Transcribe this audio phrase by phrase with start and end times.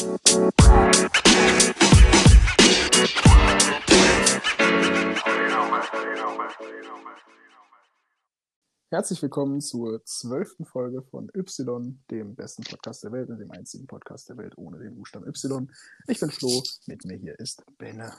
[0.00, 0.16] Herzlich
[9.20, 14.30] willkommen zur zwölften Folge von Y, dem besten Podcast der Welt und dem einzigen Podcast
[14.30, 15.70] der Welt ohne den Buchstaben Y.
[16.08, 18.14] Ich bin Flo, mit mir hier ist Benne.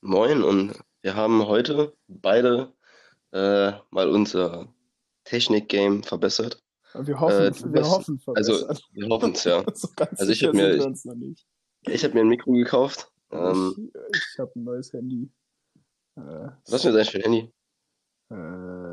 [0.00, 2.72] Moin und wir haben heute beide
[3.30, 4.74] äh, mal unser
[5.22, 6.60] Technik-Game verbessert.
[6.94, 8.88] Wir hoffen, Äh, wir was- hoffen Also verbessert.
[8.92, 9.64] wir hoffen es ja.
[9.74, 10.94] so also ich sicher hab mir-.
[11.88, 13.10] Ich habe mir ein Mikro gekauft.
[13.30, 15.30] Ähm, ich ich habe ein neues Handy.
[16.16, 17.52] Äh, was ist denn das eigentlich für ein Handy?
[18.30, 18.34] äh,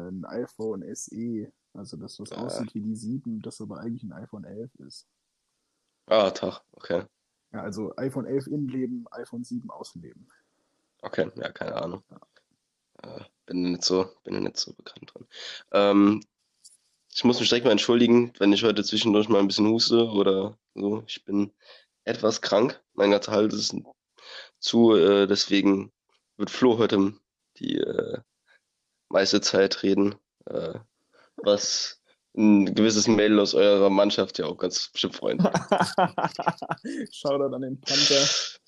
[0.10, 1.52] ein iPhone SE.
[1.74, 2.46] Also das, was Ah.
[2.46, 5.08] aussieht wie die 7, das aber eigentlich ein iPhone 11 ist.
[6.08, 6.62] Ah, Tag.
[6.72, 7.04] Okay.
[7.54, 10.28] Ja, also iPhone 11 Innenleben, iPhone 7 Außenleben.
[11.02, 12.04] Okay, ja, keine Ahnung.
[13.04, 15.28] Äh, bin nicht so, bin nicht so bekannt dran.
[15.72, 16.22] Ähm,
[17.14, 20.58] ich muss mich direkt mal entschuldigen, wenn ich heute zwischendurch mal ein bisschen huste oder
[20.76, 21.04] so.
[21.08, 21.52] Ich bin
[22.04, 22.82] etwas krank.
[22.94, 23.76] Mein ganzer Hals ist
[24.60, 25.92] zu, äh, deswegen
[26.38, 27.14] wird Flo heute
[27.58, 28.20] die äh,
[29.10, 30.16] meiste Zeit reden,
[30.46, 30.76] äh,
[31.38, 32.02] was
[32.38, 35.40] ein gewisses Mädel aus eurer Mannschaft ja auch ganz bestimmt freuen.
[37.12, 38.59] Shoutout an den Panther.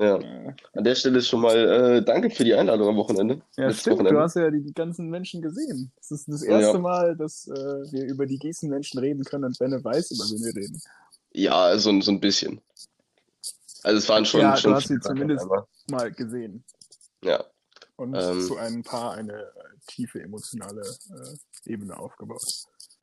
[0.00, 1.56] Ja, Äh, an der Stelle schon mal
[1.98, 3.42] äh, danke für die Einladung am Wochenende.
[3.58, 4.16] Ja, Letztes stimmt, Wochenende.
[4.18, 5.92] du hast ja die ganzen Menschen gesehen.
[5.96, 6.78] Das ist das erste Ja.
[6.78, 7.52] Mal, dass äh,
[7.92, 10.80] wir über die Gießen-Menschen reden können und Benne weiß, über wen wir reden.
[11.32, 12.62] Ja, so, ein- so ein bisschen.
[13.82, 16.64] Also es waren schon, Ja, du schon hast sie zumindest- aber- Mal gesehen.
[17.22, 17.44] Ja,
[17.96, 18.40] Und Ähm.
[18.40, 19.46] zu ein paar eine äh,
[19.86, 22.42] tiefe emotionale äh, Ebene aufgebaut.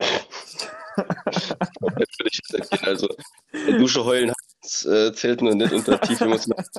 [0.00, 2.84] das würde ich jetzt erkennen.
[2.84, 3.08] Also
[3.52, 4.32] in der Dusche heulen
[4.68, 6.64] das, äh, zählt nur nicht unter tief emotional.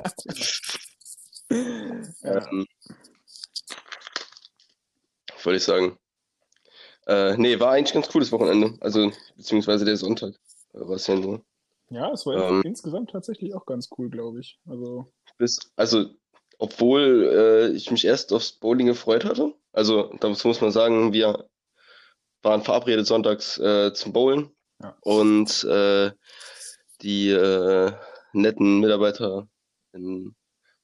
[2.22, 2.48] Ja.
[2.52, 2.68] Ähm,
[5.44, 5.98] wollte ich sagen?
[7.08, 8.78] Äh, nee, war eigentlich ganz cooles Wochenende.
[8.81, 10.36] Also, beziehungsweise der Sonntag.
[10.73, 11.44] Äh, War es ja nur.
[11.90, 12.62] ja, es war Ähm.
[12.64, 14.59] insgesamt tatsächlich auch ganz cool, glaube ich.
[14.68, 16.06] Also, Bis, also,
[16.59, 19.56] obwohl äh, ich mich erst aufs Bowling gefreut hatte.
[19.72, 21.50] Also, dazu muss man sagen, wir
[22.44, 24.52] waren verabredet sonntags äh, zum Bowlen.
[24.84, 24.96] Ja.
[25.02, 26.12] Und äh,
[27.02, 27.92] die äh,
[28.34, 29.48] netten Mitarbeiter
[29.94, 30.36] in,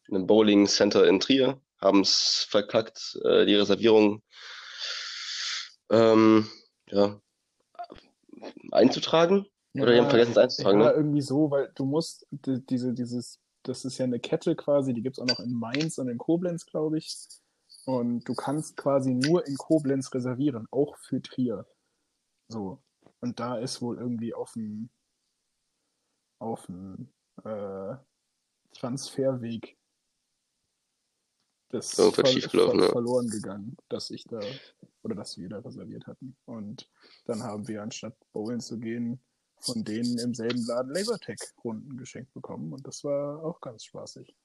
[0.08, 4.22] in einem Bowling Center in Trier haben es verkackt, äh, die Reservierung
[5.90, 6.48] ähm,
[6.90, 7.20] ja,
[8.72, 9.46] einzutragen.
[9.74, 10.94] Oder die haben vergessen es einzutragen, ja, ne?
[10.94, 15.02] irgendwie so, weil du musst die, diese, dieses, das ist ja eine Kette quasi, die
[15.02, 17.14] gibt's auch noch in Mainz und in Koblenz, glaube ich.
[17.86, 21.68] Und du kannst quasi nur in Koblenz reservieren, auch für Trier.
[22.48, 22.82] So.
[23.20, 24.90] Und da ist wohl irgendwie auf dem
[26.46, 27.12] auf dem
[27.44, 27.96] äh,
[28.74, 29.78] Transferweg
[31.70, 32.90] das Irgendwas schiefgelaufen, ja.
[32.90, 34.40] verloren gegangen, dass ich da
[35.02, 36.38] oder dass wir da reserviert hatten.
[36.46, 36.90] Und
[37.26, 39.20] dann haben wir anstatt Bowlen zu gehen,
[39.60, 42.72] von denen im selben Laden Lasertag-Runden geschenkt bekommen.
[42.72, 44.36] Und das war auch ganz spaßig.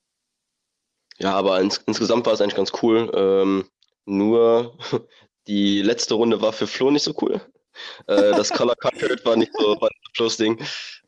[1.19, 3.11] Ja, aber ins, insgesamt war es eigentlich ganz cool.
[3.15, 3.69] Ähm,
[4.07, 4.77] nur
[5.47, 7.41] die letzte Runde war für Flo nicht so cool.
[8.07, 10.59] Äh, das Color Card war nicht so war Flo's Ding.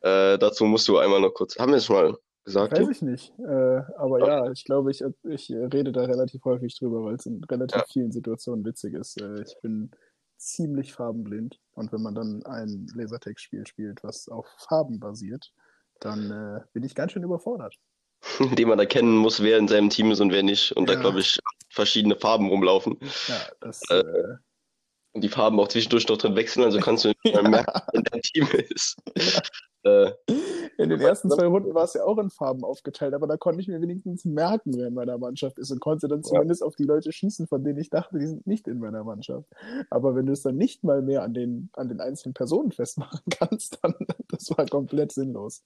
[0.01, 1.59] Äh, dazu musst du einmal noch kurz.
[1.59, 2.73] Haben wir es mal gesagt?
[2.79, 3.33] Weiß ich nicht.
[3.39, 7.43] Äh, aber ja, ich glaube, ich, ich rede da relativ häufig drüber, weil es in
[7.45, 7.85] relativ Ja.
[7.93, 9.21] vielen Situationen witzig ist.
[9.21, 9.91] Äh, ich bin
[10.39, 11.59] ziemlich farbenblind.
[11.75, 15.53] Und wenn man dann ein Lasertag-Spiel spielt, was auf Farben basiert,
[16.01, 17.77] dann äh, bin ich ganz schön überfordert.
[18.59, 20.73] Den man erkennen muss, wer in seinem Team ist und wer nicht.
[20.73, 21.01] Und da, Ja.
[21.01, 21.39] glaube ich,
[21.71, 22.99] verschiedene Farben rumlaufen.
[23.29, 24.37] Ja, das, Äh, äh,
[25.15, 28.23] die Farben auch zwischendurch noch drin wechseln, also kannst du nicht mal merken, wer dein
[28.23, 28.97] Team ist.
[29.85, 30.13] Äh,
[30.79, 33.61] in den ersten zwei Runden war es ja auch in Farben aufgeteilt, aber da konnte
[33.61, 36.23] ich mir wenigstens merken, wer in meiner Mannschaft ist und konnte dann Ja.
[36.23, 39.49] zumindest auf die Leute schießen, von denen ich dachte, die sind nicht in meiner Mannschaft.
[39.91, 43.21] Aber wenn du es dann nicht mal mehr an den, an den einzelnen Personen festmachen
[43.31, 43.95] kannst, dann
[44.29, 45.65] das war komplett sinnlos.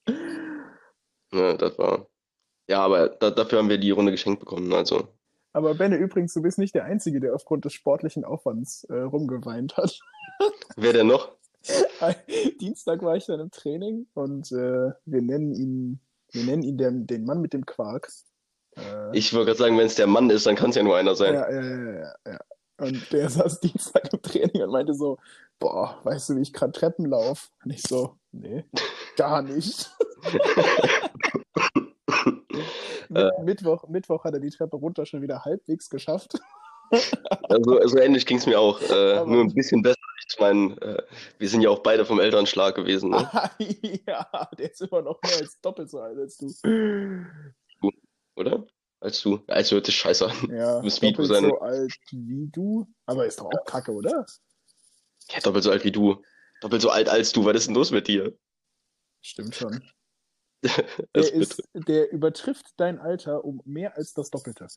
[1.31, 2.07] ja, das war.
[2.69, 4.73] Ja, aber da, dafür haben wir die Runde geschenkt bekommen.
[4.73, 5.07] Also,
[5.53, 9.77] Aber Benne, übrigens, du bist nicht der Einzige, der aufgrund des sportlichen Aufwands äh, rumgeweint
[9.77, 9.99] hat.
[10.75, 11.31] wer denn noch?
[12.61, 15.99] Dienstag war ich dann im Training und äh, wir nennen ihn,
[16.31, 18.09] wir nennen ihn den, den Mann mit dem Quark.
[18.75, 20.95] Äh, Ich wollte gerade sagen, wenn es der Mann ist, dann kann es ja nur
[20.95, 21.33] einer sein.
[21.33, 22.39] Ja, ja, ja, ja, ja.
[22.77, 25.17] Und der saß Dienstag im Training und meinte so,
[25.59, 27.49] boah, weißt du, wie ich gerade Treppen laufe?
[27.65, 28.63] Und ich so, nee,
[29.17, 29.91] gar nicht.
[33.17, 36.39] Mit, Mittwoch, Mittwoch hat er die Treppe runter schon wieder halbwegs geschafft.
[37.49, 38.81] Also, also ähnlich ging es mir auch.
[38.81, 39.97] Äh, nur ein bisschen besser.
[40.29, 41.03] Ich meine, äh,
[41.37, 43.09] wir sind ja auch beide vom Elternschlag gewesen.
[43.09, 43.29] Ne?
[44.07, 46.49] ja, der ist immer noch mehr als doppelt so alt als du.
[48.35, 48.65] Oder?
[48.99, 49.39] Als du.
[49.47, 50.49] Also hört sich scheiße an.
[50.49, 51.43] Ja, Muss doppelt sein.
[51.45, 52.87] so alt wie du.
[53.05, 54.25] Aber ist doch auch kacke, oder?
[55.29, 56.21] Ja, doppelt so alt wie du.
[56.61, 57.45] Doppelt so alt als du.
[57.45, 58.33] Was ist denn los mit dir?
[59.21, 59.81] Stimmt schon.
[61.15, 64.67] Der, ist, der übertrifft dein Alter um mehr als das Doppelte.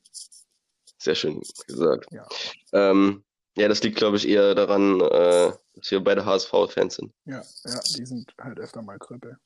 [0.98, 2.12] Sehr schön gesagt.
[2.12, 2.26] Ja.
[2.72, 3.24] Ähm,
[3.56, 7.12] ja, das liegt, glaube ich, eher daran, äh, dass wir beide HSV-Fans sind.
[7.24, 9.38] Ja, ja, die sind halt öfter mal Kröpel.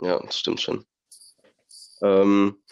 [0.00, 0.84] Ja, das stimmt schon.
[2.02, 2.62] Ähm,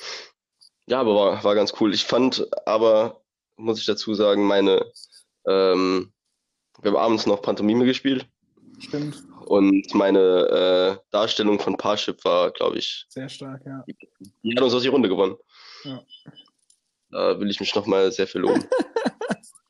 [0.87, 1.93] ja, aber war, war ganz cool.
[1.93, 3.23] Ich fand aber,
[3.57, 4.91] muss ich dazu sagen, meine,
[5.47, 6.13] ähm,
[6.81, 8.30] wir haben abends noch Pantomime gespielt
[8.81, 13.85] Stimmt, und meine äh, Darstellung von Parship war, glaube ich, sehr stark, ja.
[14.43, 15.37] die hat uns aus die Runde gewonnen.
[15.85, 16.03] Ja.
[17.11, 18.65] Da will ich mich nochmal sehr viel loben.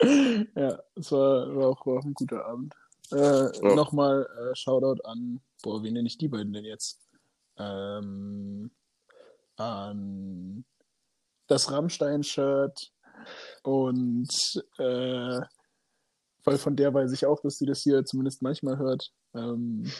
[0.54, 2.74] ja, es war, war, auch, war auch ein guter Abend.
[3.12, 3.74] Äh, Ja.
[3.74, 7.00] Nochmal äh, Shoutout an, boah, wie nenne ich die beiden denn jetzt?
[7.58, 8.70] Ähm,
[9.56, 10.64] an
[11.46, 12.92] das Rammstein-Shirt
[13.62, 14.28] und
[14.78, 15.40] äh,
[16.44, 19.12] weil von der weiß ich auch, dass sie das hier zumindest manchmal hört.
[19.34, 19.90] Ähm,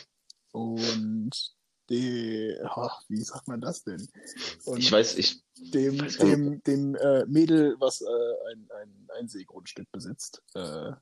[0.53, 1.55] und
[1.91, 4.09] die, ach, wie sagt man das denn?
[4.65, 9.29] Und Ich weiß, ich, dem, weiß dem, dem äh, Mädel, was äh, ein, ein, ein
[9.29, 10.41] Seegrundstück besitzt.
[10.55, 10.93] Äh,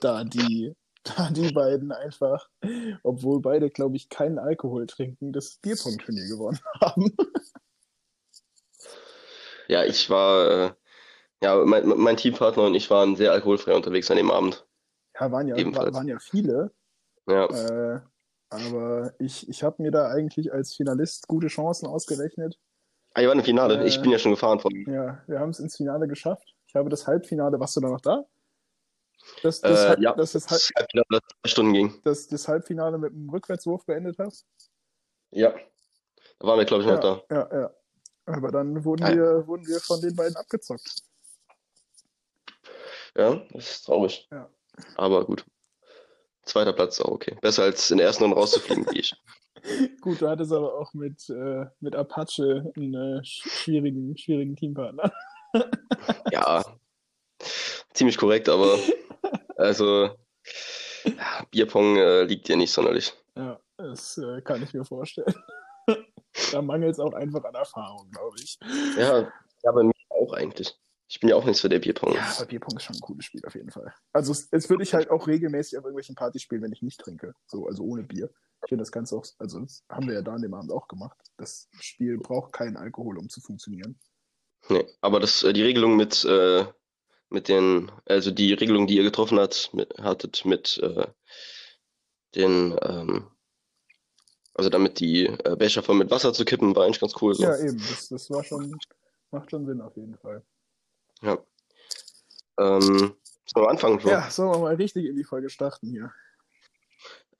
[0.00, 0.74] da die,
[1.04, 2.48] da die beiden einfach,
[3.02, 7.14] obwohl beide, glaube ich, keinen Alkohol trinken, das Bierpong-Turnier gewonnen haben.
[9.68, 10.74] ja, ich war, äh,
[11.42, 14.66] ja, mein, mein Teampartner und ich waren sehr alkoholfrei unterwegs an dem Abend.
[15.18, 15.92] Ja, waren ja, Ebenfalls.
[15.92, 16.72] wa- waren ja viele.
[17.26, 18.00] Ja, Äh,
[18.50, 22.58] aber ich, ich habe mir da eigentlich als Finalist gute Chancen ausgerechnet.
[23.14, 23.84] ah, ihr wart im Finale.
[23.84, 24.72] Ich Äh, bin ja schon gefahren von.
[24.86, 26.54] Ja, wir haben es ins Finale geschafft.
[26.66, 28.24] Ich habe das Halbfinale, warst du da noch da?
[29.42, 32.00] Das, das, Äh, Halb- ja, das, das, Halb- das Halbfinale, das zwei Stunden ging.
[32.04, 34.46] das, das Halbfinale mit einem Rückwärtswurf beendet hast?
[35.30, 35.54] Ja,
[36.38, 37.34] da waren wir, glaube ich, noch Ja, da.
[37.50, 37.70] ja, ja.
[38.26, 39.14] Aber dann wurden ja.
[39.14, 41.02] wir, wurden wir von den beiden abgezockt.
[43.16, 44.26] Ja, das ist traurig.
[44.30, 44.50] Ja.
[44.96, 45.44] Aber gut.
[46.44, 47.36] Zweiter Platz ist auch okay.
[47.40, 49.14] Besser als in der ersten Runde rauszufliegen, wie ich.
[50.02, 55.12] Gut, du hattest aber auch mit, äh, mit Apache einen äh, sch- schwierigen, schwierigen Teampartner.
[56.32, 56.64] Ja,
[57.92, 58.76] ziemlich korrekt, aber
[59.56, 60.10] also
[61.04, 63.14] ja, Bierpong äh, liegt dir nicht sonderlich.
[63.36, 65.32] Ja, das äh, kann ich mir vorstellen.
[66.50, 68.58] da mangelt es auch einfach an Erfahrung, glaube ich.
[68.98, 69.32] Ja,
[69.62, 70.76] ja, bei mir auch eigentlich.
[71.14, 72.12] Ich bin ja auch nichts für der Bierpong.
[72.12, 73.94] Ja, aber Bierpong ist schon ein cooles Spiel auf jeden Fall.
[74.12, 76.98] Also es, es würde ich halt auch regelmäßig auf irgendwelchen Partys spielen, wenn ich nicht
[76.98, 77.34] trinke.
[77.46, 78.30] So, also ohne Bier.
[78.64, 80.88] Ich finde das Ganze auch, also das haben wir ja da an dem Abend auch
[80.88, 81.16] gemacht.
[81.36, 83.96] Das Spiel braucht keinen Alkohol, um zu funktionieren.
[84.68, 86.64] Nee, aber das, äh, die Regelung mit, äh,
[87.28, 91.06] mit den, also die Regelung, die ihr getroffen hat, mit, hattet mit äh,
[92.34, 93.30] den, ähm,
[94.52, 97.36] also damit die äh, Becher voll mit Wasser zu kippen, war eigentlich ganz cool.
[97.36, 97.44] So.
[97.44, 97.78] Ja, eben.
[97.78, 98.76] Das, das war schon,
[99.30, 100.42] macht schon Sinn auf jeden Fall.
[101.22, 101.38] Ja.
[102.58, 103.14] Ähm,
[103.46, 104.10] sollen wir anfangen, Flo?
[104.10, 106.12] Ja, sollen wir mal richtig in die Folge starten hier.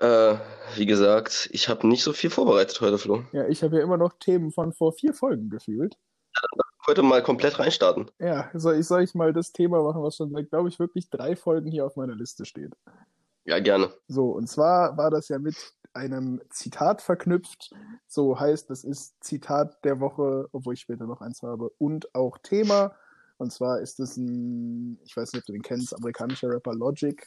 [0.00, 0.38] Äh,
[0.76, 3.24] wie gesagt, ich habe nicht so viel vorbereitet heute, Flo.
[3.32, 5.96] Ja, ich habe ja immer noch Themen von vor vier Folgen gefühlt.
[6.86, 8.10] Heute mal komplett reinstarten.
[8.18, 11.36] Ja, soll ich, soll ich mal das Thema machen, was schon glaube ich, wirklich drei
[11.36, 12.74] Folgen hier auf meiner Liste steht.
[13.44, 13.92] Ja, gerne.
[14.08, 15.56] So, und zwar war das ja mit
[15.94, 17.72] einem Zitat verknüpft.
[18.06, 22.36] So heißt, das ist Zitat der Woche, obwohl ich später noch eins habe, und auch
[22.38, 22.94] Thema.
[23.36, 27.26] Und zwar ist es ein, ich weiß nicht, ob du den kennst, amerikanischer Rapper Logic.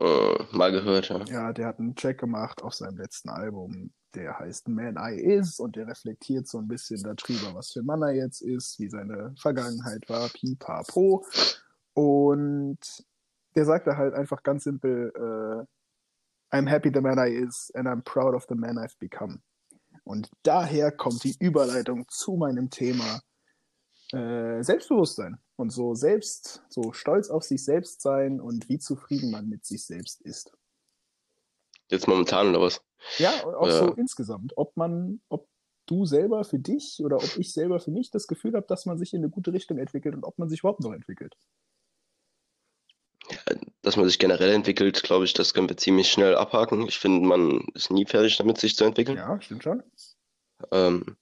[0.00, 1.22] Äh, mal gehört, ja.
[1.24, 5.60] Ja, der hat einen Track gemacht auf seinem letzten Album, der heißt Man I Is
[5.60, 8.88] und der reflektiert so ein bisschen darüber, was für ein Mann er jetzt ist, wie
[8.88, 11.24] seine Vergangenheit war, pipapo.
[11.94, 12.78] Und
[13.54, 17.86] der sagt da halt einfach ganz simpel, äh, I'm happy the man I is and
[17.86, 19.40] I'm proud of the man I've become.
[20.04, 23.20] Und daher kommt die Überleitung zu meinem Thema
[24.12, 29.48] äh, Selbstbewusstsein und so selbst, so stolz auf sich selbst sein und wie zufrieden man
[29.48, 30.52] mit sich selbst ist.
[31.90, 32.82] Jetzt momentan oder was?
[33.18, 33.78] Ja, und auch Ja.
[33.78, 35.48] so insgesamt, ob man, ob
[35.86, 38.98] du selber für dich oder ob ich selber für mich das Gefühl habe, dass man
[38.98, 41.34] sich in eine gute Richtung entwickelt und ob man sich überhaupt noch entwickelt.
[43.82, 46.86] Dass man sich generell entwickelt, glaube ich, das können wir ziemlich schnell abhaken.
[46.86, 49.16] Ich finde, man ist nie fertig damit, sich zu entwickeln.
[49.16, 49.82] Ja, stimmt schon.
[50.70, 51.16] Ähm,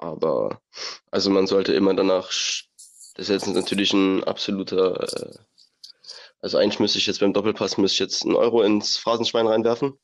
[0.00, 0.60] aber,
[1.10, 5.38] also man sollte immer danach, das ist jetzt natürlich ein absoluter, äh,
[6.40, 9.98] also eigentlich müsste ich jetzt beim Doppelpass, müsste ich jetzt einen Euro ins Phrasenschwein reinwerfen.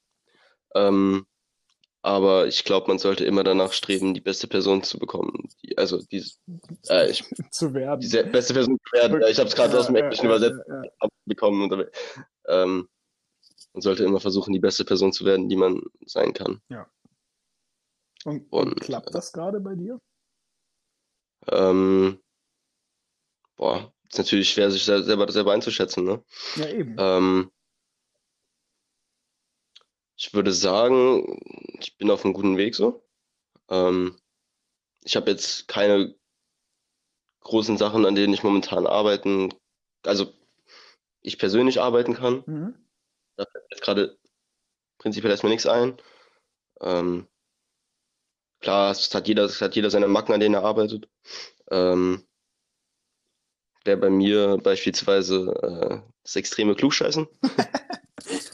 [0.74, 1.26] Ähm,
[2.02, 5.48] aber ich glaube, man sollte immer danach streben, die beste Person zu bekommen.
[5.62, 6.24] Die, also die,
[6.88, 8.00] äh, ich, Zu werden.
[8.00, 9.22] die beste Person zu werden.
[9.28, 11.08] Ich habe es gerade aus dem Ja, Englischen ja, übersetzt ja, ja.
[11.24, 11.72] bekommen.
[11.72, 11.86] Und,
[12.48, 12.88] ähm,
[13.72, 16.60] man sollte immer versuchen, die beste Person zu werden, die man sein kann.
[16.68, 16.86] Und,
[18.26, 19.98] und Und, klappt das gerade bei dir?
[21.50, 22.20] Ähm,
[23.56, 26.22] boah, ist natürlich schwer, sich sel- selber, selber einzuschätzen, ne?
[26.56, 26.96] Ja, eben.
[26.98, 27.50] Ähm,
[30.16, 31.38] ich würde sagen,
[31.80, 33.04] ich bin auf einem guten Weg so.
[33.68, 34.16] Ähm,
[35.02, 36.14] ich habe jetzt keine
[37.40, 39.54] großen Sachen, an denen ich momentan arbeiten,
[40.04, 40.32] also
[41.22, 42.42] ich persönlich arbeiten kann.
[42.46, 42.74] Mhm.
[43.36, 44.18] Da fällt mir jetzt gerade
[44.98, 45.96] prinzipiell erstmal nichts ein.
[46.80, 47.28] Ähm,
[48.66, 51.08] klar, es hat jeder, es hat jeder seine Macken, an denen er arbeitet.
[51.70, 52.26] Ähm,
[53.84, 57.28] wäre bei mir beispielsweise äh, das extreme Klugscheißen.
[58.16, 58.48] das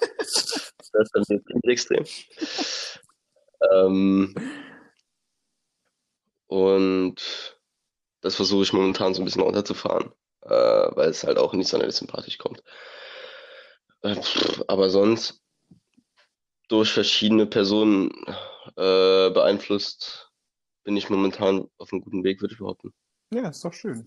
[0.93, 2.05] ist bei mir extrem.
[3.73, 4.35] Ähm,
[6.47, 7.57] und
[8.21, 11.97] das versuche ich momentan so ein bisschen runterzufahren, äh, weil es halt auch nicht sonderlich
[11.97, 12.63] sympathisch kommt.
[14.03, 15.41] Äh, pff, aber sonst
[16.69, 18.11] durch verschiedene Personen
[18.77, 20.31] äh, beeinflusst
[20.85, 22.93] bin ich momentan auf einem guten Weg, würde ich behaupten.
[23.33, 24.07] Ja, ist doch schön.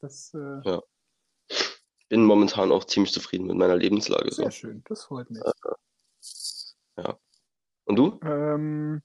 [0.00, 0.82] Das, äh, Ja.
[2.08, 4.30] Bin momentan auch ziemlich zufrieden mit meiner Lebenslage.
[4.30, 4.42] So.
[4.42, 4.82] sehr schön.
[4.86, 5.40] Das freut mich.
[7.84, 8.20] Und du?
[8.22, 9.02] Ähm,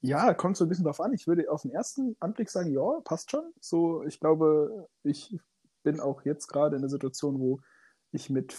[0.00, 1.12] ja, kommt so ein bisschen drauf an.
[1.12, 3.52] Ich würde auf den ersten Anblick sagen, ja, passt schon.
[3.60, 5.36] So, ich glaube, ich
[5.82, 7.60] bin auch jetzt gerade in der Situation, wo
[8.12, 8.56] ich mit,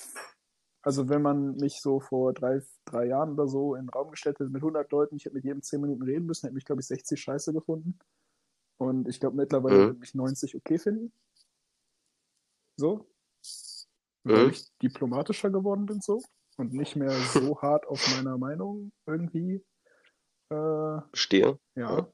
[0.81, 4.39] also wenn man mich so vor drei, drei Jahren oder so in den Raum gestellt
[4.39, 6.81] hätte mit 100 Leuten, ich hätte mit jedem 10 Minuten reden müssen, hätte mich, glaube
[6.81, 7.99] ich, 60 scheiße gefunden.
[8.77, 9.85] Und ich glaube, mittlerweile Mhm.
[9.87, 11.11] würde mich 90 okay finden.
[12.77, 13.09] So.
[14.23, 14.51] Weil Mhm.
[14.51, 16.21] ich diplomatischer geworden bin so
[16.57, 19.63] und nicht mehr so hart auf meiner Meinung irgendwie
[20.49, 21.59] äh, Bestehe.
[21.75, 21.97] ja.
[21.97, 22.13] Ja.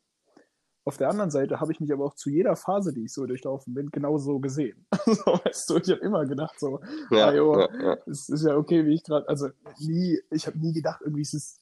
[0.85, 3.25] Auf der anderen Seite habe ich mich aber auch zu jeder Phase, die ich so
[3.25, 4.85] durchlaufen bin, genauso gesehen.
[5.05, 7.97] so, weißt du, ich habe immer gedacht, so, Ja, ah, jo, ja, ja.
[8.05, 9.49] es ist ja okay, wie ich gerade, also
[9.79, 11.59] nie, ich habe nie gedacht, irgendwie ist es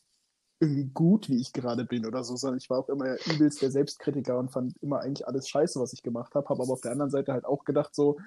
[0.60, 3.72] irgendwie gut, wie ich gerade bin oder so, sondern ich war auch immer übelst der
[3.72, 6.92] Selbstkritiker und fand immer eigentlich alles scheiße, was ich gemacht habe, habe aber auf der
[6.92, 8.18] anderen Seite halt auch gedacht, so,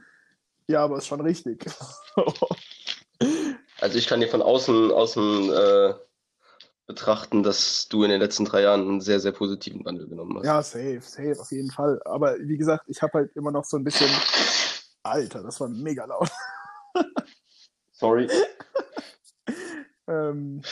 [0.66, 1.66] ja, aber ist schon richtig.
[3.78, 5.94] Also ich kann dir von außen, außen äh,
[6.86, 10.46] betrachten, dass du in den letzten drei Jahren einen sehr, sehr positiven Wandel genommen hast.
[10.46, 12.00] ja, safe, safe, auf jeden Fall.
[12.04, 14.10] Aber wie gesagt, ich habe halt immer noch so ein bisschen,
[15.02, 16.30] Alter, das war mega laut.
[17.92, 18.28] Sorry.
[20.08, 20.62] Ähm,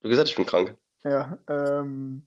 [0.00, 0.76] Du hast gesagt, ich bin krank.
[1.04, 2.26] Ja, ähm,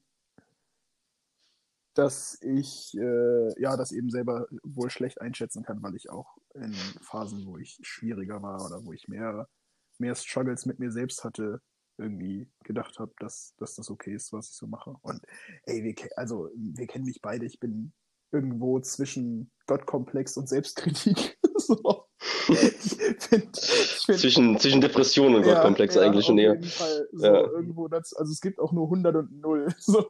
[1.94, 6.74] dass ich äh, ja das eben selber wohl schlecht einschätzen kann, weil ich auch in
[7.02, 9.50] Phasen, wo ich schwieriger war oder wo ich mehr,
[9.98, 11.62] mehr Struggles mit mir selbst hatte,
[12.02, 14.96] irgendwie gedacht habe, dass, dass das okay ist, was ich so mache.
[15.02, 15.22] Und
[15.64, 17.94] ey, wir, also, wir kennen mich beide, ich bin
[18.32, 21.38] irgendwo zwischen Gottkomplex und Selbstkritik.
[21.58, 22.08] so.
[22.56, 26.30] Find, find, Zwischen, zwischen Depression und Gottkomplex ja, eigentlich
[26.62, 27.42] jeden Fall so Ja.
[27.48, 29.68] irgendwo das, also es gibt auch nur 100 und 0.
[29.80, 30.06] So,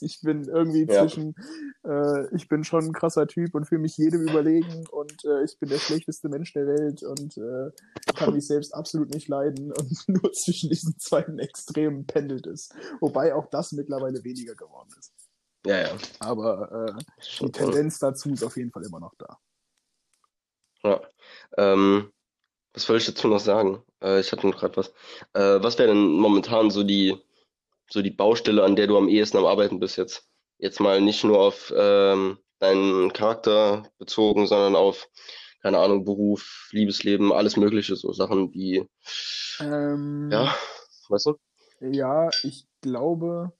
[0.00, 1.00] ich bin irgendwie Ja.
[1.06, 1.34] zwischen,
[1.84, 5.58] äh, ich bin schon ein krasser Typ und fühle mich jedem überlegen und äh, ich
[5.58, 7.70] bin der schlechteste Mensch der Welt und äh,
[8.14, 12.68] kann mich selbst absolut nicht leiden und nur zwischen diesen beiden Extremen pendelt es.
[13.00, 15.12] Wobei auch das mittlerweile weniger geworden ist.
[15.66, 15.90] Ja, ja.
[16.20, 17.02] Aber äh,
[17.40, 19.38] die Tendenz dazu ist auf jeden Fall immer noch da.
[20.84, 21.00] Ja.
[21.56, 22.12] Ähm,
[22.72, 23.82] was wollte ich dazu noch sagen?
[24.02, 24.88] Äh, ich hatte noch gerade was.
[25.32, 27.16] Äh, was wäre denn momentan so die,
[27.88, 30.28] so die Baustelle, an der du am ehesten am Arbeiten bist jetzt?
[30.58, 35.08] Jetzt mal nicht nur auf ähm, deinen Charakter bezogen, sondern auf,
[35.62, 38.88] keine Ahnung, Beruf, Liebesleben, alles Mögliche, so Sachen, die,
[39.60, 40.54] Ähm, ja,
[41.08, 41.38] weißt du?
[41.80, 43.52] Ja, ich glaube,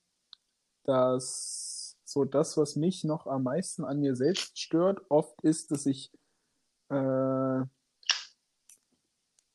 [0.85, 5.87] dass so das, was mich noch am meisten an mir selbst stört, oft ist, dass
[5.87, 6.11] ich
[6.89, 7.65] äh,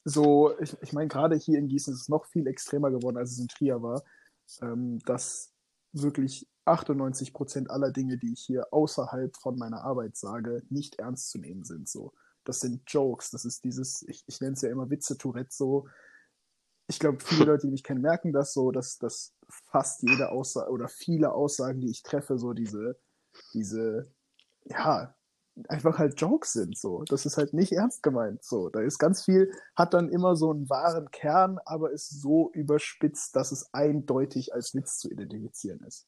[0.05, 3.31] so, ich, ich meine, gerade hier in Gießen ist es noch viel extremer geworden, als
[3.31, 4.03] es in Trier war,
[4.61, 5.53] ähm, dass
[5.91, 11.29] wirklich 98 Prozent aller Dinge, die ich hier außerhalb von meiner Arbeit sage, nicht ernst
[11.29, 11.89] zu nehmen sind.
[11.89, 15.87] So, das sind Jokes, das ist dieses, ich, ich nenne es ja immer Witze-Tourette, so,
[16.87, 20.71] ich glaube, viele Leute, die mich kennen, merken das so, dass, dass fast jede Aussage
[20.71, 22.97] oder viele Aussagen, die ich treffe, so diese,
[23.53, 24.11] diese,
[24.65, 25.13] ja,
[25.67, 27.03] einfach halt Jokes sind, so.
[27.07, 28.69] Das ist halt nicht ernst gemeint, so.
[28.69, 33.35] Da ist ganz viel, hat dann immer so einen wahren Kern, aber ist so überspitzt,
[33.35, 36.07] dass es eindeutig als Witz zu identifizieren ist.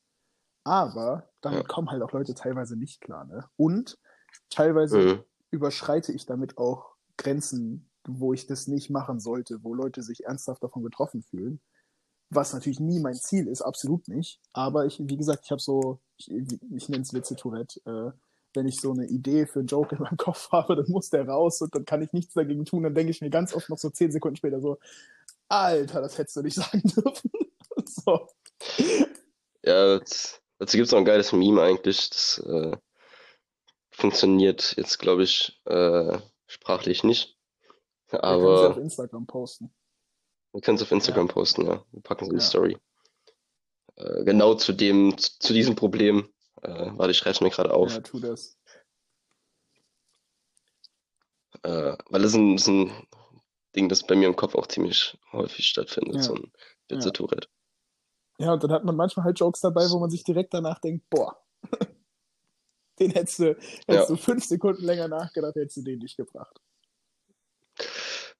[0.63, 1.67] Aber damit Ja.
[1.67, 3.49] kommen halt auch Leute teilweise nicht klar, ne?
[3.57, 3.97] Und
[4.49, 5.23] teilweise Mhm.
[5.51, 10.63] überschreite ich damit auch Grenzen, wo ich das nicht machen sollte, wo Leute sich ernsthaft
[10.63, 11.61] davon getroffen fühlen.
[12.29, 14.39] Was natürlich nie mein Ziel ist, absolut nicht.
[14.53, 17.81] Aber ich, wie gesagt, ich habe so, ich, ich nenne es Witze-Tourette.
[17.85, 18.11] Äh,
[18.53, 21.27] wenn ich so eine Idee für einen Joke in meinem Kopf habe, dann muss der
[21.27, 22.83] raus und dann kann ich nichts dagegen tun.
[22.83, 24.77] Dann denke ich mir ganz oft noch so zehn Sekunden später so,
[25.49, 27.31] Alter, das hättest du nicht sagen dürfen.
[27.85, 28.27] so.
[29.63, 32.09] Ja, das, dazu gibt es noch ein geiles Meme eigentlich.
[32.09, 32.75] Das äh,
[33.91, 36.17] funktioniert jetzt, glaube ich, äh,
[36.47, 37.37] sprachlich nicht.
[38.09, 39.73] Wir können sie auf Aber Instagram posten.
[40.53, 41.33] Wir können es auf Instagram Ja.
[41.33, 41.85] posten, ja.
[41.91, 42.47] Wir packen es in die Ja.
[42.47, 42.77] Story.
[43.95, 46.27] Äh, genau zu dem, zu, zu diesem Problem.
[46.61, 47.91] Äh, warte, ich schreibe es mir gerade auf.
[47.93, 48.57] Ja, tu das.
[51.63, 53.07] Äh, weil das ist ein, das ist ein
[53.75, 56.21] Ding, das bei mir im Kopf auch ziemlich häufig stattfindet, Ja.
[56.21, 56.51] so ein
[56.89, 57.47] Witze-Tourette.
[58.37, 61.09] Ja, und dann hat man manchmal halt Jokes dabei, wo man sich direkt danach denkt,
[61.09, 61.37] boah,
[62.99, 64.05] den hättest du, hättest Ja.
[64.05, 66.59] du fünf Sekunden länger nachgedacht, hättest du den nicht gebracht.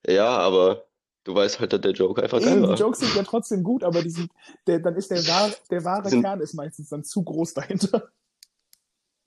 [0.07, 0.87] Ja, aber
[1.23, 2.75] du weißt halt, dass der Joke einfach geil Eben, die war.
[2.75, 4.31] Jokes sind ja trotzdem gut, aber die sind,
[4.67, 8.09] der, dann ist der wahre, der wahre Sind- Kern ist meistens dann zu groß dahinter.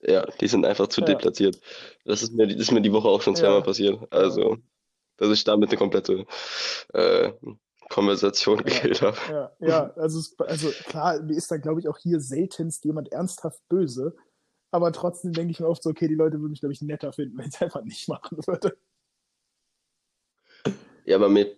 [0.00, 1.06] Ja, die sind einfach zu Ja.
[1.06, 1.60] deplatziert.
[2.04, 3.64] Das ist mir, das ist mir die Woche auch schon zweimal Ja.
[3.64, 4.12] passiert.
[4.12, 4.58] Also,
[5.16, 6.26] dass ich damit eine komplette
[6.92, 7.32] äh,
[7.88, 8.64] Konversation Ja.
[8.64, 9.16] gekillt habe.
[9.30, 13.12] Ja, ja also, es, also klar, mir ist dann, glaube ich, auch hier seltenst jemand
[13.12, 14.14] ernsthaft böse.
[14.70, 17.12] Aber trotzdem denke ich mir oft so, okay, die Leute würden mich, glaube ich, netter
[17.12, 18.76] finden, wenn ich es einfach nicht machen würde.
[21.04, 21.56] Ja, aber mir,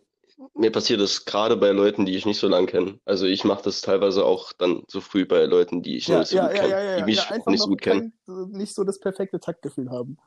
[0.54, 3.00] mir passiert das gerade bei Leuten, die ich nicht so lange kenne.
[3.04, 6.28] Also ich mache das teilweise auch dann so früh bei Leuten, die ich Ja, nicht
[6.28, 8.12] so ja, gut ja, kenne, ja, ja, die ja, mich nicht so gut kennen.
[8.26, 10.18] nicht so das perfekte Taktgefühl haben.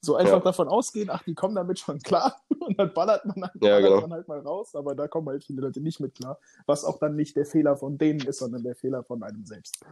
[0.00, 3.54] So einfach davon ausgehen, ach, die kommen damit schon klar und dann ballert man, halt-
[3.56, 4.00] Ja, ballert genau.
[4.02, 6.98] man halt mal raus, aber da kommen halt viele Leute nicht mit klar, was auch
[6.98, 9.84] dann nicht der Fehler von denen ist, sondern der Fehler von einem selbst.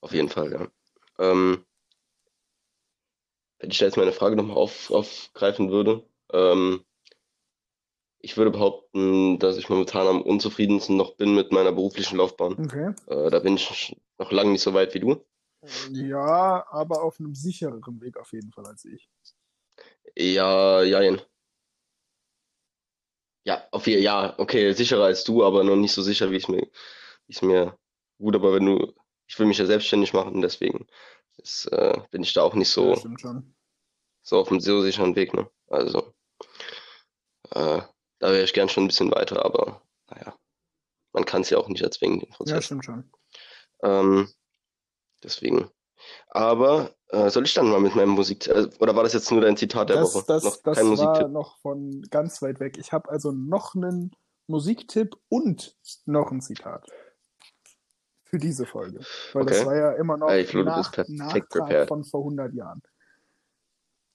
[0.00, 0.68] Auf jeden Fall, ja.
[1.18, 1.66] Ähm,
[3.58, 6.02] wenn ich da jetzt meine Frage nochmal auf, aufgreifen würde,
[6.32, 6.82] ähm,
[8.22, 12.52] ich würde behaupten, dass ich momentan am unzufriedensten noch bin mit meiner beruflichen Laufbahn.
[12.64, 12.94] Okay.
[13.06, 15.24] Äh, da bin ich noch lange nicht so weit wie du.
[15.92, 19.10] Ja, aber auf einem sichereren Weg auf jeden Fall als ich.
[20.16, 21.20] Ja, jein.
[23.44, 26.48] Ja, auf jeden ja, okay, sicherer als du, aber noch nicht so sicher, wie ich
[26.48, 26.62] mir,
[27.26, 27.78] wie ich mir,
[28.18, 28.92] gut, aber wenn du,
[29.26, 30.86] ich will mich ja selbstständig machen, deswegen
[31.38, 33.42] ist, äh, bin ich da auch nicht so, Ja,
[34.22, 35.50] so auf einem so sicheren Weg, ne?
[35.68, 36.12] Also,
[37.50, 37.80] äh,
[38.20, 40.34] da wäre ich gern schon ein bisschen weiter, aber naja,
[41.12, 42.66] man kann es ja auch nicht erzwingen, den Ja, Prozess.
[42.66, 43.10] stimmt schon.
[43.82, 44.28] Ähm,
[45.24, 45.70] deswegen.
[46.28, 49.40] Aber äh, soll ich dann mal mit meinem Musik, äh, oder war das jetzt nur
[49.40, 50.24] dein Zitat der Das, Woche?
[50.28, 51.28] das, Noch das kein war Musiktipp?
[51.28, 52.78] noch von ganz weit weg.
[52.78, 54.14] Ich habe also noch einen
[54.46, 56.90] Musiktipp und noch ein Zitat
[58.24, 59.00] für diese Folge.
[59.32, 59.66] Weil das Okay.
[59.66, 62.82] war ja immer noch Ey, Flo, nach, Nachtrag von vor 100 Jahren.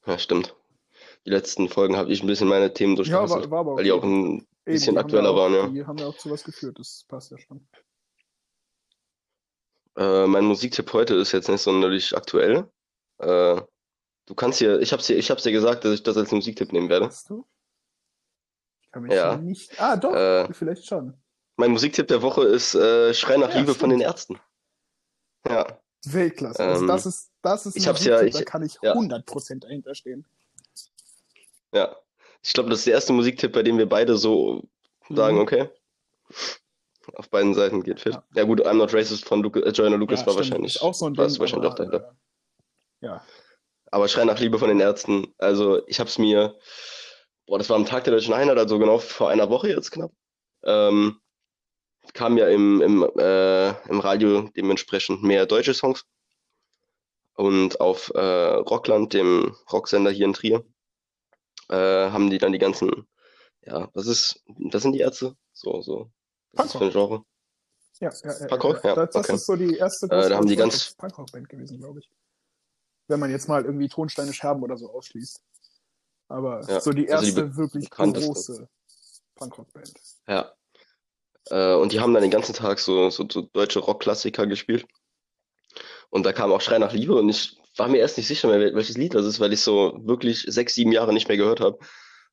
[0.06, 0.56] Ja, stimmt.
[1.26, 3.92] Die letzten Folgen habe ich ein bisschen meine Themen Ja, war, war aber weil die
[3.92, 5.68] auch ein Eben, bisschen die haben aktueller ja auch, waren, ja.
[5.70, 7.68] Die haben ja auch zu was geführt, das passt ja schon.
[9.98, 12.70] Äh, mein Musiktipp heute ist jetzt nicht sonderlich aktuell.
[13.20, 13.62] Äh,
[14.26, 16.74] du kannst dir, ich hab's dir, ich hab's dir gesagt, dass ich das als Musiktipp
[16.74, 17.08] nehmen werde.
[17.08, 17.46] Hast du?
[18.82, 19.38] Ich kann mich Ja.
[19.38, 19.80] nicht.
[19.80, 21.14] Ah, doch, Äh, vielleicht schon.
[21.58, 24.40] mein Musiktipp der Woche ist äh, Schrei nach Ja, Liebe von den Ärzten.
[25.48, 26.64] Ja, Weltklasse.
[26.64, 28.78] Also ähm, das ist, das ist ein ich hab's ja- Musiktipp, ich- da kann ich
[28.82, 28.94] ja.
[28.94, 30.28] 100% dahinter stehen.
[31.76, 31.96] Ja.
[32.44, 34.64] Ich glaube, das ist der erste Musiktipp, bei dem wir beide so
[35.10, 35.42] sagen, Mhm.
[35.44, 35.70] okay.
[37.14, 38.14] Auf beiden Seiten geht fit.
[38.14, 38.24] Ja.
[38.36, 40.50] Ja, gut, I'm Not Racist von Luca, äh, Joyner Lucas Ja, war stimmt.
[40.50, 42.16] wahrscheinlich, Ist auch so ein war Ding, wahrscheinlich auch dahinter.
[43.02, 43.26] äh, ja.
[43.92, 46.58] Aber Schrei nach Liebe von den Ärzten, also ich habe es mir,
[47.46, 50.12] boah, das war am Tag der Deutschen Einheit, also genau vor einer Woche jetzt knapp,
[50.64, 51.20] ähm,
[52.14, 56.06] kam ja im, im, äh, im Radio dementsprechend mehr deutsche Songs.
[57.36, 60.64] Und auf äh, Rockland, dem Rocksender hier in Trier,
[61.70, 61.76] äh,
[62.12, 63.08] haben die dann die ganzen,
[63.62, 65.36] ja, was ist, was sind die Ärzte?
[65.54, 66.12] So, so,
[66.54, 67.24] was ist das für ein Genre?
[68.00, 68.84] Ja, ja, ja, Punkrock?
[68.84, 68.96] ja.
[68.96, 69.36] Das, das okay.
[69.36, 72.12] ist so die erste Äh, da haben die ganz- Punkrock-Band gewesen, glaube ich.
[73.08, 75.42] Wenn man jetzt mal irgendwie Tonsteine Scherben oder so ausschließt.
[76.28, 78.68] Aber Ja, so die also die erste wirklich große
[79.36, 79.94] Punkrock-Band.
[80.28, 80.52] Ja.
[81.50, 84.88] Äh, und die haben dann den ganzen Tag so, so, so deutsche Rockklassiker gespielt.
[86.10, 88.60] Und da kam auch Schrei nach Liebe und ich war mir erst nicht sicher mehr,
[88.60, 91.60] wel- welches Lied das ist, weil ich so wirklich sechs, sieben Jahre nicht mehr gehört
[91.60, 91.78] habe.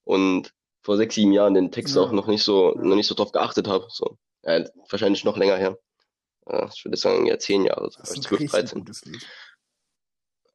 [0.05, 0.53] Und
[0.83, 2.03] vor sechs, sieben Jahren den Text Ja.
[2.03, 3.87] auch noch nicht so, noch nicht so drauf geachtet habe.
[3.91, 4.19] So.
[4.45, 5.79] Ja, wahrscheinlich noch länger her.
[6.75, 8.79] Ich würde sagen, ja, zehn Jahre, so ein 12, richtig 13.
[8.81, 9.25] gutes Lied.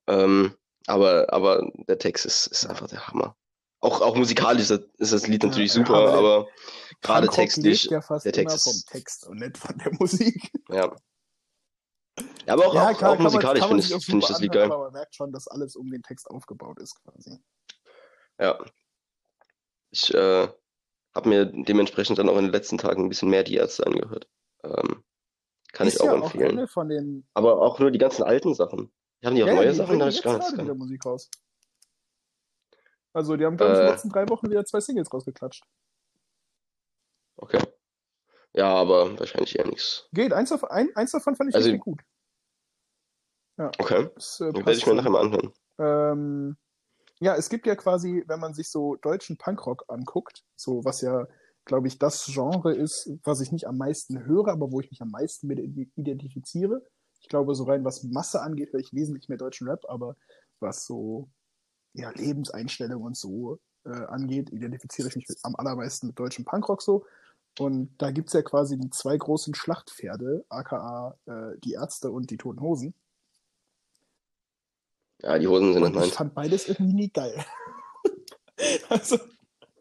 [0.08, 0.54] Ähm,
[0.86, 3.36] aber, aber der Text ist, ist einfach der Hammer.
[3.80, 6.48] Auch, auch musikalisch ist das, Lied natürlich Ja, super, aber aber
[7.02, 10.52] gerade textlich, ja fast der Text ist- Text und nicht von der Musik.
[10.70, 10.94] ja.
[12.48, 14.72] Aber auch, ja, auch, auch musikalisch finde ich, finde ich das Lied geil.
[14.72, 17.40] Aber man merkt schon, dass alles um den Text aufgebaut ist, quasi.
[18.40, 18.58] Ja.
[19.92, 20.48] Ich äh,
[21.16, 24.30] habe mir dementsprechend dann auch in den letzten Tagen ein bisschen mehr die Ärzte angehört.
[24.64, 25.04] Ähm,
[25.74, 26.60] kann ist ich auch ja empfehlen.
[26.60, 27.28] auch von den.
[27.34, 28.92] Aber auch nur die ganzen alten Sachen.
[29.26, 30.00] Haben die auch Ja, neue die Sachen?
[30.00, 30.76] Da hab ich gar nichts wieder.
[30.76, 31.30] Musik raus.
[33.14, 33.92] Also, die haben, glaube ich, in den Äh.
[33.94, 35.64] letzten drei Wochen wieder zwei Singles rausgeklatscht.
[37.38, 37.62] Okay.
[38.54, 40.08] Ja, aber wahrscheinlich eher nichts.
[40.14, 42.02] Geht, eins, davon- ein, eins davon fand ich Also- richtig gut.
[43.58, 44.10] Okay.
[44.16, 45.52] Das, äh, werde ich mir nachher mal anhören.
[45.80, 46.58] Ähm,
[47.20, 51.28] Ja, es gibt ja quasi, wenn man sich so deutschen Punkrock anguckt, so was ja,
[51.66, 55.02] glaube ich, das Genre ist, was ich nicht am meisten höre, aber wo ich mich
[55.02, 56.84] am meisten mit identifiziere.
[57.20, 60.16] Ich glaube, so rein was Masse angeht, höre ich wesentlich mehr deutschen Rap, aber
[60.60, 61.30] was so
[61.94, 67.06] ja, Lebenseinstellung und so äh, angeht, identifiziere ich mich am allermeisten mit deutschem Punkrock so.
[67.60, 72.30] Und da gibt es ja quasi die zwei großen Schlachtpferde, aka äh, die Ärzte und
[72.30, 72.94] die Toten Hosen.
[75.22, 76.16] Ja, die Hosen sind Und nicht ich meins.
[76.16, 77.44] fand beides irgendwie nie geil.
[78.90, 79.18] also,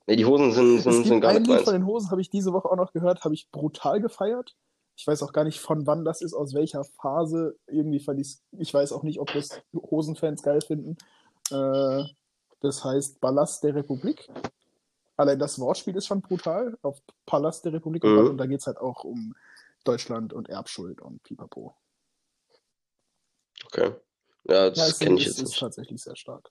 [0.09, 1.65] Nee, die Hosen sind, sind, sind gar ein nicht meins.
[1.65, 4.55] von den Hosen, habe ich diese Woche auch noch gehört, habe ich brutal gefeiert.
[4.95, 7.59] Ich weiß auch gar nicht, von wann das ist, aus welcher Phase.
[7.67, 10.97] Irgendwie fand ich Ich weiß auch nicht, ob das Hosenfans geil finden.
[11.51, 12.05] Äh,
[12.61, 14.29] das heißt Ballast der Republik.
[15.17, 16.79] Allein das Wortspiel ist schon brutal.
[16.83, 18.05] Auf Palast der Republik.
[18.05, 18.29] Mhm.
[18.29, 19.35] Und da geht es halt auch um
[19.85, 21.75] Deutschland und Erbschuld und Pipapo.
[23.67, 23.93] Okay.
[24.49, 25.61] Ja, das Ja, kenne ich ist, jetzt ist nicht.
[25.61, 26.51] tatsächlich sehr stark.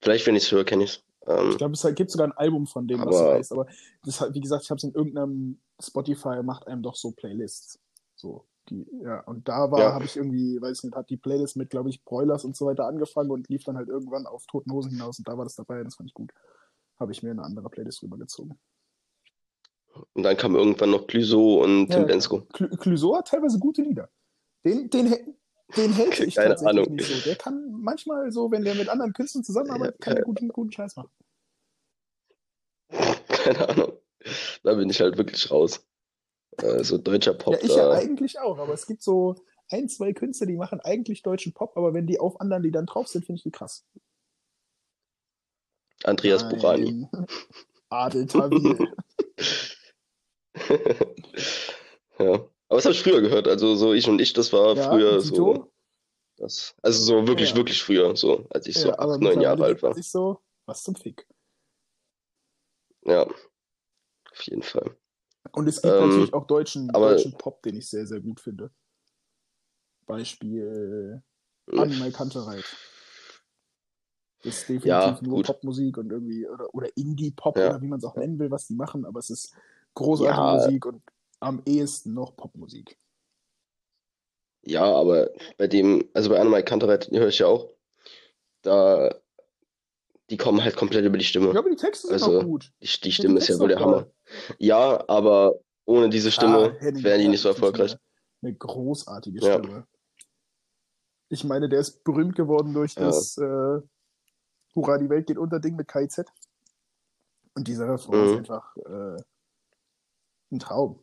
[0.00, 1.04] Vielleicht, wenn ich es höre, kenne ich es.
[1.26, 3.52] Ähm, Ich glaube, es gibt sogar ein Album von dem, was so Aber- heißt.
[3.52, 3.66] Aber
[4.04, 7.80] das, wie gesagt, ich habe es in irgendeinem Spotify, macht einem doch so Playlists.
[8.14, 9.20] So, die, ja.
[9.24, 9.92] Und da war, Ja.
[9.94, 12.86] habe ich irgendwie, weiß nicht, hat die Playlist mit, glaube ich, Broilers und so weiter
[12.86, 15.78] angefangen und lief dann halt irgendwann auf Toten Hosen hinaus und da war das dabei
[15.80, 16.32] und das fand ich gut.
[17.00, 18.58] Habe ich mir eine andere Playlist rübergezogen.
[20.14, 22.42] und dann kam irgendwann noch Clüso und Tim Ja, Bensko.
[22.54, 24.08] Cl Clouseau hat teilweise gute Lieder.
[24.64, 25.36] Den, den,
[25.76, 26.94] den hält ich Keine tatsächlich Ahnung.
[26.94, 27.24] nicht so.
[27.24, 30.96] Der kann manchmal so, wenn der mit anderen Künstlern zusammenarbeitet, kann der guten, guten Scheiß
[30.96, 31.10] machen.
[33.28, 33.92] Keine Ahnung.
[34.62, 35.86] Da bin ich halt wirklich raus.
[36.58, 37.54] Äh, so deutscher Pop.
[37.54, 39.36] Ja, ich ja eigentlich auch, aber es gibt so
[39.68, 43.08] ein, zwei Künstler, die machen eigentlich deutschen Pop, aber wenn die auf anderen Liedern drauf
[43.08, 43.86] sind, finde ich die krass.
[46.04, 46.56] Andreas Nein.
[46.56, 47.08] Burani.
[47.90, 48.92] Adel Tawil.
[52.18, 52.48] ja.
[52.68, 53.48] Aber das habe ich früher gehört.
[53.48, 55.72] Also so ich und ich, das war Ja, früher so.
[56.36, 57.56] Das, also so wirklich, Ja.
[57.56, 59.94] wirklich früher, so als ich so Ja, aber acht, neun Jahre alt war.
[59.94, 61.26] sich so, was zum Fick.
[63.04, 64.96] Ja, auf jeden Fall.
[65.52, 68.38] Und es gibt Ähm, natürlich auch deutschen, aber- deutschen Pop, den ich sehr, sehr gut
[68.40, 68.70] finde.
[70.06, 71.22] Beispiel
[71.72, 72.64] Annemai Kantereit.
[74.44, 75.42] Das ist definitiv Ja, nur.
[75.42, 78.74] Popmusik und irgendwie, oder, oder Indie-Pop oder wie man es auch nennen will, was die
[78.74, 79.54] machen, aber es ist
[79.94, 80.54] großartige.
[80.70, 81.02] Musik und
[81.40, 82.98] am ehesten noch Popmusik.
[84.62, 87.70] Ja, aber bei dem, also bei Annemai Kantereit, die höre ich ja auch,
[88.62, 89.14] da,
[90.30, 91.52] die kommen halt komplett über die Stimme.
[91.52, 92.72] Ja, aber die Texte sind Also, auch gut.
[92.82, 94.10] Die, die Stimme ist ja wohl der Hammer.
[94.58, 97.92] Ja, aber ohne diese Stimme Ah, wären die nicht so ist erfolgreich.
[97.92, 98.00] Eine,
[98.42, 99.58] eine großartige Ja.
[99.58, 99.86] Stimme.
[101.30, 103.02] Ich meine, der ist berühmt geworden durch Ja.
[103.06, 103.80] das äh,
[104.74, 106.24] Hurra, die Welt geht unter Ding mit KIZ.
[107.54, 108.38] Und dieser Refrain ist Mhm.
[108.38, 109.16] einfach äh,
[110.52, 111.00] ein Traum.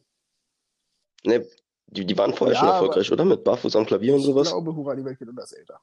[1.26, 1.48] Ne,
[1.88, 3.26] die, die waren vorher Ja, schon erfolgreich, oder?
[3.26, 4.50] Mit Barfuß am Klavier und Ich sowas?
[4.50, 5.82] glaube, Hurra, die Welt geht unter ist älter.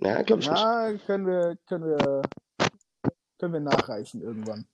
[0.00, 0.60] Ja, glaube ich nicht.
[0.60, 2.22] Ja, können wir, können wir,
[3.38, 4.66] können wir nachreichen irgendwann.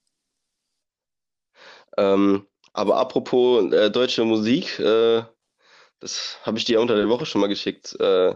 [1.96, 5.22] Ähm, aber apropos äh, deutsche Musik, äh,
[5.98, 7.94] das habe ich dir ja unter der Woche schon mal geschickt.
[8.00, 8.34] Äh,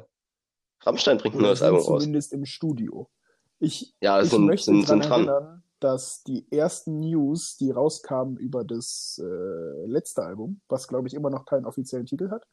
[0.82, 2.02] Rammstein bringt ein neues Album raus.
[2.02, 3.08] zumindest im Studio.
[3.58, 5.62] Ich, Ja, ich sind, möchte sind, sind dran.
[5.80, 11.30] Dass die ersten News, die rauskamen über das äh, letzte Album, was glaube ich immer
[11.30, 12.46] noch keinen offiziellen Titel hat.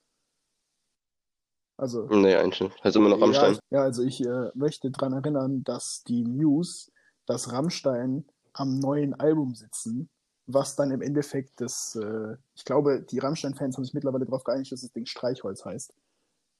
[1.77, 2.83] Also, Nee, eigentlich nicht.
[2.83, 3.53] Heißt immer noch ja, Rammstein.
[3.53, 6.91] ich, ja, also ich äh, möchte daran erinnern, dass die News,
[7.25, 10.09] dass Rammstein am neuen Album sitzen,
[10.45, 14.71] was dann im Endeffekt das, äh, ich glaube, die Rammstein-Fans haben sich mittlerweile darauf geeinigt,
[14.71, 15.93] dass das Ding Streichholz heißt.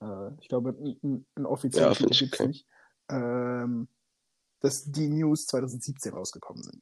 [0.01, 2.67] Äh, ich glaube, ein, ein, offiziellen Ja, Titel gibt es nicht.
[3.09, 3.87] Ähm,
[4.61, 6.81] dass die News 2017 rausgekommen sind.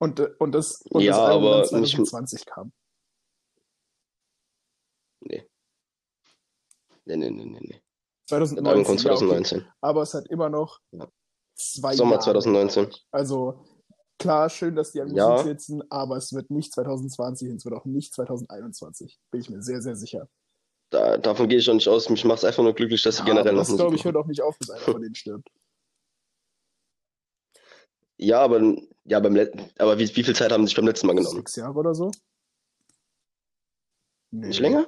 [0.00, 2.72] Und, äh, und das, und Ja, das Album aber dann nicht- 2020 kam.
[5.20, 5.48] Nee.
[7.04, 7.82] Nee, nee, nee, nee, nee.
[8.28, 9.18] Das 2019, Album kommt ja, okay.
[9.18, 9.72] 2019.
[9.80, 11.08] aber es hat immer noch Ja.
[11.54, 12.84] zwei Sommer Jahre 2019.
[12.84, 13.06] gedauert.
[13.12, 13.64] Also
[14.18, 15.42] klar, schön, dass die an Musik Ja.
[15.42, 19.20] sitzen, aber es wird nicht 2020 und es wird auch nicht 2021.
[19.30, 20.28] Bin ich mir sehr, sehr sicher.
[20.92, 22.10] Da, davon gehe ich auch nicht aus.
[22.10, 24.04] Mich macht es einfach nur glücklich, dass sie generell aber noch das, Musik glaube ich,
[24.04, 25.48] hört auch nicht auf, bis einer von denen stirbt.
[28.18, 28.60] Ja, aber,
[29.04, 31.38] ja, beim Let aber wie, wie viel Zeit haben sie sich beim letzten Mal genommen?
[31.38, 32.12] Sechs Jahre oder so?
[34.30, 34.46] Nee.
[34.48, 34.86] Nicht länger?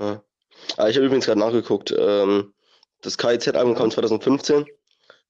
[0.00, 0.24] Ja.
[0.76, 1.94] Ah, ich habe übrigens gerade nachgeguckt.
[1.96, 2.52] Ähm,
[3.02, 3.78] das KIZ-Album Ja.
[3.78, 4.66] kam 2015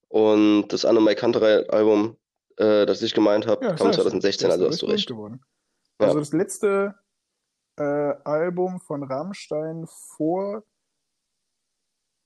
[0.08, 2.16] und das Annemai Kanterei-Album,
[2.56, 4.86] äh, das ich gemeint habe, Ja, kam das heißt, 2016, der ist also hast du
[4.86, 5.08] recht.
[5.08, 5.44] Geworden.
[6.00, 6.06] Ja.
[6.06, 6.94] Also das letzte
[7.76, 7.82] äh,
[8.24, 10.64] Album von Rammstein vor.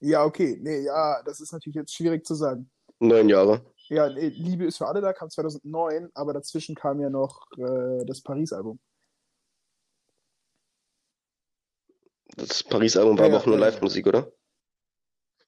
[0.00, 0.58] Ja, okay.
[0.60, 2.70] Nee, ja, das ist natürlich jetzt schwierig zu sagen.
[3.00, 3.64] Neun Jahre.
[3.88, 8.04] Ja, nee, Liebe ist für alle da, kam 2009, aber dazwischen kam ja noch äh,
[8.04, 8.78] das Paris-Album.
[12.36, 13.58] Das Paris-Album war Ja, aber auch nur.
[13.58, 14.30] Live-Musik, oder?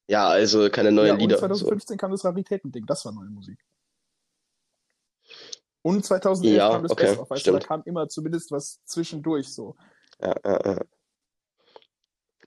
[0.08, 1.36] Ja, also keine neuen Ja, Lieder.
[1.36, 1.46] So.
[1.46, 3.58] 2015 kam das Raritäten-Ding, das war neue Musik.
[5.82, 8.84] Und 2011 Ja, kam das okay, Best of, weißt du, da kam immer zumindest was
[8.84, 9.76] zwischendurch so.
[10.20, 10.80] Ja, ja, ja.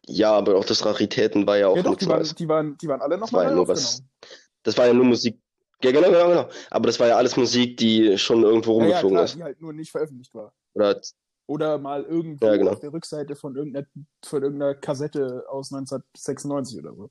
[0.06, 2.88] Ja, aber auch das Raritäten war ja auch Ja doch, die waren, die waren, die
[2.88, 4.04] waren alle nochmal war ja nur was.
[4.63, 5.39] Das war ja nur Musik.
[5.82, 6.50] Ja, genau, genau, genau.
[6.69, 9.36] Aber das war ja alles Musik, die schon irgendwo Ja, ja, rumgeflogen klar, ist.
[9.36, 10.54] die halt nur nicht veröffentlicht war.
[10.74, 11.02] Oder
[11.48, 12.72] Oder mal irgendwo Ja, genau.
[12.72, 13.88] auf der Rückseite von irgendeiner,
[14.24, 17.10] von irgendeiner Kassette aus 1996 oder so.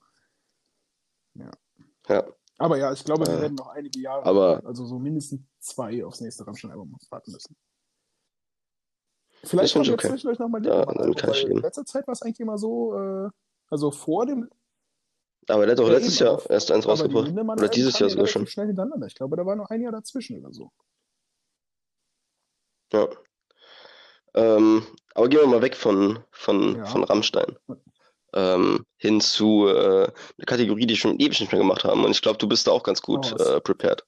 [1.34, 2.24] ja.
[2.58, 6.04] Aber ja, ich glaube, wir Äh, werden noch einige Jahre, aber also so mindestens zwei
[6.04, 7.56] aufs nächste Rammstein-Album warten müssen.
[9.44, 10.08] Vielleicht kommt ich jetzt okay.
[10.10, 12.58] zwischendurch nochmal ein Da- Liedermann-Album, damit kann ich in letzter Zeit war es eigentlich immer
[12.58, 13.30] so, äh,
[13.68, 14.48] also vor dem,
[15.48, 17.32] aber der hat doch Ja, letztes Jahr aber- erst eins die rausgebracht.
[17.32, 18.46] Oder dieses Jahr ja sogar schon.
[18.46, 19.06] schnell hintereinander.
[19.08, 20.70] Ich glaube, da war noch ein Jahr dazwischen oder so.
[22.92, 23.08] Ja.
[24.34, 26.84] Ähm, aber gehen wir mal weg von, von, Ja.
[26.86, 27.56] von Rammstein.
[28.34, 32.04] Ähm, hin zu äh, einer Kategorie, die wir schon ewig nicht mehr gemacht haben.
[32.04, 33.40] Und ich glaube, du bist da auch ganz gut raus.
[33.46, 34.06] äh, prepared.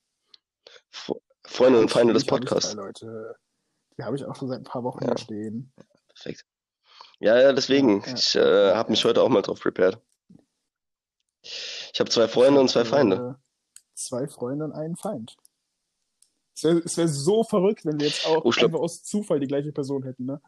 [0.92, 1.12] F
[1.46, 2.74] Freunde und Feinde des Podcasts.
[2.74, 3.36] Leute.
[3.96, 5.16] Die habe ich auch schon seit ein paar Wochen Ja.
[5.16, 5.72] stehen.
[6.08, 6.44] Perfekt.
[7.20, 8.02] Ja, ja, deswegen.
[8.02, 9.98] Ja, ich äh, habe mich heute auch mal drauf prepared.
[11.42, 13.36] Ich habe zwei Freunde und zwei Feinde.
[13.38, 15.36] Äh, zwei Freunde und einen Feind.
[16.54, 19.72] Es wäre wär so verrückt, wenn wir jetzt auch Oh, einfach aus Zufall die gleiche
[19.72, 20.40] Person hätten, ne?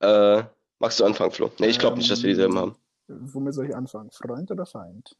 [0.00, 0.44] Äh,
[0.78, 1.50] magst du anfangen, Flo?
[1.58, 2.76] Nee, ich glaube nicht, dass wir dieselben Ähm, haben.
[3.08, 4.10] Womit soll ich anfangen?
[4.10, 5.16] Freund oder Feind?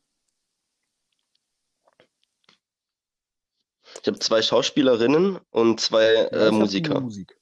[4.02, 7.00] Ich habe zwei Schauspielerinnen und zwei äh, Musiker.
[7.00, 7.38] Musik.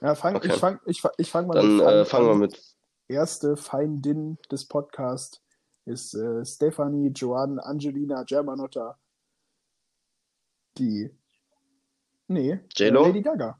[0.00, 0.48] Ja, fang, Okay.
[0.48, 2.38] ich fange ich, ich fang mal Dann mit äh, Feind fangen wir an.
[2.38, 2.62] mit.
[3.08, 5.40] Erste Feindin des Podcasts
[5.86, 8.98] ist äh, Stephanie Joan Angelina Germanotta.
[10.76, 11.10] Die.
[12.28, 13.06] Nee, äh, J-Lo?
[13.06, 13.58] Lady Gaga.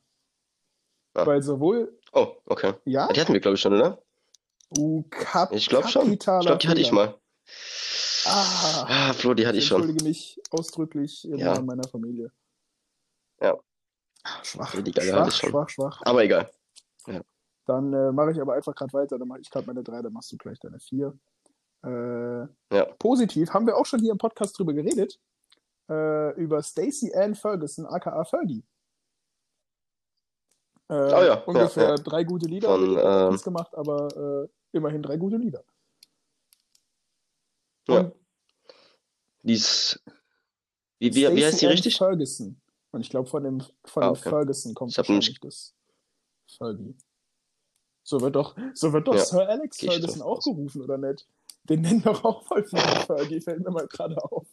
[1.14, 1.26] Ah.
[1.26, 2.74] Weil sowohl, Oh, okay.
[2.84, 4.02] ja, Die hatten wir, glaube ich, schon, oder?
[4.78, 6.12] uh, Kap Ich glaube schon.
[6.12, 7.18] Ich glaube, die hatte ich mal.
[8.30, 9.80] Ah, Ah, Flo, die hatte ich ich schon.
[9.82, 11.54] entschuldige mich ausdrücklich im Ja.
[11.54, 12.30] Namen meiner Familie.
[13.40, 13.56] Ja.
[14.24, 15.50] Ah, Schwach, Lady Gaga schwach, hatte ich schon.
[15.50, 16.00] schwach, schwach.
[16.04, 16.50] Aber egal.
[17.66, 19.18] Dann äh, mache ich aber einfach gerade weiter.
[19.18, 21.18] Dann mache ich gerade meine drei, dann machst du gleich deine vier.
[21.84, 22.40] Äh,
[22.74, 22.84] Ja.
[22.98, 25.20] Positiv haben wir auch schon hier im Podcast drüber geredet.
[25.90, 28.64] Äh, über Stacey Ann Ferguson, aka Fergie.
[30.88, 31.96] Äh, Oh ja, ungefähr ja, ja.
[31.96, 34.08] drei gute Lieder Von, mit ähm, gemacht, aber
[34.44, 35.62] äh, immerhin drei gute Lieder.
[37.88, 38.12] Ja.
[39.42, 40.02] Die ist.
[40.98, 41.96] Wie, wie, wie heißt die richtig?
[41.96, 42.60] Ferguson.
[42.90, 44.28] Und ich glaube, von dem, von Ah, dem okay.
[44.30, 45.74] Ferguson kommt Ich wahrscheinlich das
[46.56, 46.96] Fergie.
[48.02, 50.44] So wird doch, so wird doch Ja, Sir Alex geh Ferguson auch aus.
[50.44, 51.28] gerufen, oder nicht?
[51.64, 54.46] Den nennen doch auch voll viele Fergie, fällt mir mal gerade auf.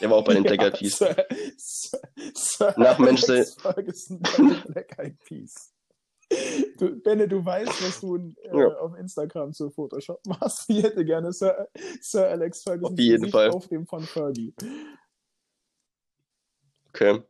[0.00, 1.00] Der war auch bei den Black Eyed Peas.
[2.76, 5.72] Nach Mensch Ferguson bei den Black Eyed Peas.
[6.78, 8.68] Du, Benne, du weißt, was du äh, Ja.
[8.78, 10.68] auf Instagram zu Photoshop machst.
[10.68, 11.68] Ich hätte gerne Sir,
[12.00, 13.50] Sir Alex Ferguson Auf jeden Fall.
[13.50, 14.52] auf dem von Fergie.
[16.88, 17.22] Okay.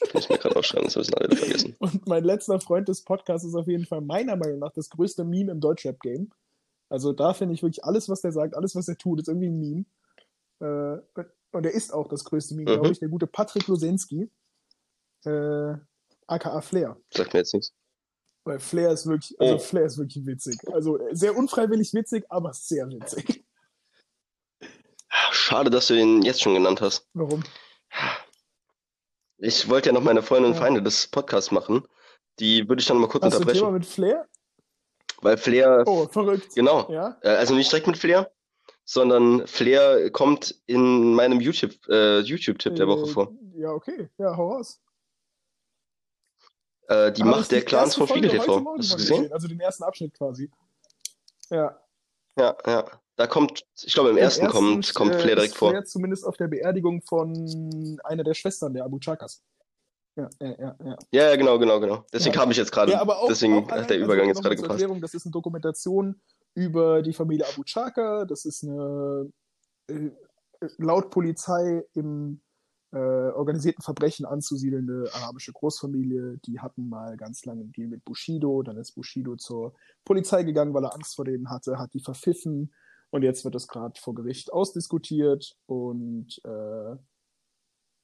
[0.00, 1.76] Kann ich mir gerade aufschreiben, das müssen alle vergessen.
[1.80, 5.24] Und mein letzter Freund des Podcasts ist auf jeden Fall meiner Meinung nach das größte
[5.24, 6.30] Meme im Deutschrap-Game.
[6.88, 9.48] Also da finde ich wirklich alles, was der sagt, alles, was er tut, ist irgendwie
[9.48, 9.84] ein Meme.
[10.60, 12.74] Äh, und er ist auch das größte Meme, Mhm.
[12.74, 14.30] glaube ich, der gute Patrick Losensky,
[15.24, 15.74] äh,
[16.26, 16.96] aka Flair.
[17.10, 17.72] Sagt mir jetzt nichts.
[18.44, 19.58] Weil Flair ist wirklich, also Oh.
[19.58, 20.58] Flair ist wirklich witzig.
[20.72, 23.44] Also äh, sehr unfreiwillig witzig, aber sehr witzig.
[25.30, 27.08] Schade, dass du ihn jetzt schon genannt hast.
[27.14, 27.42] Warum?
[29.38, 30.60] Ich wollte ja noch meine Freunde und Ja.
[30.60, 31.86] Feinde des Podcasts machen.
[32.38, 33.74] Die würde ich dann mal kurz Hast du ein Thema unterbrechen.
[33.78, 34.28] mit Flair?
[35.22, 36.54] Weil Flair, Oh, verrückt.
[36.54, 37.18] genau, Ja?
[37.22, 38.30] äh, also nicht direkt mit Flair,
[38.84, 43.32] sondern Flair kommt in meinem YouTube, äh, YouTube-Tipp der Woche Äh, vor.
[43.56, 44.08] Ja, okay.
[44.18, 44.80] Ja, hau raus.
[46.88, 48.64] Äh, die Habe Macht der die Clans von Spiegel TV.
[48.78, 49.32] Hast du gesehen?
[49.32, 50.50] Also den ersten Abschnitt quasi.
[51.50, 51.78] Ja.
[52.38, 52.84] Ja, ja.
[53.16, 55.70] Da kommt, ich glaube, im Im ersten kommt, kommt äh, Flair direkt vor.
[55.70, 59.42] Flair zumindest auf der Beerdigung von einer der Schwestern der Abu Chakas.
[60.16, 60.96] Ja, ja, ja, ja.
[61.10, 62.04] Ja, genau, genau, genau.
[62.12, 62.40] Deswegen Ja.
[62.40, 62.92] kam ich jetzt gerade.
[62.92, 64.80] ja, aber auch, Deswegen auch hat der Übergang also jetzt gerade gepasst.
[64.80, 66.20] Erklärung, das ist eine Dokumentation
[66.54, 68.24] über die Familie Abu Chaka.
[68.26, 69.30] Das ist eine
[69.88, 70.10] äh,
[70.78, 72.40] laut Polizei im
[72.96, 76.38] äh, organisierten Verbrechen anzusiedelnde arabische Großfamilie.
[76.46, 78.62] Die hatten mal ganz lange einen Deal mit Bushido.
[78.62, 82.72] Dann ist Bushido zur Polizei gegangen, weil er Angst vor denen hatte, hat die verpfiffen.
[83.10, 85.56] Und jetzt wird das gerade vor Gericht ausdiskutiert.
[85.66, 86.96] Und äh,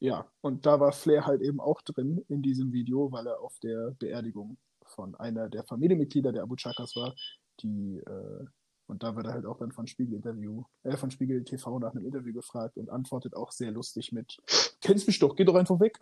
[0.01, 3.59] ja, und da war Flair halt eben auch drin in diesem Video, weil er auf
[3.61, 7.15] der Beerdigung von einer der Familienmitglieder der Abu Chakas war,
[7.61, 8.45] die äh,
[8.89, 11.93] Und da wird er halt auch dann von Spiegel Interview, äh, von Spiegel TV nach
[11.93, 14.37] einem Interview gefragt und antwortet auch sehr lustig mit,
[14.83, 15.99] kennst mich doch, geh doch einfach weg.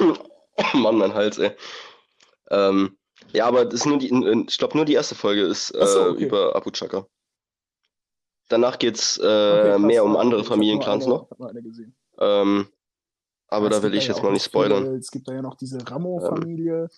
[0.00, 1.52] oh Mann, mein Hals, ey.
[2.50, 2.96] Ähm,
[3.32, 4.06] ja, aber das ist nur die,
[4.48, 6.24] ich glaube nur die erste Folge ist äh, so, okay.
[6.24, 7.06] über Abu Chaka.
[8.48, 11.28] Danach geht's äh, Okay, mehr um andere Familienclans noch.
[12.18, 12.68] Ähm,
[13.48, 14.84] aber Es da will ich jetzt mal nicht spoilern.
[14.84, 16.88] Viele, es gibt da ja noch diese Ramo-Familie.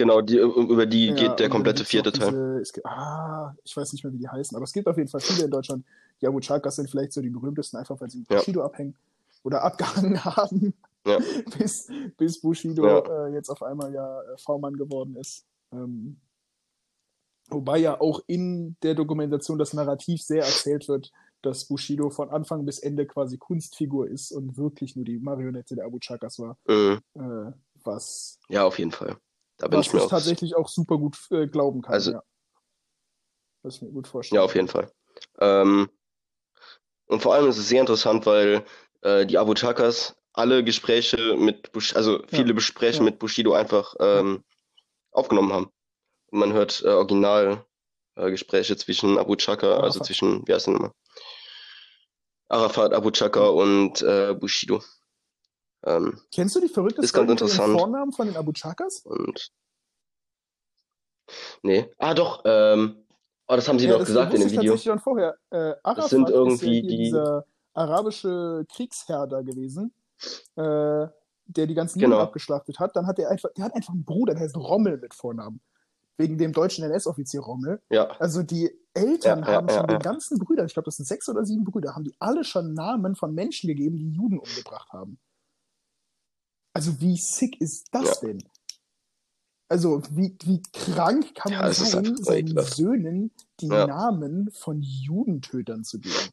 [0.00, 2.30] Genau, die, über die Ja, geht der komplette vierte Teil.
[2.30, 5.10] Diese, es ah, ich weiß nicht mehr, wie die heißen, aber es gibt auf jeden
[5.10, 5.84] Fall viele in Deutschland.
[6.22, 8.38] Die Abu Chakas sind vielleicht so die berühmtesten, einfach weil sie mit Ja.
[8.38, 8.96] Bushido abhängen
[9.42, 10.72] oder abgehangen haben,
[11.06, 11.18] Ja.
[11.58, 13.26] bis, bis Bushido Ja.
[13.26, 15.44] äh, jetzt auf einmal ja äh, V-Mann geworden ist.
[15.70, 16.18] Ähm,
[17.50, 22.64] wobei ja auch in der Dokumentation das Narrativ sehr erzählt wird, dass Bushido von Anfang
[22.64, 26.56] bis Ende quasi Kunstfigur ist und wirklich nur die Marionette der Abu Chakas war.
[26.66, 27.00] Mhm.
[27.16, 27.52] Äh,
[27.84, 29.18] was Ja, auf jeden Fall.
[29.60, 30.10] Da bin was ich mir ich auch.
[30.10, 31.94] tatsächlich auch super gut äh, glauben kann.
[31.94, 32.22] Also- ja.
[33.62, 34.90] Was ich mir gut vorstellen Ja, auf jeden Fall.
[35.38, 35.90] Ähm,
[37.06, 38.64] und vor allem ist es sehr interessant, weil
[39.02, 43.04] äh, die Abu Chakas alle Gespräche mit Bush, also viele Gespräche ja.
[43.04, 44.44] mit Bushido einfach ähm,
[45.10, 45.70] aufgenommen haben.
[46.28, 47.66] Und man hört äh, original
[48.14, 50.06] äh, zwischen Abu Chaka, also Arafat.
[50.06, 50.92] zwischen, wie heißt der nochmal?
[52.48, 54.82] Arafat, Abu Chaka und äh, Bushido.
[55.84, 57.78] Ähm, Kennst du die verrückte Ist ganz interessant.
[57.78, 59.00] Vornamen von den Abu Chakas?
[59.04, 59.50] und
[61.62, 61.90] nee.
[61.98, 63.04] Ah, doch, ähm,
[63.48, 64.72] oh, das haben sie Ja, doch das gesagt in dem ich Video.
[64.72, 65.36] tatsächlich schon vorher.
[65.50, 69.92] Äh, Arafat sind ja irgendwie hier die- dieser arabische Kriegsherr da gewesen,
[70.56, 71.06] äh,
[71.46, 72.16] der die ganzen Genau.
[72.16, 72.94] Juden abgeschlachtet hat.
[72.96, 75.60] Dann hat er einfach, der hat einfach einen Bruder, der heißt Rommel mit Vornamen.
[76.16, 77.80] Wegen dem deutschen NS-Offizier Rommel.
[77.88, 79.96] Ja, Also die Eltern Ja, ja, haben ja, schon ja.
[79.96, 82.74] den ganzen Brüdern, ich glaube, das sind sechs oder sieben Brüder, haben die alle schon
[82.74, 85.18] Namen von Menschen gegeben, die Juden umgebracht haben.
[86.72, 88.42] Also wie sick ist das denn?
[89.68, 92.74] Also wie, wie krank kann Ja, man sein, seinen ekelhaft.
[92.74, 93.30] Söhnen
[93.60, 93.86] die Ja.
[93.86, 96.30] Namen von Judentötern zu geben?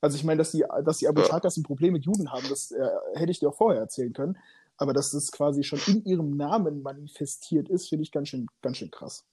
[0.00, 1.28] Also ich meine, dass die, dass die Abu Ja.
[1.28, 4.36] Chakas ein Problem mit Juden haben, das äh, hätte ich dir auch vorher erzählen können.
[4.76, 8.76] Aber dass das quasi schon in ihrem Namen manifestiert ist, finde ich ganz schön, ganz
[8.78, 9.24] schön krass.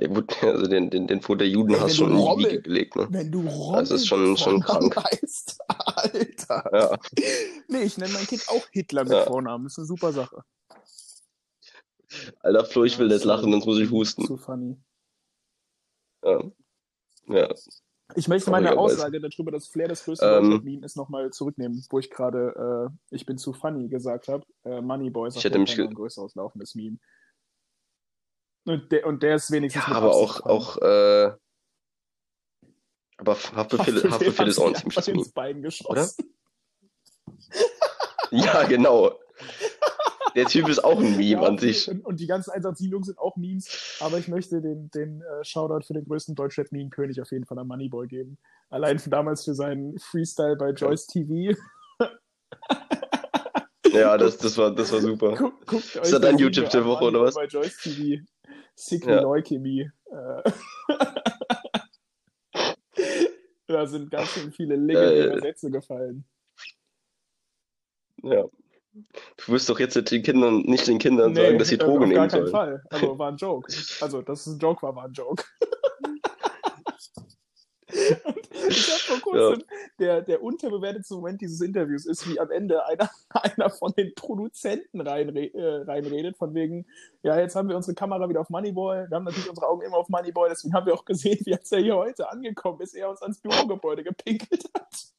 [0.00, 2.62] ja wurde, also den, den, den Fund der Ey, Judenhass wenn schon in die Wiege
[2.62, 3.08] gelegt, ne?
[3.10, 4.94] Wenn du Rommel Das ist schon- schon krank.
[4.96, 5.58] heißt,
[5.98, 6.70] Alter.
[6.72, 6.98] Ja,
[7.68, 9.24] Nee, ich nenne mein Kind auch Hitler mit Ja.
[9.24, 9.64] Vornamen.
[9.64, 10.42] Das ist eine super Sache.
[12.40, 13.52] Alter Flo, ich will nicht lachen, sorry.
[13.52, 14.24] sonst muss ich husten.
[14.26, 14.76] Zu funny.
[16.24, 16.42] Ja.
[17.28, 17.54] Ja,
[18.14, 18.96] Ich möchte meine Traurigerweise.
[18.96, 23.14] Aussage darüber, dass Flair das größte Ähm, Deutschland-Meme ist, nochmal zurücknehmen, wo ich gerade äh,
[23.14, 24.44] ich bin zu funny gesagt habe.
[24.64, 26.96] Äh, Moneyboy ist Ich hätte mich ein größer auslaufendes Meme.
[28.64, 31.32] Und der, und der ist wenigstens ja aber Absicht auch, auch, äh,
[33.18, 35.18] aber Haftbefehl, Haftbefehl ist auch ziemliches einfach Meme.
[35.20, 36.24] ins Bein geschossen.
[38.30, 39.18] Ja, genau.
[40.34, 41.88] Der Typ ist auch ein Meme Ja, an sich.
[42.04, 45.94] Und, die ganzen 187-Jungs sind auch Memes, aber ich möchte den, den äh, Shoutout für
[45.94, 48.36] den größten Deutschrap-Meme-König auf jeden Fall an Moneyboy geben.
[48.68, 51.56] Allein für damals für seinen Freestyle bei Joyce TV.
[53.92, 55.34] Ja, das, das war, das war super.
[55.34, 57.34] Guck, guckt euch Ist das dein YouTube der Woche, oder was?
[57.34, 58.22] Bei Joyce TV.
[58.74, 59.22] Sick Ja.
[59.22, 59.90] Leukämie.
[60.10, 60.50] Äh,
[63.74, 65.40] da sind ganz schön viele legendäre Äh.
[65.40, 66.24] Sätze gefallen.
[68.22, 68.44] Ja.
[69.36, 72.10] Du wirst doch jetzt den Kindern, nicht den Kindern sagen, dass sie äh, Drogen auf
[72.10, 72.50] gar nehmen keinen sollen.
[72.50, 72.82] Fall.
[72.90, 73.72] Aber war ein Joke.
[74.00, 75.44] Also, dass es ein Joke war, war ein Joke.
[78.24, 79.64] Und ich habe vor kurzem,
[79.98, 85.00] der, der unterbewertetste Moment dieses Interviews ist, wie am Ende einer, einer von den Produzenten
[85.00, 86.86] reinre äh, reinredet, von wegen,
[87.22, 89.96] ja, jetzt haben wir unsere Kamera wieder auf Moneyboy, wir haben natürlich unsere Augen immer
[89.96, 93.08] auf Moneyboy, deswegen haben wir auch gesehen, wie als er hier heute angekommen ist, er
[93.08, 95.14] uns ans Bürogebäude gepinkelt hat.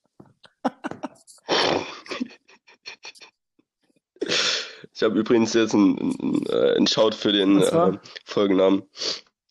[4.93, 8.83] Ich habe übrigens jetzt einen, einen, äh, Shout für den äh, Folgennamen.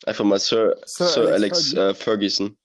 [0.05, 2.57] Einfach mal Sir, Sir Sir, Alex Alex, äh, Ferguson.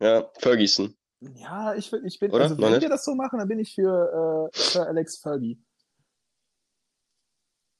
[0.00, 0.96] Ja, Ferguson.
[1.20, 2.44] Ja, ich, ich bin, Oder?
[2.44, 2.82] also Noch wenn nicht?
[2.82, 5.58] wir das so machen, dann bin ich für äh, Sir Alex Fergie.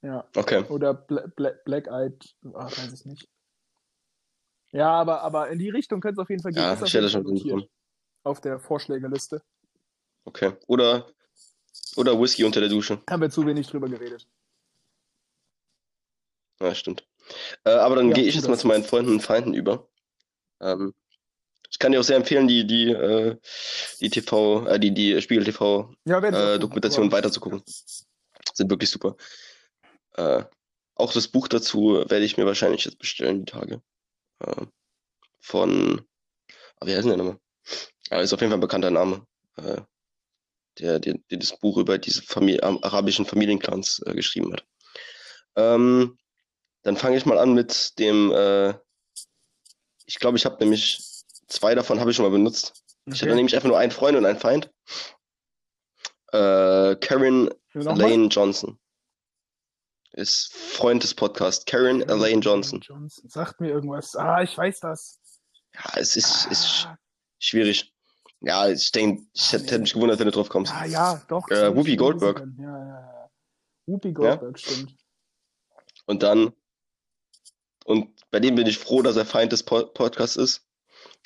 [0.02, 0.26] Ja.
[0.36, 0.64] Okay.
[0.68, 3.28] Oder Bla Bla Black Eyed, ah, weiß ich nicht.
[4.72, 6.62] Ja, aber, aber in die Richtung könnte es auf jeden Fall gehen.
[6.62, 7.68] Ja, ich hätte schon notiert.
[8.22, 9.42] Auf der Vorschlägeliste.
[10.24, 10.54] Okay.
[10.66, 11.06] Oder,
[11.96, 13.02] oder Whisky unter der Dusche.
[13.08, 14.26] Haben wir zu wenig drüber geredet.
[16.60, 17.06] Ja, stimmt.
[17.64, 18.60] Äh, aber dann Ja, gehe ich jetzt mal das.
[18.60, 19.88] zu meinen Freunden und Feinden über.
[20.60, 20.94] Ähm,
[21.74, 23.36] ich kann dir auch sehr empfehlen, die, die, äh,
[24.00, 27.64] die TV, äh, die, die Spiegel TV Ja, äh, Dokumentation weiterzugucken.
[28.54, 29.16] Sind wirklich super.
[30.12, 30.44] Äh,
[30.94, 33.82] auch das Buch dazu werde ich mir wahrscheinlich jetzt bestellen, die Tage.
[34.38, 34.66] Äh,
[35.40, 36.06] von,
[36.78, 37.40] ah, wie heißt denn der nochmal?
[38.10, 39.26] Ah, ist auf jeden Fall ein bekannter Name.
[39.56, 39.80] Äh,
[40.78, 44.64] der, der, der das Buch über diese Famili arabischen Familienclans äh, geschrieben hat.
[45.56, 46.18] Ähm,
[46.82, 48.74] dann fange ich mal an mit dem, äh,
[50.06, 51.13] ich glaube, ich habe nämlich
[51.46, 52.84] zwei davon habe ich schon mal benutzt.
[53.06, 53.14] Okay.
[53.14, 54.70] Ich hatte nämlich einfach nur einen Freund und einen Feind.
[56.32, 58.78] Äh, Karen Elaine Johnson.
[60.12, 61.64] Ist Freund des Podcasts.
[61.64, 62.80] Karen ja, Elaine Johnson.
[62.80, 63.28] Johnson.
[63.28, 64.14] Sagt mir irgendwas.
[64.16, 65.20] Ah, ich weiß das.
[65.74, 66.50] Ja, es ist, ah.
[66.50, 66.88] ist
[67.38, 67.92] schwierig.
[68.40, 70.72] Ja, ich denke, ich hätte, hätte mich gewundert, wenn du drauf kommst.
[70.72, 71.48] Ah, ja, doch.
[71.50, 72.46] Äh, Whoopi Goldberg.
[72.58, 73.30] Ja, ja, ja.
[73.86, 74.72] Whoopi Goldberg, ja?
[74.72, 74.96] stimmt.
[76.06, 76.52] Und dann,
[77.86, 80.63] und bei dem bin ich froh, dass er Feind des po Podcasts ist.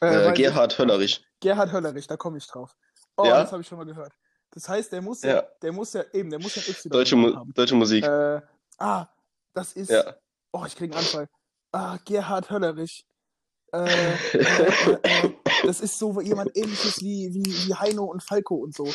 [0.01, 1.25] Äh, äh, Gerhard ich, Höllerich.
[1.41, 2.77] Gerhard Höllerich, da komme ich drauf.
[3.17, 3.43] Oh, ja?
[3.43, 4.13] das habe ich schon mal gehört.
[4.51, 7.17] Das heißt, der muss ja, ja, der muss ja eben, der muss ja Y deutsche,
[7.17, 7.53] Mu haben.
[7.53, 8.05] deutsche Musik.
[8.05, 8.41] Äh,
[8.79, 9.07] ah,
[9.53, 9.91] das ist.
[9.91, 10.15] Ja.
[10.53, 11.29] Oh, ich kriege einen Anfall.
[11.73, 13.07] Ah, Gerhard Höllerich.
[13.73, 13.85] Äh,
[14.33, 14.39] äh,
[15.03, 15.31] äh,
[15.65, 18.89] das ist so jemand ähnliches wie, wie, wie Heino und Falco und so.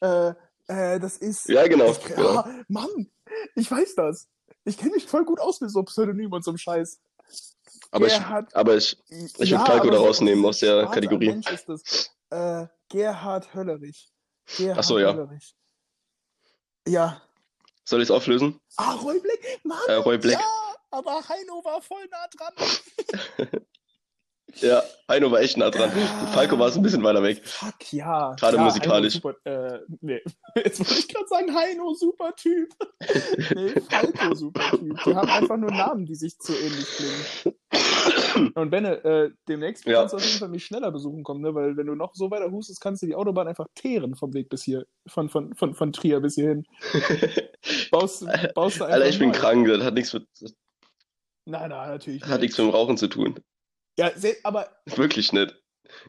[0.00, 1.48] Das ist.
[1.48, 1.90] Ja, genau.
[1.92, 2.38] Ich, genau.
[2.38, 3.10] Ah, Mann,
[3.54, 4.28] ich weiß das.
[4.64, 7.00] Ich kenne mich voll gut aus mit so Pseudonym und so einem Scheiß.
[7.92, 11.28] Aber Gerhard, ich, aber ich, ich ja, würde Falco da rausnehmen aus der Kategorie.
[11.28, 12.10] Mensch ist das.
[12.30, 14.10] Äh, Gerhard Höllerich.
[14.56, 15.12] Gerhard Ach so, ja.
[15.12, 15.54] Höllerich.
[16.88, 17.20] Ja.
[17.84, 18.58] Soll ich es auflösen?
[18.78, 19.38] Ah, Roy Black.
[19.62, 20.40] Mann, äh, Roy Black.
[20.40, 23.60] Ja, aber Heino war voll nah dran.
[24.60, 25.90] Ja, Heino war echt nah dran.
[25.90, 27.40] Und Falco war es ein bisschen weiter weg.
[27.44, 28.34] Fuck ja.
[28.38, 29.14] Gerade ja, musikalisch.
[29.14, 30.20] Super, äh, nee.
[30.56, 32.70] Jetzt wollte ich gerade sagen, Heino, super Typ.
[33.54, 35.04] nee, Falco, super Typ.
[35.04, 38.52] Die haben einfach nur Namen, die sich zu ähnlich klingen.
[38.54, 40.00] Und Benne, äh, demnächst ja.
[40.00, 41.54] kannst du auf jeden Fall mich schneller besuchen kommen, ne?
[41.54, 44.48] weil wenn du noch so weiter hustest, kannst du die Autobahn einfach teeren vom Weg
[44.48, 46.64] bis hier, von, von, von, von Trier bis hierhin.
[47.90, 50.26] baust, baust du einfach Alter, ich bin krank, das hat nichts mit.
[51.44, 52.24] Nein, nein, natürlich.
[52.24, 53.34] Hat nichts mit dem Rauchen zu tun.
[53.98, 54.10] Ja,
[54.42, 54.70] aber.
[54.86, 55.54] Wirklich nicht.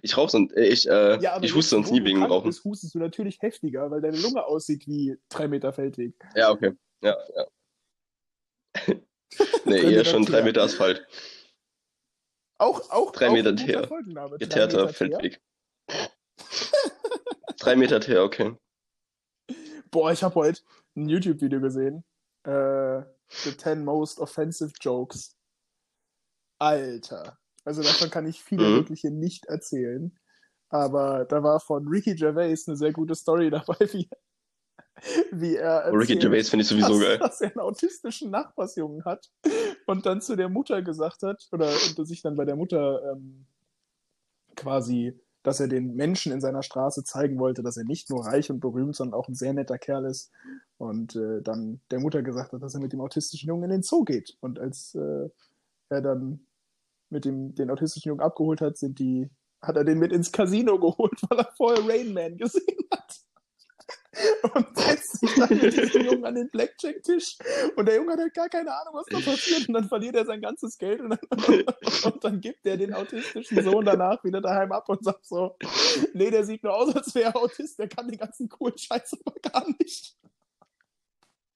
[0.02, 2.48] Ich rauche sonst, äh, ich, äh, ja, ich huste sonst nie wegen dem Rauchen.
[2.48, 6.16] Bist, hustest du natürlich heftiger, weil deine Lunge aussieht wie drei Meter Feldweg.
[6.36, 6.72] Ja, okay.
[7.02, 7.46] Ja, ja.
[9.66, 11.06] nee, eher schon drei Meter Asphalt.
[12.58, 13.90] Auch, auch, drei auch Meter Teer.
[14.40, 15.42] Geteerter Feldweg.
[17.60, 18.56] drei Meter Teer, okay.
[19.92, 20.62] Boah, ich habe heute
[20.96, 22.04] ein YouTube-Video gesehen.
[22.46, 25.36] Äh, the 10 Most Offensive Jokes.
[26.60, 27.38] Alter.
[27.66, 28.76] Also davon kann ich viele mhm.
[28.76, 30.18] wirkliche nicht erzählen.
[30.70, 34.10] Aber da war von Ricky Gervais eine sehr gute Story dabei, wie,
[35.32, 37.18] wie er erzählt, Ricky Gervais finde ich sowieso dass, geil.
[37.20, 39.32] dass er einen autistischen Nachbarsjungen hat
[39.86, 43.46] und dann zu der Mutter gesagt hat, oder sich dann bei der Mutter ähm,
[44.56, 48.50] quasi, dass er den Menschen in seiner Straße zeigen wollte, dass er nicht nur reich
[48.50, 50.32] und berühmt, sondern auch ein sehr netter Kerl ist.
[50.78, 53.84] Und äh, dann der Mutter gesagt hat, dass er mit dem autistischen Jungen in den
[53.84, 54.38] Zoo geht.
[54.40, 55.30] Und als äh,
[55.90, 56.48] er dann
[57.14, 59.30] mit dem den autistischen Jungen abgeholt hat, sind die,
[59.62, 63.20] hat er den mit ins Casino geholt, weil er vorher Rain Man gesehen hat.
[64.54, 67.38] Und setzt sich dann mit diesem Jungen an den Blackjack-Tisch.
[67.76, 69.68] Und der Junge hat halt gar keine Ahnung, was da passiert.
[69.68, 71.02] Und dann verliert er sein ganzes Geld.
[71.02, 71.20] Und dann,
[72.14, 75.58] und dann gibt er den autistischen Sohn danach wieder daheim ab und sagt so:
[76.14, 77.80] Nee, der sieht nur aus, als wäre er Autist.
[77.80, 80.16] Der kann den ganzen coolen Scheiß aber gar nicht.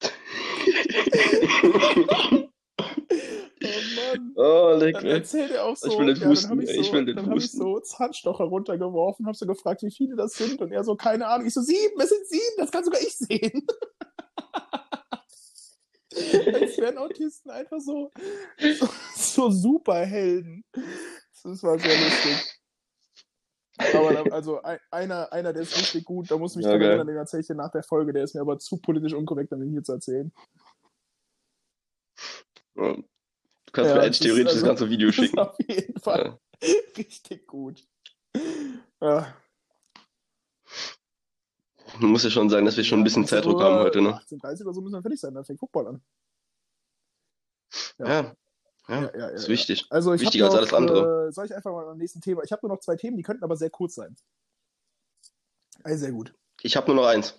[3.60, 3.66] Oh
[3.96, 4.32] Mann.
[4.36, 5.88] Oh, leck, dann erzählt er auch so.
[5.90, 6.60] Ich will den husten.
[6.60, 9.90] Ja, ich, so, will den dann habe ich so Zahnstocher runtergeworfen, habe so gefragt, wie
[9.90, 10.60] viele das sind.
[10.60, 11.46] Und er so, keine Ahnung.
[11.46, 13.66] Ich so, sieben, es sind sieben, das kann sogar ich sehen.
[16.54, 18.10] Als wären Autisten einfach so,
[18.78, 20.64] so, so Superhelden.
[21.42, 22.58] Das war sehr lustig.
[23.94, 24.60] Aber da, also
[24.90, 27.46] einer, einer, der ist richtig gut, da muss mich ja, dran erinnern, den erzähle ich
[27.46, 29.92] dir nach der Folge, der ist mir aber zu politisch unkorrekt, um ihn hier zu
[29.92, 30.32] erzählen.
[32.78, 35.38] Du kannst ja, mir eigentlich theoretisch also, das ganze Video schicken.
[35.38, 36.38] Auf jeden Fall.
[36.62, 36.68] Ja.
[36.96, 37.84] Richtig gut.
[39.00, 39.34] Ja.
[42.00, 44.10] Man muss ja schon sagen, dass wir schon ein bisschen Zeitdruck haben heute, ne?
[44.10, 46.02] 18.30 oder so müssen wir fertig sein, dann fängt Football an.
[47.98, 48.06] Ja.
[48.06, 48.36] ja.
[48.88, 49.84] Ja, ja, ja, ist wichtig.
[49.90, 51.28] Also ich Wichtiger noch, als alles andere.
[51.28, 52.42] Äh, soll ich einfach mal am nächsten Thema?
[52.42, 54.16] Ich habe nur noch zwei Themen, die könnten aber sehr kurz sein.
[55.82, 56.34] Also sehr gut.
[56.62, 57.38] Ich habe nur noch eins.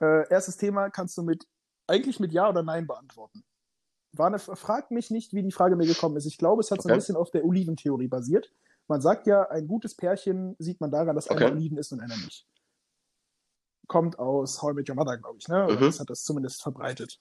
[0.00, 1.46] Äh, erstes Thema kannst du mit
[1.86, 3.44] eigentlich mit Ja oder Nein beantworten
[4.12, 6.26] war eine, frag mich nicht, wie die Frage mir gekommen ist.
[6.26, 6.88] Ich glaube, es hat okay.
[6.88, 8.52] so ein bisschen auf der Oliventheorie basiert.
[8.88, 11.44] Man sagt ja, ein gutes Pärchen sieht man daran, dass okay.
[11.44, 12.46] einer Oliven ist und einer nicht.
[13.86, 15.68] Kommt aus How I Met Your Mother, glaube ich, ne?
[15.70, 15.80] Mhm.
[15.80, 17.20] das hat das zumindest verbreitet.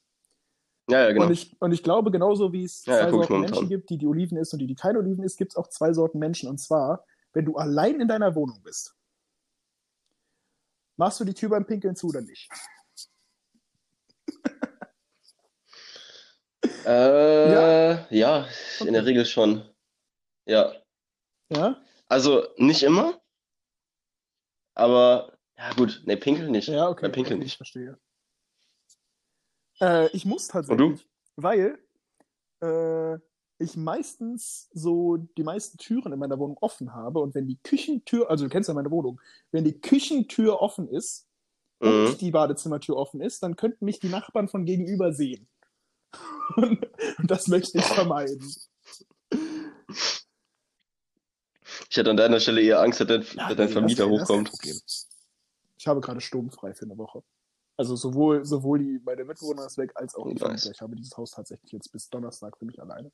[0.89, 1.25] Ja, ja, genau.
[1.25, 3.97] Und ich, und ich glaube, genauso wie es ja, zwei ja, Sorten Menschen gibt, die
[3.97, 6.49] die Oliven isst und die, die keine Oliven isst, gibt es auch zwei Sorten Menschen.
[6.49, 8.95] Und zwar, wenn du allein in deiner Wohnung bist,
[10.97, 12.49] machst du die Tür beim Pinkeln zu oder nicht?
[16.85, 18.47] Äh, ja, ja
[18.79, 18.87] okay.
[18.87, 19.63] in der Regel schon.
[20.45, 20.73] Ja.
[21.49, 21.81] Ja?
[22.07, 23.19] Also nicht immer,
[24.75, 26.01] aber Ja, gut.
[26.05, 26.67] Nee, Pinkel nicht.
[26.69, 27.07] Ja, okay.
[27.07, 27.53] Bei Pinkel okay, nicht.
[27.53, 27.99] Ich verstehe.
[29.81, 31.77] Äh, ich muss tatsächlich, weil
[32.61, 33.15] äh,
[33.59, 38.29] ich meistens so die meisten Türen in meiner Wohnung offen habe und wenn die Küchentür,
[38.29, 39.19] also du kennst ja meine Wohnung,
[39.51, 41.27] wenn die Küchentür offen ist
[41.79, 42.17] und Mhm.
[42.17, 45.47] die Badezimmertür offen ist, dann könnten mich die Nachbarn von gegenüber sehen.
[46.55, 46.85] Und
[47.31, 48.53] das möchte ich vermeiden.
[51.89, 54.51] Ich hätte an deiner Stelle eher Angst, dass dein, Ja, dass dein Vermieter das- hochkommt.
[55.77, 57.23] Ich habe gerade sturmfrei für eine Woche.
[57.77, 60.65] Also sowohl, sowohl die, meine Mitbewohner ist weg, als auch die Nice.
[60.65, 63.09] Ich habe dieses Haus tatsächlich jetzt bis Donnerstag für mich alleine.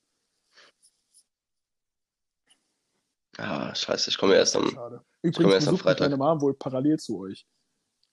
[3.38, 4.70] Ah, scheiße, ich komme erst am.
[4.72, 4.98] Schade.
[4.98, 6.10] komme Übrigens erst am besucht mich Freitag.
[6.10, 7.46] meine Mom wohl parallel zu euch.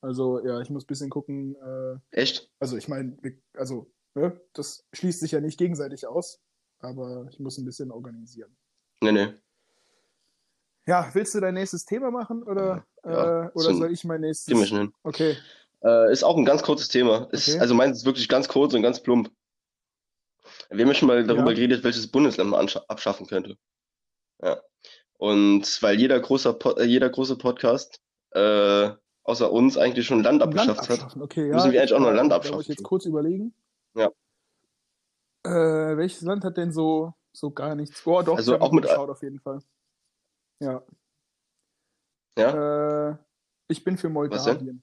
[0.01, 1.55] Also ja, ich muss ein bisschen gucken.
[1.55, 2.51] Äh, Echt?
[2.59, 3.17] also ich meine,
[3.55, 6.41] also ne, das schließt sich ja nicht gegenseitig aus,
[6.81, 8.55] aber ich muss ein bisschen organisieren.
[9.01, 9.35] Nee, nee.
[10.87, 14.21] Ja, willst du dein nächstes Thema machen oder, Ja, äh, oder so- soll ich mein
[14.21, 14.49] nächstes?
[14.57, 14.95] Wir schon hin.
[15.05, 15.37] Okay.
[15.85, 17.29] Äh, ist auch ein ganz kurzes Thema.
[17.33, 17.61] Ist, Okay.
[17.61, 19.31] Also meins ist wirklich ganz kurz und ganz plump.
[20.71, 21.55] Wir haben schon mal darüber Ja.
[21.55, 23.57] geredet, welches Bundesland man abschaffen könnte.
[24.43, 24.61] Ja.
[25.19, 28.01] Und weil jeder großer Po- äh, jeder große Podcast
[28.35, 28.91] äh,
[29.25, 30.91] außer uns eigentlich schon Land Land abgeschafft hat.
[30.91, 31.23] abschaffen.
[31.23, 31.55] Okay, ja.
[31.55, 32.65] müssen wir eigentlich auch noch Land muss ich abschaffen.
[32.73, 33.55] jetzt kurz überlegen.
[33.95, 34.11] Ja.
[35.45, 38.07] Äh, welches Land hat denn so, so gar nichts?
[38.07, 39.61] Oh, doch, Also auch mit- geschaut auf jeden Fall.
[40.61, 40.83] Ja.
[42.39, 43.11] Ja?
[43.11, 43.17] Äh,
[43.69, 44.09] ich bin für?
[44.09, 44.83] Moldawien.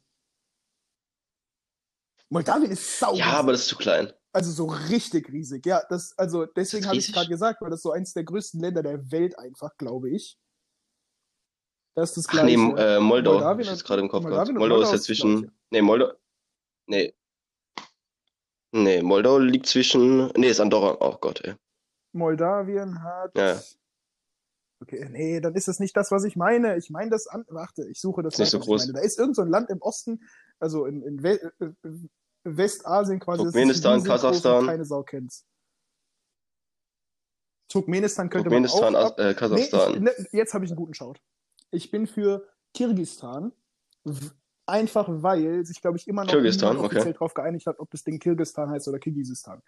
[2.30, 3.14] Moldawien ist sau.
[3.16, 4.14] Ja, aber das ist zu klein.
[4.34, 5.66] also so richtig riesig.
[5.66, 8.84] Ja, das, also deswegen habe ich gerade gesagt, weil das so eins der größten Länder
[8.84, 10.38] der Welt einfach, glaube ich.
[11.96, 12.98] Das ist das Ach nee, Gleiche.
[12.98, 14.50] äh, Moldau, Moldawien ich jetzt gerade im Kopf gehabt.
[14.52, 15.42] Moldawien und Moldau ist Moldau ja ist das zwischen.
[15.42, 15.54] Gleiche.
[15.72, 16.12] Nee, Moldau.
[16.86, 17.16] Nee.
[18.72, 20.28] Nee, Moldau liegt zwischen.
[20.36, 20.98] Nee, ist Andorra.
[21.00, 21.56] Oh Gott, ey.
[22.12, 23.32] Moldawien hat.
[23.38, 23.60] Ja.
[24.82, 26.78] Okay, nee, dann ist das nicht das, was ich meine.
[26.78, 27.44] Ich meine das an.
[27.50, 28.92] Warte, ich suche das Ist nicht so groß.
[28.94, 30.22] Da ist irgend so Land im Osten,
[30.60, 31.70] also in, in We äh,
[32.44, 33.40] Westasien quasi.
[33.44, 34.66] das ist Turkmenistan, Kasachstan.
[34.66, 35.46] Keine Sau kennt's.
[37.70, 39.18] Turkmenistan könnte Turkmenistan, man auch.
[39.18, 40.04] As- äh, Nee, ich, Kasachstan.
[40.04, 41.16] ne, jetzt habe ich einen guten Shout.
[41.72, 43.52] Ich bin für Kirgistan.
[44.70, 46.96] Einfach weil sich, glaube ich, immer noch Kirgistan, niemand okay.
[46.98, 49.62] offiziell darauf geeinigt hat, ob das Ding Kirgistan heißt oder Kirgisistan.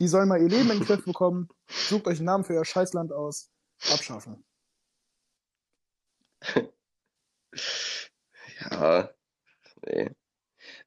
[0.00, 1.48] Die sollen mal ihr Leben in den Griff bekommen.
[1.66, 3.50] Sucht euch einen Namen für euer Scheißland aus.
[3.92, 4.44] Abschaffen.
[8.70, 9.10] Ja.
[9.86, 10.10] Nee.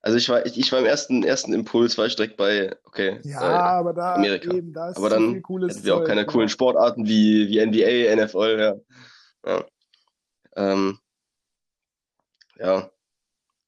[0.02, 3.20] Also ich war, ich, ich war im ersten, ersten Impuls, war ich direkt bei, okay,
[3.24, 4.54] Ja, äh, aber da Amerika.
[4.54, 6.28] eben, da aber dann hätten wir auch Zeug, keine ja.
[6.28, 8.76] coolen Sportarten wie, wie NBA, NFL, ja.
[9.46, 9.66] Ja.
[10.56, 11.00] Ähm,
[12.62, 12.92] ja.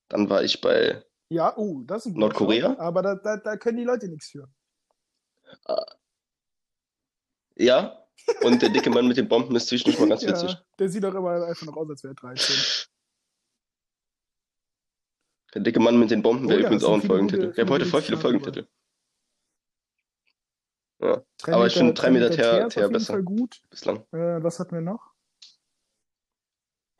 [0.10, 2.72] Dann war ich bei, Ja, oh, das ist Nordkorea?
[2.74, 4.48] Shout, Aber da, da, da können die Leute nichts für.
[7.56, 8.06] ja,
[8.42, 10.52] und der dicke Mann mit den Bomben ist zwischendurch mal ganz witzig.
[10.52, 12.88] Ja, der sieht doch immer einfach noch aus, als wäre er 13.
[15.54, 17.46] Der dicke Mann mit den Bomben wäre Oh ja, übrigens auch ein Folgentitel.
[17.48, 18.68] gute- Wir haben heute voll viele Folgentitel.
[21.00, 23.22] Drei Aber ich finde drei Meter auf jeden besser.
[23.70, 23.98] Bislang.
[24.14, 25.13] Äh, was hatten wir noch?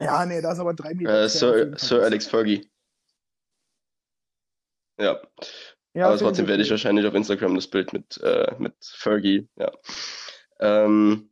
[0.04, 1.24] Ja, nee, da ist aber drei Meter.
[1.24, 2.04] Äh, Sir, Sir.
[2.04, 2.70] Alex Fergie.
[5.00, 5.20] Ja,
[5.94, 9.72] Ja, aber trotzdem werde ich wahrscheinlich auf Instagram das Bild mit, äh, mit Fergie, ja.
[10.60, 11.32] Ähm,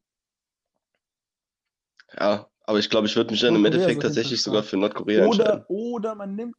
[2.20, 5.46] ja, aber ich glaube, ich würde mich dann im Endeffekt tatsächlich sogar für Nordkorea Oder,
[5.46, 5.66] entscheiden.
[5.68, 6.56] oder man nimmt.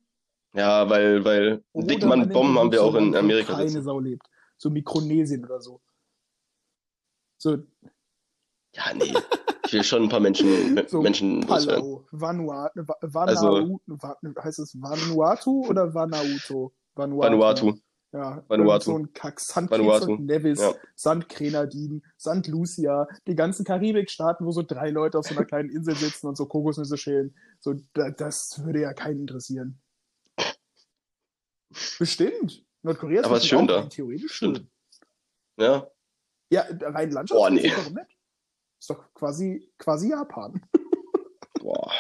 [0.55, 3.17] Ja, weil, weil einen Oder dicken Mann man mit nimmt Bomben haben wir auch in
[3.17, 3.85] Amerika keine sitzen.
[3.85, 4.27] Sau lebt.
[4.59, 5.81] So Mikronesien oder so.
[7.39, 7.59] So,
[8.75, 9.13] Ja, nee.
[9.73, 10.47] Will schon ein paar Menschen,
[10.89, 11.41] so Menschen.
[11.47, 16.73] Palau, Vanuatu, Va Also- Vanuatu, Va heißt es Vanuatu oder Vanuatu?
[16.95, 17.75] Vanuatu.
[18.15, 18.85] Ja, Vanuatu.
[18.93, 19.41] so ein Kack.
[19.41, 19.55] St.
[19.55, 20.13] Kitts Vanuatu.
[20.13, 20.75] und Nevis, Ja.
[20.99, 21.27] St.
[21.31, 22.47] Grenadinen, St.
[22.49, 26.37] Lucia, die ganzen Karibikstaaten, wo so drei Leute auf so einer kleinen Insel sitzen und
[26.37, 27.35] so Kokosnüsse schälen.
[27.61, 29.81] So, da, das würde ja keinen interessieren.
[31.99, 32.65] Bestimmt.
[32.83, 33.83] Nordkorea ist Aber ist schön auch da.
[33.87, 34.59] theoretisch Stimmt.
[34.59, 34.71] schön.
[35.59, 35.87] Ja,
[36.51, 37.73] Ja, rein Landschaft Boah, nee.
[37.75, 38.12] warum nicht?
[38.83, 40.61] Ist doch quasi, quasi Japan.
[41.61, 41.93] boah.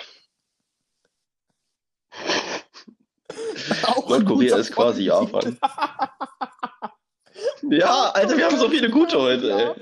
[4.08, 5.04] Nordkorea ist quasi.
[5.04, 5.56] Japan.
[7.62, 9.74] Ja, Alter, wir haben so viele gute heute, ey.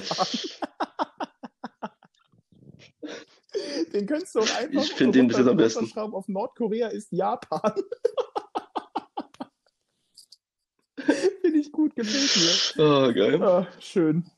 [3.93, 5.81] Den könntest du auch einfach Ich find den bis am besten.
[5.81, 7.73] runterschrauben auf Nordkorea ist Japan.
[11.41, 13.39] Finde ich gut gefällt Oh, geil.
[13.39, 13.47] mir.
[13.49, 14.31] Ah, schön.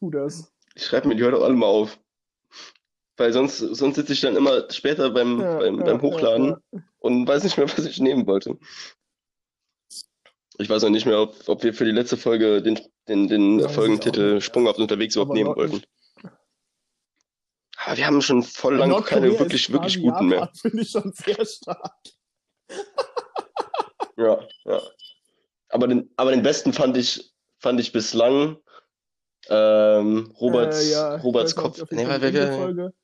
[0.00, 0.52] Tu das.
[0.74, 1.98] Ich schreibe mir die heute auch alle mal auf.
[3.16, 6.80] Weil sonst, sonst sitze ich dann immer später beim, Ja, beim, ja, beim Hochladen ja,
[7.00, 8.58] und weiß nicht mehr, was ich nehmen wollte.
[10.56, 13.68] Ich weiß auch nicht mehr, ob, ob wir für die letzte Folge den, den, den
[13.68, 14.40] Folgentitel.
[14.40, 15.82] Sprung auf unterwegs überhaupt nehmen wollten.
[17.76, 20.50] Aber wir haben schon voll lange keine wirklich, wirklich guten mehr.
[20.60, 21.94] Finde ich schon sehr stark.
[24.16, 24.82] Ja, ja.
[25.70, 28.58] Aber den, aber den besten fand ich, fand ich bislang
[29.50, 31.82] ähm, Roberts, äh, ja, Roberts Kopf.
[31.90, 32.94] Nee, wer, Folge.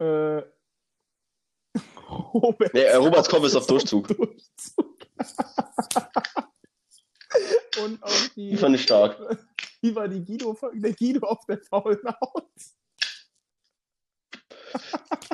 [0.00, 0.42] Äh,
[2.34, 4.08] Roberts nee, äh, Roberts Kopf ist auf Durchzug.
[4.08, 4.96] Durchzug.
[7.82, 9.18] Und auch die, Die fand ich stark.
[9.82, 10.80] wie war die Guido-Folge?
[10.80, 12.44] Der Guido auf der faulen Haut.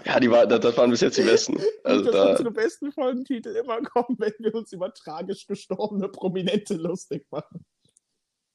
[0.04, 1.58] Ja, die war, das, das waren bis jetzt die besten.
[1.82, 6.74] Also dass da, unsere besten Folgentitel immer kommen, wenn wir uns über tragisch gestorbene Prominente
[6.74, 7.64] lustig machen.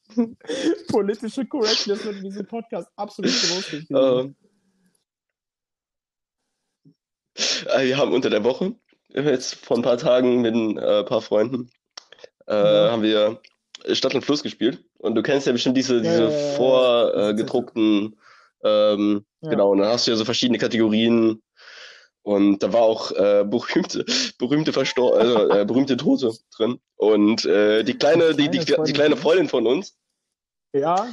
[0.88, 4.36] Politische Correctness wird in diesem Podcast absolut großgeschrieben.
[7.68, 8.76] äh, wir haben unter der Woche,
[9.10, 11.70] jetzt vor ein paar Tagen mit ein äh, paar Freunden,
[12.48, 12.92] äh, Ja.
[12.92, 13.42] haben wir
[13.94, 14.84] Stadt und Fluss gespielt.
[14.98, 16.56] Und du kennst ja bestimmt diese, diese ja, ja, ja.
[16.56, 18.20] vorgedruckten,
[18.64, 19.50] ähm, Ja.
[19.52, 21.42] genau, und dann hast du ja so verschiedene Kategorien.
[22.30, 24.06] Und da war auch äh, berühmte,
[24.38, 26.80] berühmte Verstor also, äh, berühmte Tote drin.
[26.96, 29.98] Und äh, die kleine, die, die, Kleine die kleine Freundin von uns,
[30.72, 31.08] Ja,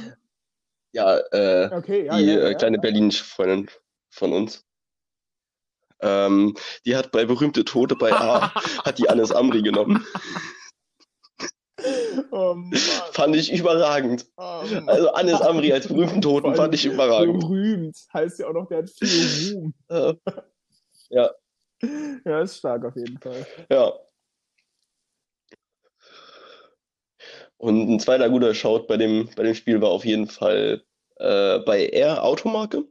[0.91, 2.17] ja, äh, okay, ja.
[2.19, 3.67] die ja, äh, ja, kleine berlinische Freundin
[4.11, 4.63] von uns.
[6.01, 6.55] Ähm,
[6.85, 8.53] die hat bei berühmte Tote bei A,
[8.85, 10.05] hat die Anis Amri genommen.
[12.29, 12.57] Oh.
[13.13, 14.27] Fand ich überragend.
[14.37, 14.61] Oh.
[14.85, 17.39] Also Anis Amri als berühmten Toten fand ich überragend.
[17.39, 20.19] Berühmt heißt ja auch noch, der hat viel Ruhm.
[21.09, 21.27] Äh,
[22.25, 23.45] Ja, ist stark auf jeden Fall.
[23.69, 23.93] ja.
[27.57, 30.83] Und ein zweiter guter Shout bei dem, bei dem Spiel war auf jeden Fall
[31.15, 32.83] äh, bei R Automarke.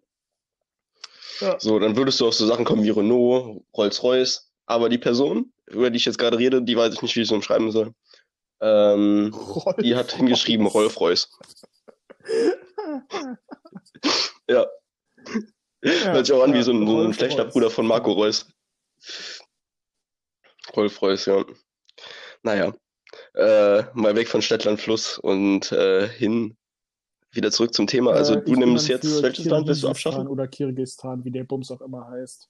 [1.40, 1.58] Ja.
[1.60, 4.50] So, dann würdest du auf so Sachen kommen wie Renault, Rolls-Royce.
[4.66, 7.28] Aber die Person, über die ich jetzt gerade rede, die weiß ich nicht, wie ich
[7.28, 7.92] es umschreiben soll.
[8.60, 9.32] Ähm,
[9.80, 11.30] die hat hingeschrieben Rolf-Royce.
[14.48, 14.64] Ja,
[15.86, 18.48] hört sich auch an wie so ein, so ein schlechter Bruder von Marco Reus.
[20.74, 21.44] Rolf-Royce, ja.
[22.42, 22.74] Naja,
[23.34, 26.56] äh, mal weg von Städtland Fluss und äh, hin
[27.30, 28.12] wieder zurück zum Thema.
[28.12, 30.26] Also Äh, du ich nimmst jetzt, welches Land willst du abschaffen?
[30.26, 32.48] Oder Kirgistan, wie der Bums auch immer heißt.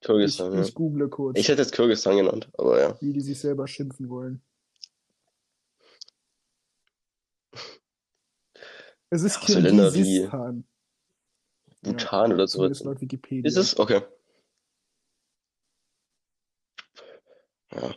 [0.00, 0.62] Ich, Kirgisistan, ja.
[0.62, 3.00] ich google kurz, Ich hätte jetzt Kirgisistan genannt, aber ja.
[3.00, 4.42] wie die sich selber schimpfen wollen.
[9.12, 10.64] Es ist Ja, so Länder wie Kirgisistan.
[11.82, 12.62] Bhutan oder so.
[12.68, 13.48] Wikipedia.
[13.48, 13.78] Ist es?
[13.78, 14.02] Okay.
[17.72, 17.94] Ja,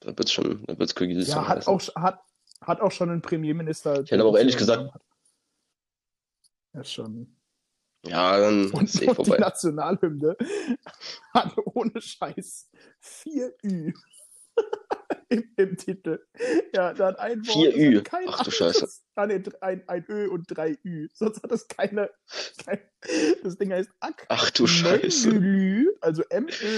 [0.00, 1.72] da wird's schon, da wird's Kirgisistan Ja, hat heißen.
[1.72, 2.20] auch, hat,
[2.60, 4.02] hat auch schon einen Premierminister.
[4.02, 4.90] Ich hätte aber auch ehrlich gesagt-
[6.72, 7.36] Ja, schon.
[8.04, 9.38] Ja, dann Und, ist eh und die vorbei.
[9.38, 10.36] Nationalhymne
[11.34, 12.70] hat ohne Scheiß
[13.00, 13.92] vier Ü
[15.28, 16.24] im, im Titel.
[16.74, 17.56] Ja, da hat ein Wort.
[17.56, 18.02] Vier das Ü?
[18.02, 18.88] kein Ach du Scheiße.
[19.18, 21.08] Ah, nee, ein, ein Ö und drei Ü.
[21.14, 22.10] Sonst hat es keine.
[22.62, 22.80] kein,
[23.42, 24.26] das Ding heißt Ak.
[24.28, 25.28] Ach du Scheiße.
[25.28, 26.68] Menülü, also M-Ö-N-G-Ü-L-Ü-Ü.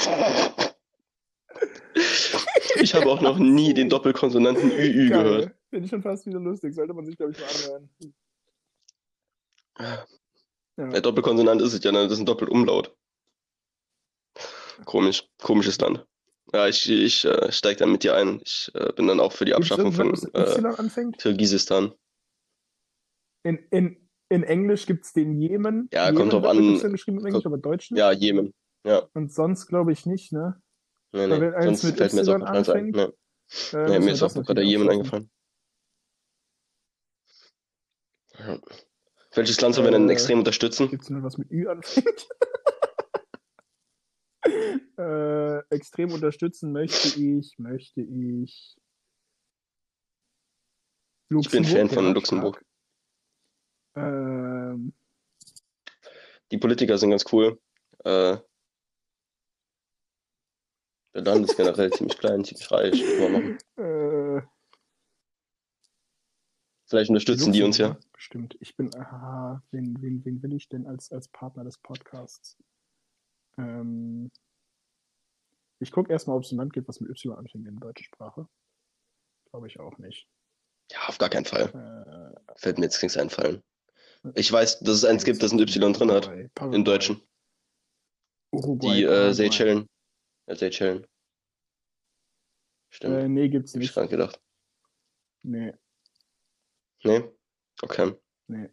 [2.80, 5.54] Ich habe auch noch nie den Doppelkonsonanten ÜÜ gehört.
[5.70, 6.74] Finde ich schon fast wieder lustig.
[6.74, 7.90] Sollte man sich, glaube ich, mal anhören.
[10.80, 11.00] Ja.
[11.00, 12.04] Doppelkonsonant ist es ja, ne?
[12.04, 12.96] das ist ein Doppelumlaut.
[14.86, 16.06] Komisch, komisches Land.
[16.52, 18.40] Ja, ich, ich äh, steige dann mit dir ein.
[18.44, 21.12] Ich äh, bin dann auch für die Abschaffung von äh?
[21.18, 21.92] Kirgisistan.
[23.44, 25.88] In, in, in Englisch gibt es den Jemen.
[25.92, 26.78] Ja, Jemen kommt drauf an.
[26.80, 27.98] Geschrieben im Englisch, aber Deutsch nicht.
[27.98, 28.54] Ja, Jemen.
[28.84, 30.60] Ja, Und sonst glaube ich nicht, ne?
[31.12, 31.52] nee, Aber nee.
[31.52, 32.90] wenn Sonst mit fällt mir jetzt auch ein.
[32.90, 33.08] Nee,
[33.72, 35.30] Äh, nee, mir ist auch gerade der Jemen eingefallen.
[38.38, 38.58] Ja.
[39.34, 40.88] Welches Land sollen wir denn Äh, extrem unterstützen?
[40.88, 42.28] Gibt es noch was mit Ü anfängt?
[44.98, 48.76] äh, extrem unterstützen möchte ich, möchte ich.
[51.28, 52.64] Ich bin Fan von Luxemburg.
[53.94, 54.92] Ähm,
[56.50, 57.60] Die Politiker sind ganz cool.
[58.04, 58.38] Äh,
[61.14, 63.00] der Land ist generell ziemlich klein, ziemlich reich.
[63.00, 63.89] Äh,
[66.90, 67.96] Vielleicht unterstützen die uns ja.
[68.16, 68.56] Stimmt.
[68.58, 72.56] Ich bin, aha, wen, wen, wen will ich denn als, als Partner des Podcasts?
[73.56, 74.32] Ähm,
[75.78, 78.48] ich gucke erstmal, ob es ein Land gibt, was mit Y anfängt in deutscher Sprache.
[79.50, 80.26] Glaube ich auch nicht.
[80.90, 82.34] Ja, auf gar keinen Fall.
[82.48, 83.62] Äh, Fällt mir jetzt nichts einfallen.
[84.34, 86.24] Ich weiß, dass es eins gibt, das ein Y drin hat.
[86.56, 87.22] Paraguay, Im Deutschen.
[88.50, 89.32] Uruguay, Die äh.
[89.32, 89.86] Seychellen.
[90.48, 91.06] Ja, Seychellen.
[92.88, 93.14] Stimmt.
[93.14, 94.10] Äh, nee, gibt's Hab ich nicht.
[94.10, 94.42] gedacht.
[95.42, 95.72] Nee,
[97.02, 97.24] Nee?
[97.82, 98.14] Okay.
[98.46, 98.68] nee.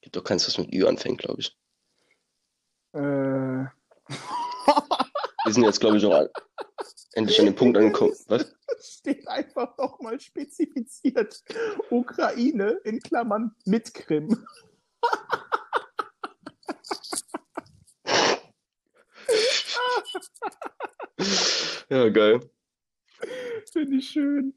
[0.00, 1.56] Gibt doch keins, was mit Ü anfängt, glaube ich.
[2.92, 3.64] Äh,
[5.46, 6.28] Die sind jetzt, glaube ich, auch
[7.12, 8.14] endlich an den Punkt angekommen.
[8.28, 8.54] Was?
[8.80, 11.42] steht einfach nochmal spezifiziert.
[11.90, 14.46] Ukraine in Klammern mit Krim.
[21.88, 22.40] Ja, geil.
[23.72, 24.54] Finde ich schön.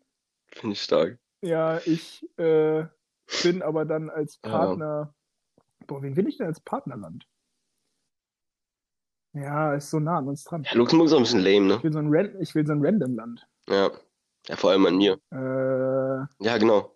[0.48, 1.20] Finde ich stark.
[1.42, 2.86] Ja, ich äh,
[3.44, 4.52] bin aber dann als Ja.
[4.52, 5.14] Partner.
[5.88, 7.28] Boah, wen will ich denn als Partnerland?
[9.34, 10.64] Ja, ist so nah an uns dran.
[10.64, 11.76] Ja, Luxemburg ist auch ein bisschen lame, ne?
[11.78, 13.48] Ich will so ein, Ran ich will so ein Random-Land.
[13.68, 13.92] Ja.
[14.48, 15.14] Ja, vor allem an mir.
[15.32, 16.96] Äh, Ja, genau.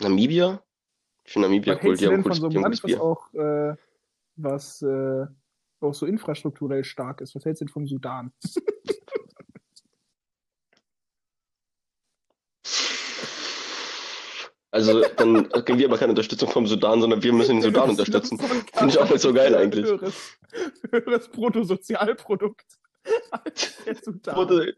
[0.00, 0.62] Namibia?
[1.24, 1.96] Ich finde Namibia was cool.
[1.96, 3.76] Die du haben denn von cooles, so einem Land, was auch, äh,
[4.36, 5.26] was äh,
[5.80, 7.34] auch so infrastrukturell stark ist?
[7.34, 8.32] Was hältst du denn vom Sudan?
[14.72, 18.38] Also, dann kriegen wir aber keine Unterstützung vom Sudan, sondern wir müssen den Sudan unterstützen.
[18.38, 19.86] Finde ich auch nicht so geil eigentlich.
[19.86, 20.38] Höheres,
[20.90, 22.64] höheres Bruttosozialprodukt
[23.30, 24.72] als der Sudan.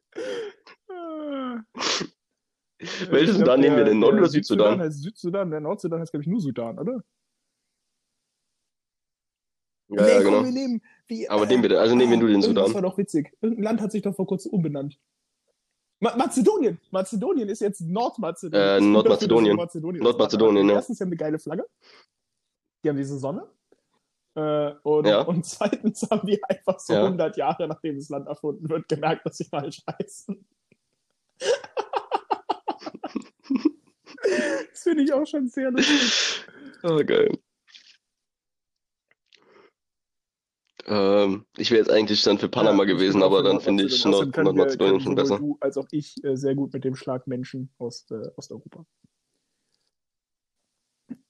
[2.78, 3.98] Ich glaub, Sudan nehmen wir denn?
[4.00, 4.80] Nord- der oder Südsudan Südsudan?
[4.80, 7.02] heißt Südsudan, der Nordsudan heißt, glaube ich, nur Sudan, oder?
[9.88, 10.44] Ja, nee, ja, komm, genau.
[10.44, 10.82] wir nehmen.
[11.06, 12.74] Wie, Aber nehmen wir den, also nehmen wir nur den Sudan.
[12.74, 13.32] war doch witzig.
[13.40, 14.98] Irgendein Land hat sich doch vor kurzem umbenannt.
[16.04, 16.78] Ma Mazedonien.
[16.90, 18.76] Mazedonien ist jetzt Nordmazedonien.
[18.76, 19.56] Äh, Nordmazedonien.
[19.56, 20.68] Nordmazedonien, haben.
[20.68, 20.74] ja.
[20.76, 21.66] Erstens, die haben eine geile Flagge.
[22.84, 23.48] Die haben diese Sonne.
[24.34, 25.22] Äh, und, Ja.
[25.22, 27.06] und zweitens haben die einfach so Ja.
[27.06, 30.46] 100 Jahre, nachdem das Land erfunden wird, gemerkt, dass sie falsch heißen.
[34.70, 36.44] das finde ich auch schon sehr lustig.
[36.82, 37.38] Ah, geil.
[40.86, 44.92] Ähm, ich wäre jetzt eigentlich dann für Panama Ja, gewesen, aber dann finde ich Nordmazedonien.
[44.94, 45.38] Nord schon besser.
[45.38, 48.84] Du als auch ich äh, sehr gut mit dem Schlag Menschen aus äh, Osteuropa.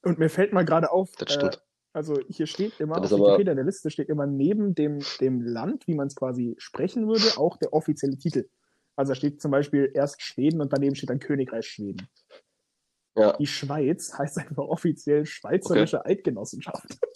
[0.02, 1.62] Und mir fällt mal gerade auf, Das äh, stimmt.
[1.92, 5.40] also hier steht immer, Das auf Wikipedia in der Liste steht immer neben dem, dem
[5.40, 8.48] Land, wie man es quasi sprechen würde, auch der offizielle Titel.
[8.96, 12.09] Also da steht zum Beispiel erst Schweden und daneben steht dann Königreich Schweden.
[13.16, 13.36] Ja.
[13.36, 16.98] Die Schweiz heißt einfach offiziell Schweizerische Eidgenossenschaft.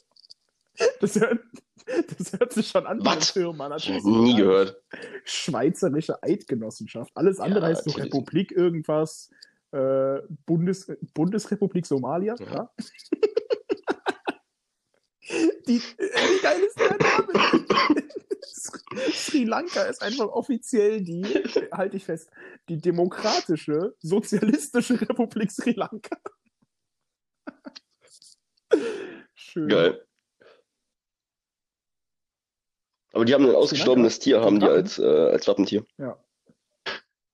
[1.00, 1.40] Das hört,
[2.18, 3.34] das hört sich schon an Was?
[3.34, 4.82] Natürlich habe nie gehört.
[5.24, 7.10] Schweizerische Eidgenossenschaft.
[7.14, 7.98] Alles andere Ja, heißt so.
[7.98, 9.30] Republik irgendwas.
[9.72, 12.34] Äh, Bundes, Bundesrepublik Somalia.
[12.38, 12.46] Ja.
[12.46, 12.70] Ja.
[15.66, 18.06] Die, äh, wie geil ist der Name?
[19.12, 21.22] Sri Lanka ist einfach offiziell die,
[21.70, 22.30] halte ich fest,
[22.70, 26.16] die demokratische, sozialistische Republik Sri Lanka.
[29.34, 29.68] Schön.
[29.68, 30.07] Geil.
[33.12, 35.84] Aber die haben ein ausgestorbenes Tier, haben die als, äh, als Wappentier.
[35.98, 36.18] Ja.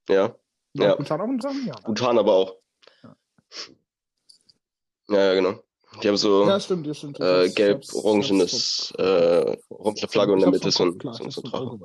[0.08, 0.36] Ja.
[0.74, 0.84] Ja.
[0.86, 0.94] Ja.
[0.96, 1.52] Bhutan auch?
[1.66, 1.74] Ja.
[1.84, 2.56] Bhutan aber auch.
[3.02, 3.16] Ja.
[5.08, 5.60] Ja, genau.
[6.02, 7.20] Die haben so Ja, stimmt, ja, stimmt.
[7.20, 11.30] äh, hab's- ich gelb-orangenes, äh, orange Flagge und in der Mitte so ein, so, ein
[11.30, 11.78] Drache.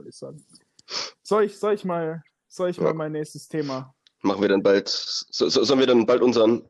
[1.22, 2.84] Soll ich, soll ich mal, soll ich Ja.
[2.84, 3.94] mal mein nächstes Thema?
[4.22, 6.68] Machen wir dann bald, so, so, sollen wir dann bald unseren,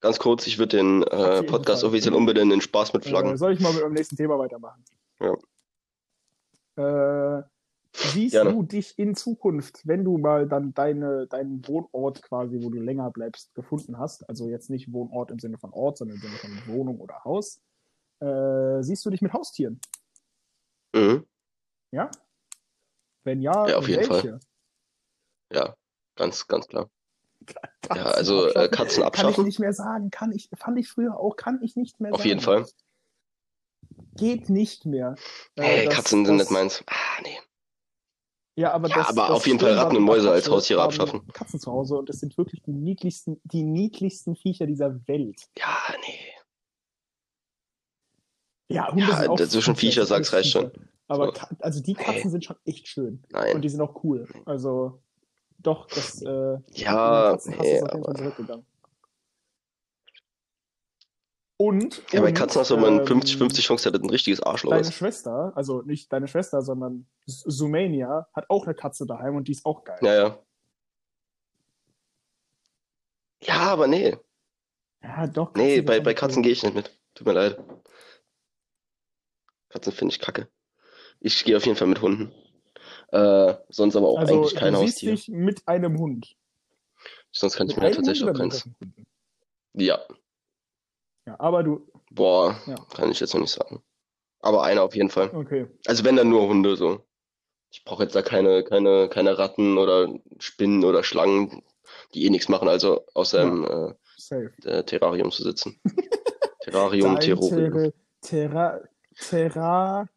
[0.00, 3.36] ganz kurz, ich würde den äh, Podcast offiziell umbenennen in Spaß mit Äh, Flaggen.
[3.36, 4.84] soll ich mal mit meinem nächsten Thema weitermachen?
[5.20, 5.34] Ja.
[6.76, 7.42] Äh,
[7.92, 8.52] siehst Gerne.
[8.52, 13.10] du dich in Zukunft, wenn du mal dann deine, deinen Wohnort quasi, wo du länger
[13.10, 16.74] bleibst, gefunden hast, also jetzt nicht Wohnort im Sinne von Ort, sondern im Sinne von
[16.74, 17.60] Wohnung oder Haus,
[18.20, 19.80] äh, siehst du dich mit Haustieren?
[20.94, 21.26] Mhm.
[21.92, 22.10] Ja?
[23.24, 24.22] Wenn ja, Ja, auf jeden Fall.
[24.22, 24.40] welche?
[25.52, 25.74] Ja,
[26.16, 26.88] ganz, ganz klar.
[27.82, 28.70] Katzen Ja, also äh, abschaffen?
[28.70, 30.10] Katzen Kann ich abschaffen, nicht mehr sagen.
[30.10, 32.28] Kann ich, fand ich früher auch, kann ich nicht mehr auf sagen.
[32.28, 32.66] jeden Fall.
[34.16, 35.14] Geht nicht mehr.
[35.56, 36.82] Äh, Hey, das- Katzen sind das- nicht meins.
[36.86, 37.38] Ah, nee.
[38.56, 41.26] Ja, aber, Ja, das, aber das auf jeden Fall Ratten und Mäuse als Haustiere abschaffen.
[41.32, 45.48] Katzen zu Hause und das sind wirklich die niedlichsten, die niedlichsten Viecher dieser Welt.
[45.56, 46.34] Ja, nee.
[48.68, 50.72] Ja, Hunde Ja, sind auch dazwischen Viecher, sag's, reicht Viecher.
[51.08, 51.40] Aber So.
[51.60, 52.28] Also die Katzen Nee.
[52.28, 53.14] sind schon echt schön.
[53.24, 53.62] Und Nein.
[53.62, 54.28] die sind auch cool.
[54.46, 55.02] Also
[55.58, 58.14] doch, das äh, Ja, nee, ist auf jeden Fall aber.
[58.14, 58.66] zurückgegangen.
[61.60, 64.42] Und, Ja, bei Katzen hast du immer eine ähm, 50-50 Chance, dass das ein richtiges
[64.42, 64.94] Arschloch Deine ist.
[64.94, 69.66] Schwester, also nicht deine Schwester, sondern Sumania, hat auch eine Katze daheim und die ist
[69.66, 69.98] auch geil.
[70.00, 70.42] Ja, ja.
[73.42, 74.16] Ja, aber nee.
[75.02, 75.52] Ja, doch.
[75.52, 76.14] Nee, sind bei, bei.
[76.14, 76.98] Katzen gehe ich nicht mit.
[77.14, 77.62] Tut mir leid.
[79.68, 80.48] Katzen finde ich kacke.
[81.20, 82.32] Ich gehe auf jeden Fall mit Hunden.
[83.08, 85.10] Äh, sonst aber auch Also, eigentlich kein du siehst Haustier.
[85.12, 86.38] dich mit einem Hund.
[87.32, 88.66] Sonst kann ich Mit mir einem Hund tatsächlich auch keins.
[89.74, 90.00] Ja,
[91.30, 92.74] Ja, aber du, boah, Ja.
[92.94, 93.82] kann ich jetzt noch nicht sagen.
[94.40, 95.30] Aber einer auf jeden Fall.
[95.34, 95.66] okay.
[95.86, 97.04] Also wenn dann nur Hunde so.
[97.72, 101.62] Ich brauche jetzt da keine, keine, keine Ratten oder Spinnen oder Schlangen,
[102.14, 104.50] die eh nichts machen, also außer im Safe.
[104.64, 105.80] äh, äh, Terrarium zu sitzen.
[106.62, 107.92] Terrarium, Terrorium.
[108.22, 108.80] Terra, Terra,
[109.28, 110.08] Terra.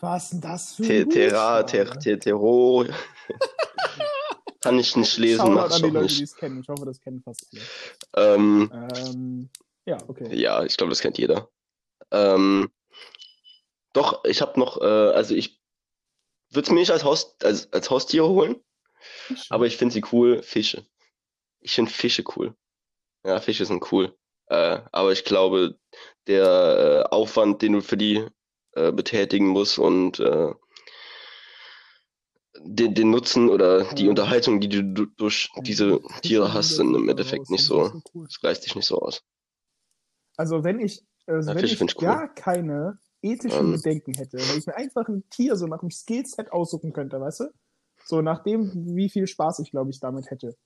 [0.00, 2.02] Was ist denn das für ein Terra, Ter Buchstabe?
[2.02, 2.84] Ter Terro.
[4.60, 6.20] Kann ich nicht lesen, auch Leute, die nicht.
[6.22, 7.46] Ich hoffe, das kennen fast
[8.16, 8.34] alle.
[8.34, 9.48] Ähm, Ähm,
[9.86, 10.34] ja, okay.
[10.34, 11.50] ja, ich glaube, das kennt jeder.
[12.10, 12.70] Ähm,
[13.92, 15.60] doch, ich habe noch, äh, also ich
[16.50, 18.62] würde es mir nicht als, Haus, als, als Haustiere holen,
[19.48, 20.86] aber ich finde sie cool, Fische.
[21.60, 22.54] Ich finde Fische cool.
[23.24, 24.16] Ja, Fische sind cool.
[24.48, 25.78] Äh, aber ich glaube,
[26.26, 28.24] der äh, Aufwand, den du für die
[28.72, 30.52] äh, betätigen musst und äh,
[32.60, 34.08] den, den Nutzen oder die.
[34.08, 38.64] Unterhaltung, die du du durch diese Tiere hast, sind im Endeffekt nicht so, das reißt
[38.64, 39.22] dich nicht so aus.
[40.36, 42.02] Also wenn ich, also wenn ich ich cool.
[42.02, 43.72] gar keine ethischen Ähm.
[43.72, 47.40] Bedenken hätte, wenn ich mir einfach ein Tier so nach dem Skillset aussuchen könnte, weißt
[47.40, 47.44] du?
[48.04, 50.56] So nach dem, wie viel Spaß ich, glaube ich, damit hätte,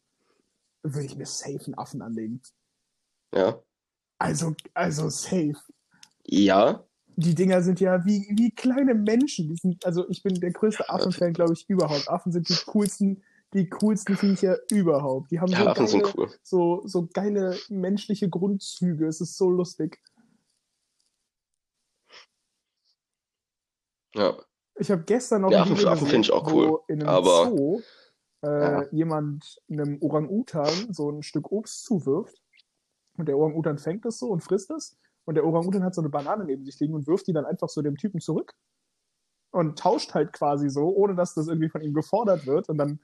[0.83, 2.43] würde ich mir safe einen Affen anlegen.
[3.35, 3.63] Ja.
[4.19, 5.57] Also, also safe.
[6.25, 9.49] Ja, Die Dinger sind ja wie, wie kleine Menschen.
[9.49, 12.09] Die sind, also ich bin der größte Affenfan, glaube ich, überhaupt.
[12.09, 15.31] Affen sind die coolsten, die coolsten Viecher überhaupt.
[15.31, 16.31] Die haben ja, so geile, sind cool.
[16.43, 19.07] so, so geile menschliche Grundzüge.
[19.07, 19.99] Es ist so lustig.
[24.15, 24.37] Ja.
[24.77, 27.81] Ich habe gestern noch Ja, ein Video gesehen, auch wo cool, in einem aber- Zoo
[28.43, 28.85] äh, Ja.
[28.93, 32.41] jemand einem Orang-Utan so ein Stück Obst zuwirft
[33.19, 34.97] und der Orang-Utan fängt es so und frisst es
[35.27, 37.69] und der Orang-Utan hat so eine Banane neben sich liegen und wirft die dann einfach
[37.69, 38.55] so dem Typen zurück
[39.51, 43.01] und tauscht halt quasi so, ohne dass das irgendwie von ihm gefordert wird und dann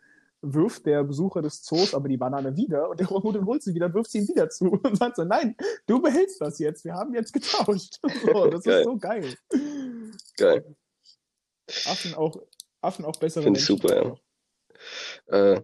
[0.55, 3.87] wirft der Besucher des Zoos aber die Banane wieder und der Orang-Utan holt sie wieder
[3.87, 6.95] und wirft sie ihm wieder zu und sagt so, nein, du behältst das jetzt, wir
[6.95, 7.99] haben jetzt getauscht.
[8.27, 8.79] So, das Geil.
[8.79, 9.35] ist so geil.
[10.37, 10.77] Geil.
[11.87, 12.37] Affen auch,
[12.81, 14.19] Affen auch bessere Finde ich super,
[15.29, 15.55] ja.
[15.55, 15.63] Äh,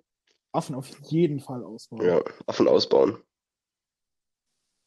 [0.52, 2.04] Affen auf jeden Fall ausbauen.
[2.04, 3.22] ja, Affen ausbauen.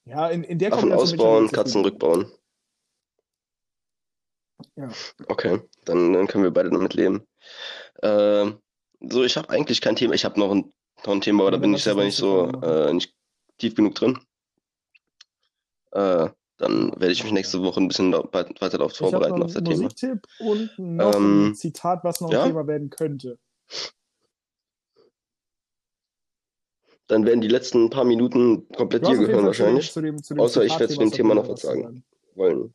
[0.06, 2.32] Ja, in, in der Affen ausbauen, Katzen rückbauen.
[4.76, 4.90] Ja.
[5.28, 7.26] Okay, dann, dann können wir beide damit leben.
[8.02, 8.52] Äh,
[9.10, 10.14] so, ich habe eigentlich kein Thema.
[10.14, 10.74] Ich habe noch ein,
[11.06, 13.14] noch ein Thema, aber da bin ich selber nicht so mal äh, nicht
[13.58, 14.20] tief genug drin.
[15.92, 19.84] Äh, dann werde ich mich nächste Woche ein bisschen weiter darauf vorbereiten auf das Thema.
[19.84, 22.48] Musiktipp und noch Ähm, ein Zitat, was noch ein ja?
[22.48, 23.38] Thema werden könnte.
[27.08, 29.92] Dann werden die letzten paar Minuten komplett dir gehören wahrscheinlich.
[29.92, 32.04] zu dem, zu dem Außer ich werde zu dem Thema noch was sagen
[32.36, 32.74] wollen.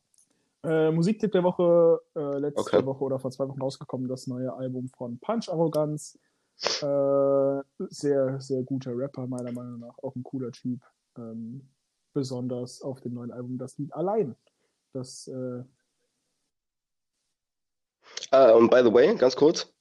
[0.63, 2.85] Äh, Musiktipp der Woche, äh, letzte Okay.
[2.85, 6.19] Woche oder vor zwei Wochen rausgekommen, das neue Album von Punch Arroganz.
[6.63, 9.97] Äh, sehr, sehr guter Rapper, meiner Meinung nach.
[10.03, 10.79] Auch ein cooler Typ.
[11.17, 11.67] Ähm,
[12.13, 14.35] besonders auf dem neuen Album das Lied Allein.
[14.93, 15.63] Das, äh,
[18.29, 19.73] Ah, und by the way, ganz kurz.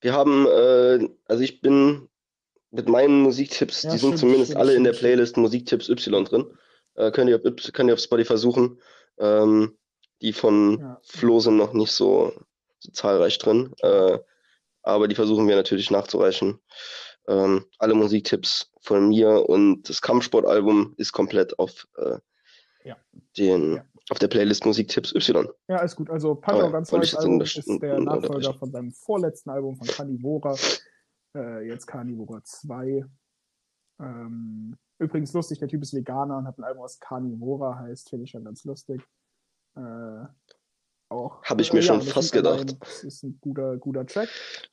[0.00, 2.08] Wir haben, äh, also ich bin
[2.70, 4.92] mit meinen Musiktipps, Ja, die sind zumindest stimmt, alle in der.
[4.92, 6.46] Playlist Musiktipps Y drin.
[6.94, 8.80] Äh, könnt ihr auf, könnt ihr auf Spotify suchen.
[9.18, 9.76] Ähm,
[10.22, 11.00] die von Ja.
[11.02, 12.32] Flo sind noch nicht so,
[12.78, 13.72] so zahlreich drin.
[13.80, 14.18] Äh,
[14.82, 16.60] aber die versuchen wir natürlich nachzureichen.
[17.28, 22.18] Ähm, alle Musiktipps von mir und das Kampfsportalbum ist komplett auf, äh,
[22.84, 22.96] Ja.
[23.36, 23.84] den, Ja.
[24.10, 25.48] auf der Playlist Musiktipps Y.
[25.68, 26.08] Ja, ist gut.
[26.08, 30.54] Also Arroganz wollte neues Album ist der Nachfolger von seinem vorletzten Album von Carnivora.
[31.34, 33.04] Äh, jetzt Carnivora 2.
[33.98, 38.08] Ähm, übrigens lustig, der Typ ist Veganer und hat ein Album, was Carnivora heißt.
[38.10, 39.02] Finde ich schon ganz lustig.
[39.76, 40.26] Äh,
[41.08, 42.76] auch, Hab ich mir schon und das fast gedacht.
[42.80, 44.28] Das ist ein guter, guter Track.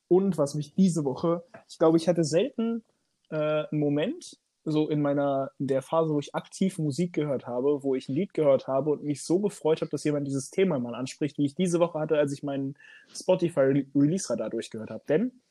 [0.07, 2.83] Und was mich diese Woche, ich glaube, ich hatte selten
[3.29, 7.83] äh, einen Moment, so in meiner, in der Phase, wo ich aktiv Musik gehört habe,
[7.83, 10.79] wo ich ein Lied gehört habe und mich so gefreut habe, dass jemand dieses Thema
[10.79, 12.75] mal anspricht, wie ich diese Woche hatte, als ich meinen
[13.13, 15.03] Spotify Release Radar durchgehört habe.
[15.07, 15.41] Denn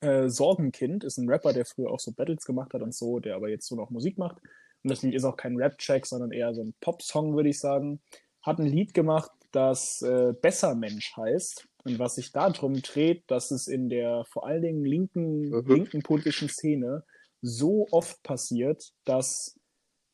[0.00, 3.34] äh, Sorgenkind ist ein Rapper, der früher auch so Battles gemacht hat und so, der
[3.34, 4.38] aber jetzt so noch Musik macht.
[4.82, 8.00] Und das Lied ist auch kein Rap-Track, sondern eher so ein Pop-Song, würde ich sagen.
[8.42, 11.66] Hat ein Lied gemacht, das äh, Besser Mensch heißt.
[11.84, 15.66] Und was sich darum dreht, dass es in der vor allen Dingen linken, Mhm.
[15.66, 17.04] linken politischen Szene
[17.42, 19.58] so oft passiert, dass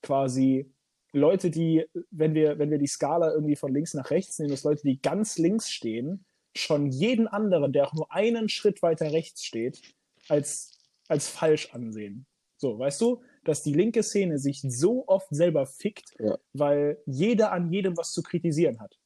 [0.02, 0.72] quasi
[1.12, 4.64] Leute, die, wenn wir, wenn wir die Skala irgendwie von links nach rechts nehmen, dass
[4.64, 6.24] Leute, die ganz links stehen,
[6.54, 9.80] schon jeden anderen, der auch nur einen Schritt weiter rechts steht,
[10.28, 12.26] als, als falsch ansehen.
[12.58, 16.36] So, weißt du, dass die linke Szene sich so oft selber fickt, Ja.
[16.52, 18.98] weil jeder an jedem was zu kritisieren hat.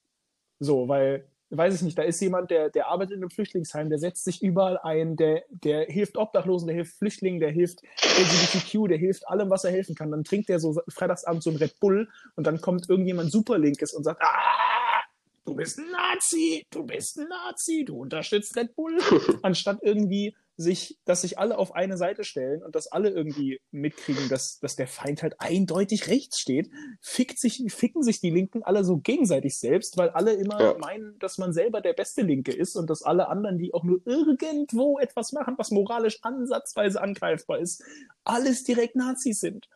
[0.59, 3.99] So, weil, weiß ich nicht, da ist jemand, der, der arbeitet in einem Flüchtlingsheim, der
[3.99, 8.99] setzt sich überall ein, der, der hilft Obdachlosen, der hilft Flüchtlingen, der hilft LGBTQ, der
[8.99, 10.11] hilft allem, was er helfen kann.
[10.11, 14.05] Dann trinkt er so freitagsabends so ein Red Bull und dann kommt irgendjemand Superlinkes und
[14.05, 15.03] sagt, ah,
[15.45, 18.99] du bist ein Nazi, du bist ein Nazi, du unterstützt Red Bull,
[19.43, 24.29] anstatt irgendwie sich, dass sich alle auf eine Seite stellen und dass alle irgendwie mitkriegen,
[24.29, 26.71] dass, dass der Feind halt eindeutig rechts steht,
[27.01, 30.79] fickt sich, ficken sich die Linken alle so gegenseitig selbst, weil alle immer Ja.
[30.79, 34.01] meinen, dass man selber der beste Linke ist und dass alle anderen, die auch nur
[34.05, 37.83] irgendwo etwas machen, was moralisch ansatzweise angreifbar ist,
[38.25, 39.69] alles direkt Nazis sind.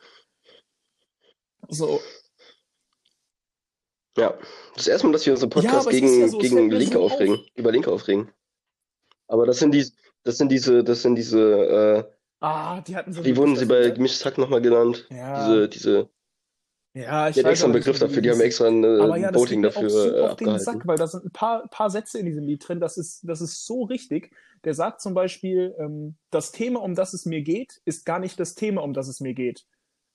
[1.70, 2.01] So,
[4.16, 4.39] Ja,
[4.77, 7.45] das erste Mal, dass wir unseren Ja, Podcast ist gegen, ja so, gegen Linke aufregen,
[7.55, 8.31] über Linke aufregen.
[9.27, 9.87] Aber das sind die,
[10.25, 12.11] das sind diese, das sind diese,
[12.41, 15.07] ah, die hatten so äh, einen wurden sie bei dafür, gemischtes Hack nochmal genannt?
[15.11, 15.47] Ja.
[15.49, 16.11] Diese, diese,
[16.95, 19.33] Ja, ich die weiß extra einen Begriff dafür, die haben extra ein äh, Aber ja,
[19.33, 21.66] das Voting mir auch dafür so äh, auf den Sack, weil da sind ein paar,
[21.68, 24.33] paar Sätze in diesem Lied drin, das ist, das ist so richtig.
[24.64, 28.39] Der sagt zum Beispiel, ähm, das Thema, um das es mir geht, ist gar nicht
[28.41, 29.66] das Thema, um das es mir geht.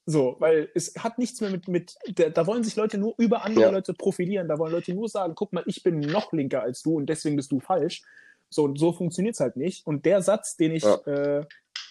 [0.06, 3.46] So, weil es hat nichts mehr mit, mit da, da wollen sich Leute nur über
[3.46, 3.70] andere Ja.
[3.70, 6.96] Leute profilieren, da wollen Leute nur sagen, guck mal, ich bin noch linker als du
[6.96, 8.02] und deswegen bist du falsch.
[8.50, 9.86] So, und so funktioniert's halt nicht.
[9.86, 10.96] Und der Satz, den ich, Ja.
[11.06, 11.46] äh,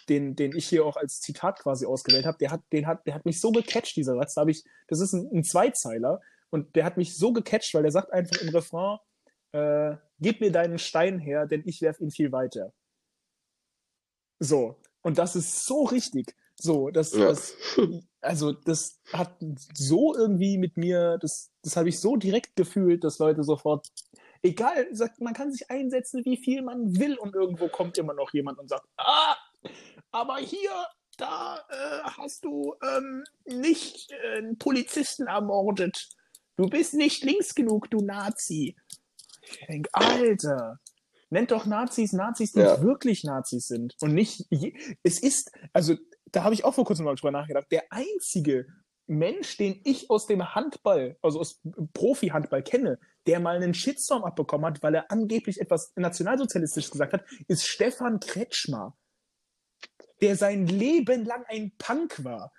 [0.09, 3.15] den, den ich hier auch als Zitat quasi ausgewählt habe, der hat, den hat, der
[3.15, 4.35] hat mich so gecatcht, dieser Satz.
[4.35, 7.83] Da habe ich, das ist ein, ein Zweizeiler und der hat mich so gecatcht, weil
[7.83, 8.99] der sagt einfach im Refrain,
[9.53, 12.73] äh, gib mir deinen Stein her, denn ich werf ihn viel weiter.
[14.39, 14.77] So.
[15.03, 16.35] Und das ist so richtig.
[16.61, 17.29] So, das, Ja.
[17.29, 17.55] das,
[18.21, 19.37] also das hat
[19.75, 23.87] so irgendwie mit mir, das, das habe ich so direkt gefühlt, dass Leute sofort,
[24.43, 28.32] egal, sagt, man kann sich einsetzen, wie viel man will und irgendwo kommt immer noch
[28.32, 29.36] jemand und sagt, ah,
[30.11, 30.70] aber hier,
[31.16, 36.09] da äh, hast du ähm, nicht äh, einen Polizisten ermordet.
[36.57, 38.76] Du bist nicht links genug, du Nazi.
[39.43, 40.78] Ich denke, Alter,
[41.30, 42.82] nennt doch Nazis Nazis, die Ja.
[42.82, 43.95] wirklich Nazis sind.
[44.01, 47.66] Und nicht, je, es ist, also da habe ich auch vor kurzem mal drüber nachgedacht,
[47.70, 48.66] der einzige
[49.09, 51.61] Mensch, den ich aus dem Handball, also aus
[51.95, 57.25] Profi-Handball kenne, der mal einen Shitstorm abbekommen hat, weil er angeblich etwas nationalsozialistisches gesagt hat,
[57.49, 58.97] ist Stefan Kretschmer,
[60.21, 62.53] der sein Leben lang ein Punk war.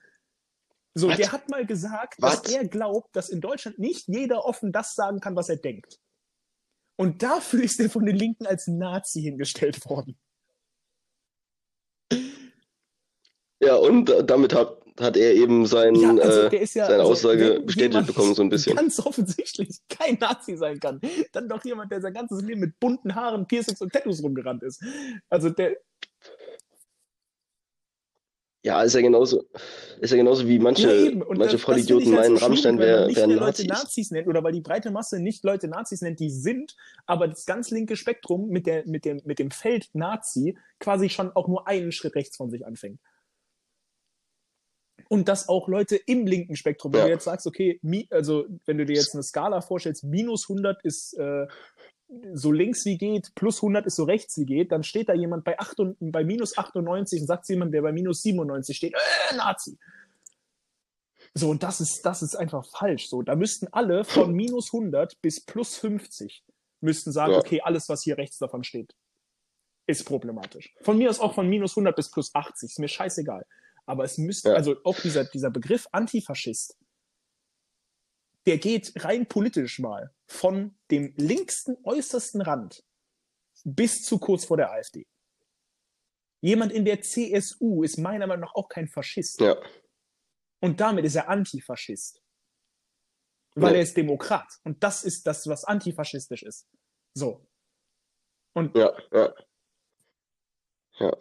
[0.96, 1.18] So, Was?
[1.18, 2.42] der hat mal gesagt, Was?
[2.42, 6.00] dass er glaubt, dass in Deutschland nicht jeder offen das sagen kann, was er denkt.
[6.98, 10.20] Und dafür ist er von den Linken als Nazi hingestellt worden.
[13.62, 17.12] Ja, und äh, damit hat, hat er eben sein, Ja, also äh, ja, seine also,
[17.12, 18.76] Aussage wenn bestätigt bekommen, so ein bisschen.
[18.76, 21.00] Ganz offensichtlich kein Nazi sein kann.
[21.32, 24.84] Dann doch jemand, der sein ganzes Leben mit bunten Haaren, Piercings und Tattoos rumgerannt ist.
[25.30, 25.78] Also der,
[28.62, 29.46] Ja, ist ja genauso,
[30.02, 32.78] ist ja genauso wie manche, ja manche das, das Vollidioten halt so meinen, schlimm, Rammstein
[32.78, 33.68] wäre nicht wär mehr Leute Nazis.
[33.68, 36.76] Nazis nennt oder weil die breite Masse nicht Leute Nazis nennt, die sind,
[37.06, 41.32] aber das ganz linke Spektrum mit, der, mit, dem, mit dem Feld Nazi quasi schon
[41.32, 43.00] auch nur einen Schritt rechts von sich anfängt.
[45.10, 47.06] Und dass auch Leute im linken Spektrum, wenn Ja.
[47.08, 50.82] du jetzt sagst, okay, mi, also wenn du dir jetzt eine Skala vorstellst, minus 100
[50.86, 51.48] ist äh,
[52.34, 55.44] so links wie geht, plus 100 ist so rechts wie geht, dann steht da jemand
[55.44, 59.36] bei, 8 und, bei minus 98 und sagt jemand, der bei minus 97 steht, äh,
[59.36, 59.78] Nazi.
[61.34, 63.08] So, und das ist, das ist einfach falsch.
[63.10, 66.44] So, da müssten alle von minus 100 bis plus 50
[66.82, 67.40] müssten sagen, Ja.
[67.40, 68.96] okay, alles, was hier rechts davon steht,
[69.86, 70.74] ist problematisch.
[70.82, 73.46] Von mir aus auch von minus 100 bis plus 80, ist mir scheißegal.
[73.90, 74.56] Aber es müsste, Ja.
[74.56, 76.78] also auch dieser, dieser Begriff Antifaschist,
[78.46, 82.84] der geht rein politisch mal von dem linksten, äußersten Rand
[83.64, 85.08] bis zu kurz vor der AfD.
[86.42, 89.42] Jemand in der CSU ist meiner Meinung nach auch kein Faschist.
[89.42, 89.58] Ja,
[90.62, 92.22] Und damit ist er Antifaschist.
[93.56, 93.78] Weil Ja.
[93.78, 94.60] er ist Demokrat.
[94.64, 96.68] Und das ist das, was antifaschistisch ist.
[97.16, 97.48] So.
[98.54, 99.34] Und ja, ja.
[101.00, 101.18] Ja.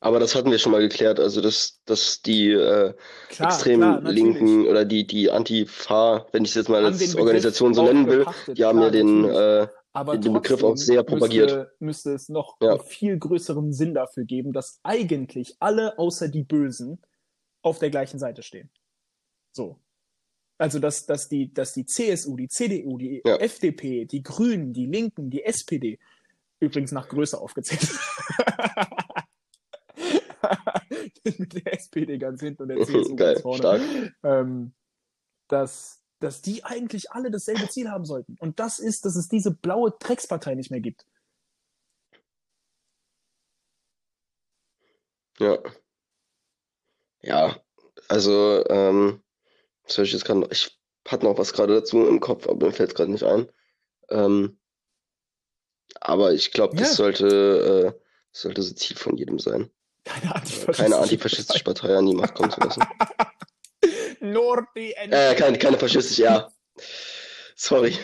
[0.00, 2.94] Aber das hatten wir schon mal geklärt, also dass, dass die äh,
[3.28, 7.74] klar, extrem klar, linken oder die, die Antifa, wenn ich es jetzt mal als Organisation
[7.74, 9.68] so nennen will, die haben klar, ja den, äh,
[10.18, 11.50] den Begriff auch sehr propagiert.
[11.50, 12.72] Müsste, müsste es noch Ja.
[12.72, 17.00] einen viel größeren Sinn dafür geben, dass eigentlich alle außer die Bösen
[17.62, 18.70] auf der gleichen Seite stehen.
[19.52, 19.80] So.
[20.58, 23.36] Also, dass, dass, die, dass die CSU, die CDU, die Ja.
[23.36, 25.98] FDP, die Grünen, die Linken, die SPD,
[26.60, 27.88] übrigens nach Größe aufgezählt.
[31.38, 34.72] Mit der SPD ganz hinten und der CSU Geil, ganz vorne ähm,
[35.48, 38.36] dass, dass die eigentlich alle dasselbe Ziel haben sollten.
[38.40, 41.06] Und das ist, dass es diese blaue Dreckspartei nicht mehr gibt.
[45.38, 45.58] Ja.
[47.22, 47.60] Ja,
[48.08, 49.22] also, ähm,
[49.86, 50.50] soll ich jetzt gerade noch?
[50.50, 53.48] Ich hatte noch was gerade dazu im Kopf, aber mir fällt es gerade nicht ein.
[54.10, 54.58] Ähm,
[56.00, 56.94] aber ich glaube, das Ja.
[56.96, 58.00] sollte, äh,
[58.32, 59.70] sollte so Ziel von jedem sein,
[60.06, 62.82] Keine antifaschistische, keine antifaschistische Partei an die Macht kommen zu lassen.
[64.20, 66.50] Nur die Äh, keine, keine faschistische, ja.
[67.56, 67.96] Sorry.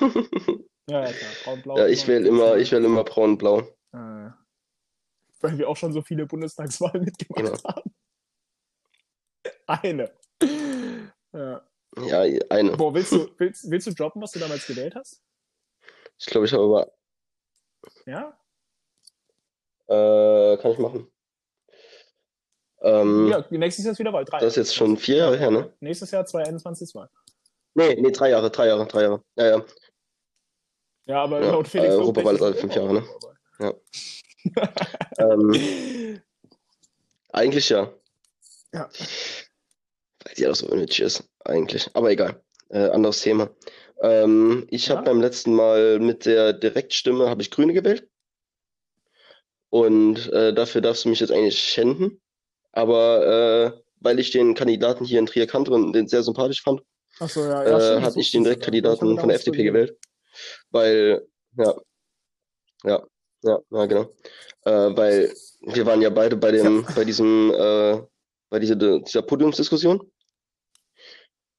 [0.00, 1.12] Ja, ja.
[1.44, 3.60] Braun, blau, Ja, ich wähle immer, ich wähle immer braun und blau.
[3.92, 4.30] Äh,
[5.40, 7.74] weil wir auch schon so viele Bundestagswahlen mitgemacht Genau.
[7.74, 7.94] haben.
[9.66, 10.12] Eine.
[11.32, 11.62] Ja.
[11.96, 12.76] Ja, eine.
[12.76, 15.22] Boah, willst du, willst, willst du droppen, was du damals gewählt hast?
[16.18, 16.92] Ich glaube, ich habe aber.
[18.06, 18.38] Ja?
[19.88, 21.10] Äh, kann ich machen.
[22.82, 24.24] Ähm, Ja, nächstes Jahr ist wieder Wahl.
[24.24, 24.38] Drei.
[24.38, 25.72] das ist jetzt schon vier Jahre her, ne?
[25.80, 27.08] Nächstes Jahr 2021 ist Wahl.
[27.74, 29.22] Nee, nee, drei Jahre, drei Jahre, drei Jahre.
[29.36, 29.64] Ja, ja.
[31.06, 33.02] Ja, aber Ja, laut Felix äh, Europawahl ist alle fünf Jahre, ne?
[33.02, 33.80] Europawahl.
[35.18, 36.20] Ähm,
[37.32, 37.92] eigentlich ja.
[38.72, 38.88] Ja.
[40.24, 41.90] Weil die auch so unnötig ist, eigentlich.
[41.94, 42.40] Aber egal.
[42.70, 43.50] Äh, anderes Thema.
[44.00, 45.04] Ähm, ich habe Ja.
[45.06, 48.07] beim letzten Mal mit der Direktstimme habe ich Grüne gewählt.
[49.70, 52.20] Und äh, dafür darfst du mich jetzt eigentlich schänden.
[52.72, 56.82] Aber äh, weil ich den Kandidaten hier in Trier kannte und den sehr sympathisch fand,
[57.18, 58.44] Achso, ja, ja, äh, habe ich den.
[58.44, 59.98] Direktkandidaten Ich von der FDP so gewählt.
[60.70, 61.74] Weil, ja,
[62.84, 63.06] ja,
[63.42, 64.14] ja, ja, genau.
[64.64, 68.00] Äh, weil wir waren ja beide bei dem, bei diesem, äh,
[68.50, 70.10] bei dieser, dieser Podiumsdiskussion.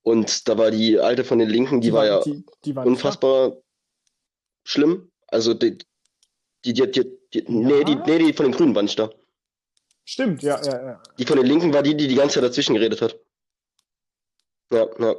[0.01, 3.57] Und da war die alte von den Linken, die, war ja die, die war unfassbar
[4.64, 5.12] schlimm.
[5.28, 5.78] Also die,
[6.66, 7.03] die, die, die,
[7.34, 8.03] die nee, die, Ja?
[8.07, 9.10] nee, die von den Grünen war nicht da.
[10.05, 11.03] Stimmt, ja, ja, ja.
[11.18, 13.18] Die von den Linken war die, die die ganze Zeit dazwischen geredet hat.
[14.72, 15.16] Ja, ja.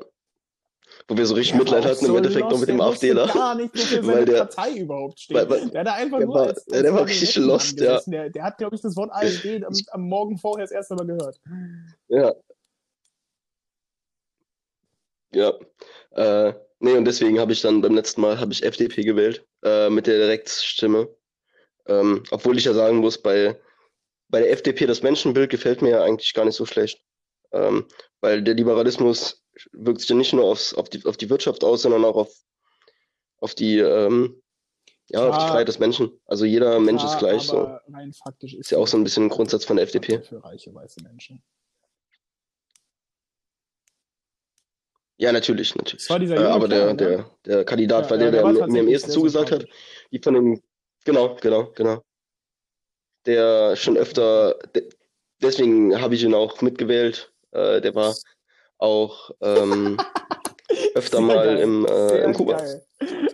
[1.09, 3.27] Wo wir so richtig war Mitleid hatten im Endeffekt noch lost, mit dem AfDler.
[3.29, 5.37] gar nicht, wofür Weil seine der- Partei überhaupt steht.
[5.37, 8.01] weil- weil- der hat da einfach der nur war- als, der war richtig lost, ja.
[8.07, 11.07] Der, der hat, glaube ich, das Wort AfD am, am Morgen vorher das erste Mal
[11.07, 11.41] gehört.
[12.09, 12.35] Ja.
[15.33, 15.53] Ja.
[16.13, 19.89] Äh, nee, und deswegen habe ich dann beim letzten Mal habe ich FDP gewählt, äh,
[19.91, 21.09] mit der Direktstimme.
[21.91, 23.61] Ähm, obwohl ich ja sagen muss, bei,
[24.29, 27.03] bei der FDP das Menschenbild gefällt mir ja eigentlich gar nicht so schlecht.
[27.53, 27.87] Ähm,
[28.21, 31.83] weil der Liberalismus wirkt sich ja nicht nur aufs, auf, die, auf die Wirtschaft aus,
[31.83, 32.33] sondern auch auf,
[33.39, 34.41] auf die, ähm,
[35.09, 35.49] ja, auf die Klar.
[35.51, 36.13] Freiheit des Menschen.
[36.27, 37.63] Also jeder Mensch ist Klar, gleich so.
[37.89, 40.23] rein faktisch ist Ist ja auch so ein bisschen ein Grundsatz von der FDP.
[40.23, 41.43] Für reiche weiße Menschen.
[45.17, 46.09] Ja, natürlich, natürlich.
[46.09, 47.31] Äh, aber der, Kerl, der, ne?
[47.45, 49.67] der Kandidat Ja, war ja, der, der der mir, am ehesten zugesagt hat.
[50.13, 50.63] Die von dem,
[51.11, 52.03] genau, genau, genau.
[53.27, 54.89] Der schon öfter, de,
[55.43, 57.33] deswegen habe ich ihn auch mitgewählt.
[57.53, 58.15] Äh, der war
[58.79, 59.99] auch ähm,
[60.95, 62.87] öfter Sehr mal geil, im, äh, im Kuba geil.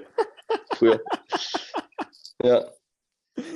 [0.75, 1.01] früher.
[2.43, 2.73] Ja.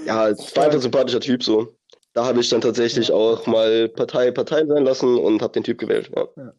[0.05, 0.25] Ja, war
[0.65, 1.75] einfach ein sympathischer Typ so.
[2.13, 3.15] Da habe ich dann tatsächlich Ja.
[3.15, 6.11] auch mal Partei Partei sein lassen und habe den Typ gewählt.
[6.15, 6.29] Ja.
[6.37, 6.53] Ja.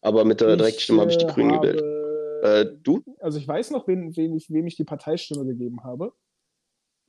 [0.00, 1.98] Aber mit der Direktstimme habe ich die Grünen habe- gewählt.
[2.42, 3.04] Äh, du?
[3.20, 6.12] also ich weiß noch, wen, wen ich, wem ich die Parteistimme gegeben habe.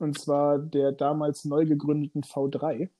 [0.04, 2.90] Und zwar der damals neu gegründeten V3.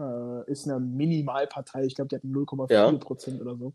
[0.00, 1.84] Äh, ist eine Minimalpartei.
[1.84, 2.90] Ich glaube, die hatten 0,4 Ja.
[2.92, 3.74] Prozent oder so.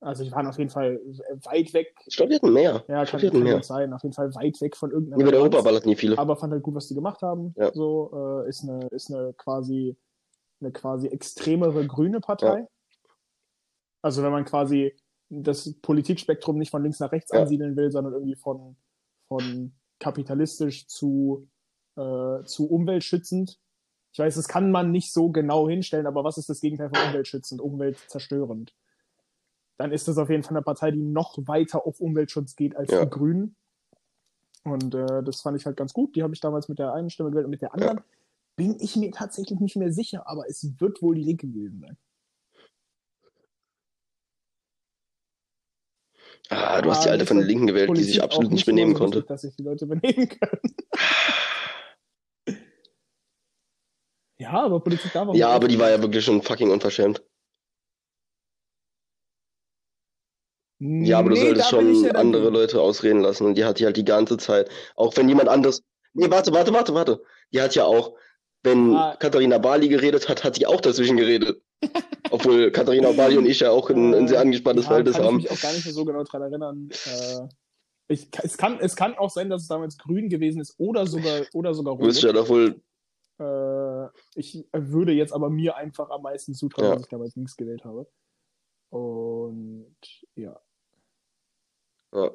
[0.00, 1.00] Also die waren auf jeden Fall
[1.44, 1.94] weit weg.
[2.06, 2.84] Ich glaube, die hatten mehr.
[2.88, 3.62] Ja, ich kann, hatten kann mehr.
[3.62, 3.92] sein.
[3.92, 5.42] Auf jeden Fall weit weg von irgendeiner Relevanz.
[5.54, 6.18] Europaball hatten die viele.
[6.18, 7.52] aber fand halt gut, was die gemacht haben.
[7.56, 7.72] Ja.
[7.72, 9.96] So äh, ist eine ist eine quasi
[10.60, 12.66] eine quasi extremere grüne Partei.
[14.02, 14.94] Also wenn man quasi
[15.30, 17.40] das Politikspektrum nicht von links nach rechts Ja.
[17.42, 18.76] ansiedeln will, sondern irgendwie von
[19.28, 21.48] von kapitalistisch zu
[21.96, 23.58] äh, zu umweltschützend.
[24.12, 27.08] Ich weiß, das kann man nicht so genau hinstellen, aber was ist das Gegenteil von
[27.08, 28.74] umweltschützend, umweltzerstörend?
[29.76, 32.90] Dann ist das auf jeden Fall eine Partei, die noch weiter auf Umweltschutz geht als
[32.90, 33.04] Ja.
[33.04, 33.54] die Grünen.
[34.64, 36.16] Und äh, das fand ich halt ganz gut.
[36.16, 38.00] Die habe ich damals mit der einen Stimme gewählt und mit der anderen
[38.56, 41.96] bin ich mir tatsächlich nicht mehr sicher, aber es wird wohl die Linke gewesen sein.
[46.50, 48.66] Ah, du hast die Ah, alte von den Linken gewählt, die sich Politik absolut nicht
[48.66, 49.18] benehmen so konnte.
[49.18, 50.60] wichtig, Dass sich die Leute benehmen können.
[54.40, 57.22] ja, aber Politik darf auch Ja, aber die war ja wirklich schon fucking unverschämt.
[60.80, 62.50] Ja, aber du Nee, solltest da ich schon ja andere.
[62.50, 64.70] Leute ausreden lassen und die hat die halt die ganze Zeit.
[64.94, 65.82] Auch wenn jemand anderes.
[66.12, 67.22] Nee, warte, warte, warte, warte.
[67.52, 68.14] Die hat ja auch,
[68.62, 69.16] wenn Ah.
[69.16, 71.60] Katharina Barley geredet hat, hat die auch dazwischen geredet.
[72.30, 75.38] Obwohl Katharina Barley und ich ja auch ein, ein sehr angespanntes ja, Verhältnis kann haben.
[75.38, 76.88] ich mich auch gar nicht mehr so genau dran erinnern.
[76.90, 77.48] Äh,
[78.08, 81.42] ich, es, kann, es kann auch sein, dass es damals grün gewesen ist oder sogar,
[81.52, 82.14] oder sogar rot.
[82.22, 82.80] ja doch wohl.
[83.38, 86.94] Äh, ich würde jetzt aber mir einfach am meisten zutrauen, Ja.
[86.94, 88.08] dass ich damals links gewählt habe.
[88.90, 89.96] Und
[90.34, 90.60] ja.
[92.14, 92.30] Ja.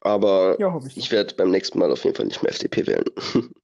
[0.00, 0.96] Aber Ja, ich.
[0.96, 3.04] ich werde beim nächsten Mal auf jeden Fall nicht mehr FDP wählen.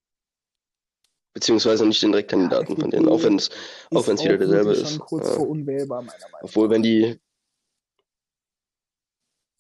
[1.35, 3.51] Beziehungsweise nicht den Direktkandidaten von denen, auch wenn es
[3.93, 4.98] auch wenn's wieder derselbe ist.
[5.01, 5.35] kurz Ja.
[5.35, 6.43] vor unwählbar, meiner Meinung nach.
[6.43, 7.20] Obwohl, wenn die.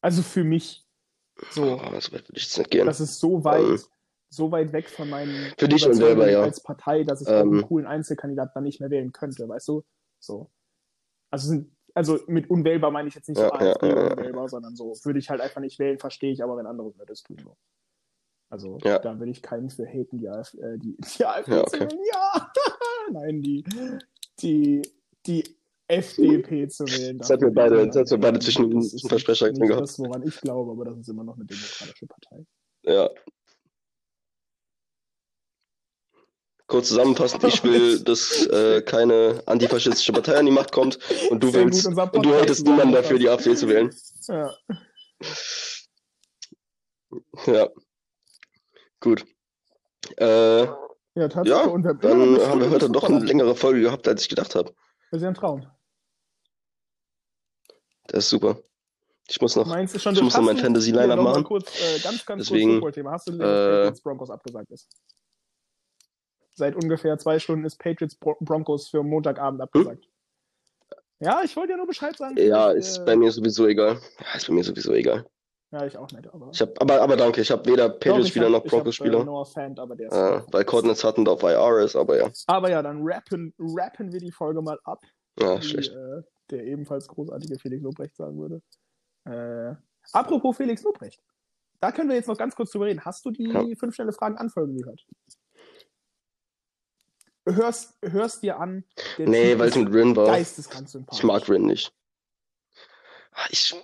[0.00, 0.86] Also für mich.
[1.50, 2.86] So, Oh, so ich jetzt nicht gehen.
[2.86, 3.80] das ist so weit, Ähm,
[4.30, 6.42] so weit weg von meinen Für dich unwählbar, ja.
[6.42, 9.84] als Partei, dass ich Ähm, einen coolen Einzelkandidaten dann nicht mehr wählen könnte, weißt du?
[10.20, 10.50] So.
[11.30, 14.12] Also sind also mit unwählbar meine ich jetzt nicht so Ja, ja, AfD ja, ja.
[14.12, 17.22] unwählbar, sondern so würde ich halt einfach nicht wählen, verstehe ich, aber wenn andere es
[17.22, 17.38] tun.
[17.42, 17.56] So.
[18.54, 19.00] Also Ja.
[19.00, 21.80] da will ich keinen für haten, die AfD, äh, die, die AfD Ja, zu okay.
[21.90, 22.00] wählen.
[22.12, 22.52] Ja!
[23.10, 23.64] Nein, die,
[24.38, 24.82] die,
[25.26, 25.42] die
[25.88, 27.16] FDP zu wählen.
[27.18, 29.82] Jetzt hatten wir beide- hatten wir beide Das zwischen ist einen Versprecher nicht drin gehabt.
[29.88, 32.46] das, woran ich glaube, aber das ist immer noch eine demokratische Partei.
[32.84, 33.10] Ja.
[36.68, 41.50] Kurz zusammenfassend, ich will, dass äh, keine antifaschistische Partei an die Macht kommt und du
[41.50, 43.92] Sehr willst gut, und du hältst niemanden dafür, die AfD zu wählen.
[44.28, 44.54] Ja.
[47.46, 47.68] Ja.
[49.04, 49.24] Gut.
[50.16, 51.46] Äh, Ja, Tatsache.
[51.48, 53.26] ja, Und wir, dann haben wir heute doch eine lang.
[53.28, 54.74] längere Folge gehabt, als ich gedacht habe.
[55.10, 55.64] Das ist ja ein Traum.
[58.08, 58.58] Das ist super.
[59.28, 59.66] Ich muss noch.
[59.66, 61.44] Meins ist schon Ich muss noch mein du- Fantasy-Line hier, noch mal abmachen.
[61.44, 63.12] Kurz, äh, ganz, ganz Deswegen, kurz Football-Thema.
[63.12, 64.88] Hast du äh, Patriots Broncos abgesagt ist?
[66.56, 70.06] Seit ungefähr zwei Stunden ist Patriots Bro- Broncos für Montagabend abgesagt.
[71.20, 72.36] Ja, ich wollte ja nur Bescheid sagen.
[72.36, 72.46] Hm?
[72.46, 73.98] Ja, vielleicht, ist äh, bei mir sowieso egal.
[74.20, 75.26] Ja, ist bei mir sowieso egal.
[75.74, 76.32] Ja, ich auch nicht.
[76.32, 79.20] Aber Ich hab, aber, aber danke, ich habe weder Patriots-Spieler noch ich hab, Broncos-Spieler.
[79.20, 82.30] Äh, Noah Fan, aber der ist Äh, weil Coordinates hatten auf IR ist, aber ja.
[82.46, 85.02] Aber ja, dann rappen, rappen wir die Folge mal ab.
[85.40, 85.90] Ja, wie schlecht.
[85.92, 88.62] äh, der ebenfalls großartige Felix Lobrecht sagen würde.
[89.24, 89.74] Äh,
[90.12, 91.20] apropos Felix Lobrecht.
[91.80, 93.04] Da können wir jetzt noch ganz kurz drüber reden.
[93.04, 93.64] Hast du die Ja.
[93.76, 95.04] fünf schnelle Fragen Anfolgen gehört?
[97.46, 98.84] Hörst, hörst dir an.
[99.18, 100.26] Nee, weil es mit Rin war.
[100.26, 101.18] geisteskrank sympathisch.
[101.18, 101.92] Ich mag Rin nicht.
[103.32, 103.74] Ah, Ich,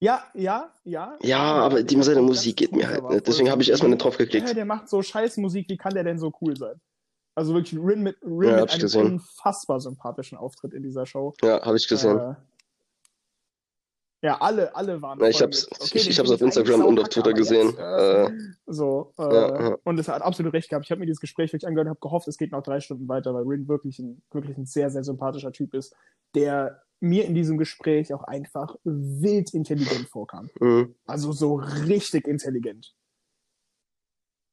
[0.00, 1.16] Ja, ja, ja.
[1.22, 3.26] ja, aber die, seine Musik geht mir halt nicht.
[3.26, 4.54] Deswegen voll- habe ich erstmal nicht drauf Ja, geklickt.
[4.56, 6.80] der macht so scheiß Musik, wie kann der denn so cool sein?
[7.36, 9.06] Also wirklich Rin mit, Rin Ja, mit einem gesehen.
[9.14, 11.32] unfassbar sympathischen Auftritt in dieser Show.
[11.42, 12.18] Ja, habe ich gesehen.
[12.18, 12.34] Äh,
[14.22, 15.20] ja, alle, alle waren.
[15.20, 17.76] Ja, ich voll hab's- mit, ich- ich hab's auf Instagram und auf Twitter gesehen.
[17.76, 18.30] Äh,
[18.66, 19.76] so, äh, ja, ja.
[19.84, 20.86] und es hat absolut recht gehabt.
[20.86, 23.06] Ich habe mir dieses Gespräch wirklich angehört und habe gehofft, es geht noch drei Stunden
[23.08, 25.94] weiter, weil Rin wirklich ein, wirklich ein sehr, sehr sympathischer Typ ist,
[26.34, 30.50] der mir in diesem Gespräch auch einfach wild intelligent vorkam.
[30.60, 30.94] Mhm.
[31.06, 32.94] Also so richtig intelligent.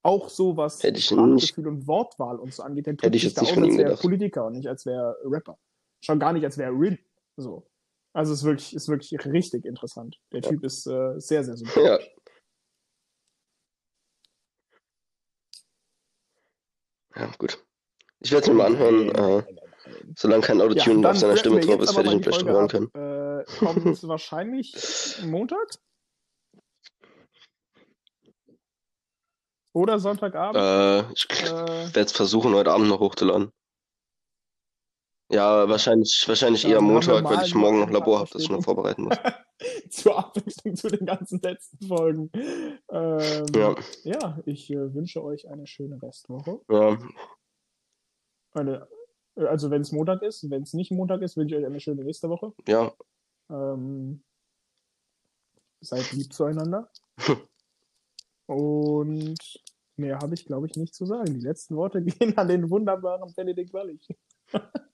[0.04, 3.52] Auch so, was Sprachgefühl und Wortwahl und so angeht, der Hätte ich sich da nicht
[3.54, 3.98] aus, als wäre.
[3.98, 5.58] Politiker und nicht als wäre Rapper.
[6.04, 6.98] Schon gar nicht, als wäre Rin.
[7.38, 7.68] So.
[8.14, 10.20] Also es ist wirklich, ist wirklich richtig interessant.
[10.34, 10.50] Der Ja.
[10.50, 12.10] Typ ist äh, sehr, sehr sympathisch.
[17.16, 17.22] Ja.
[17.22, 17.64] Ja, gut.
[18.20, 19.10] Ich werde es mir mal anhören.
[19.10, 19.61] Äh, nein.
[20.16, 22.68] Solange kein Ja, Autotune dann auf seiner Stimme drauf ist, werde ich ihn Folge hören
[22.68, 22.90] können.
[22.94, 24.74] Äh, kommt wahrscheinlich
[25.26, 25.68] Montag?
[29.74, 30.58] Oder Sonntagabend?
[30.62, 33.52] Äh, ich Äh, werde es versuchen, heute Abend noch hochzuladen.
[35.32, 38.62] Ja, wahrscheinlich, wahrscheinlich Ja, eher Montag, weil ich morgen noch Labor habe, das ich noch
[38.62, 39.16] vorbereiten muss.
[39.90, 42.30] zur Abwechslung zu den ganzen letzten Folgen.
[42.34, 46.60] Ähm, Ja, ja, ich äh, wünsche euch eine schöne Restwoche.
[46.70, 46.98] ja,
[48.54, 48.90] Eine,
[49.48, 52.04] also wenn es Montag ist, wenn es nicht Montag ist, wünsche ich euch eine schöne
[52.04, 52.54] nächste Woche.
[52.68, 52.92] ja.
[53.50, 54.24] Ähm,
[55.82, 56.90] seid lieb zueinander.
[58.46, 59.62] Und
[59.96, 61.34] mehr habe ich, glaube ich, nicht zu sagen.
[61.34, 64.08] Die letzten Worte gehen an den wunderbaren Benedikt Wallig.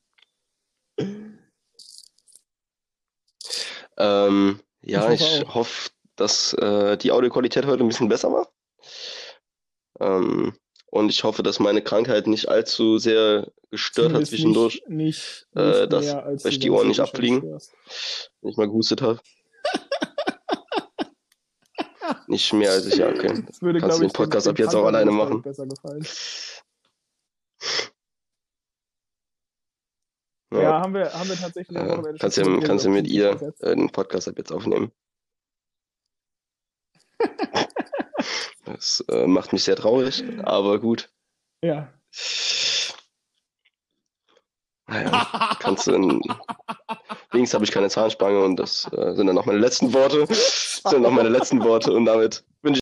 [3.98, 8.48] Ähm, ja, Ich hoffe ich hoffe, dass äh, die Audioqualität heute ein bisschen besser war.
[10.00, 10.54] Ähm,
[10.98, 15.82] und ich hoffe, dass meine Krankheit nicht allzu sehr gestört hat zwischendurch, Nicht, nicht, Äh,
[15.82, 17.42] nicht dass mehr, als euch die Ohren nicht abfliegen.
[17.44, 19.20] wenn ich mal gehustet habe.
[22.28, 23.44] Nicht mehr als ich, ja, okay.
[23.48, 25.44] Das würde, Kannst du den Podcast dem- ab jetzt auch alleine machen.
[30.54, 33.76] Ja, Ja, haben wir, haben wir tatsächlich äh, kannst du kannst du mit ihr äh,
[33.76, 34.92] den Podcast ab jetzt aufnehmen.
[38.66, 41.10] Das äh, macht mich sehr traurig, aber gut.
[41.62, 41.92] Ja.
[44.90, 46.22] Naja, kannst du in,
[47.34, 50.26] links habe ich keine Zahnspange und das äh, sind dann noch meine letzten Worte.
[50.28, 52.76] Das sind noch meine letzten Worte und damit wünsche ich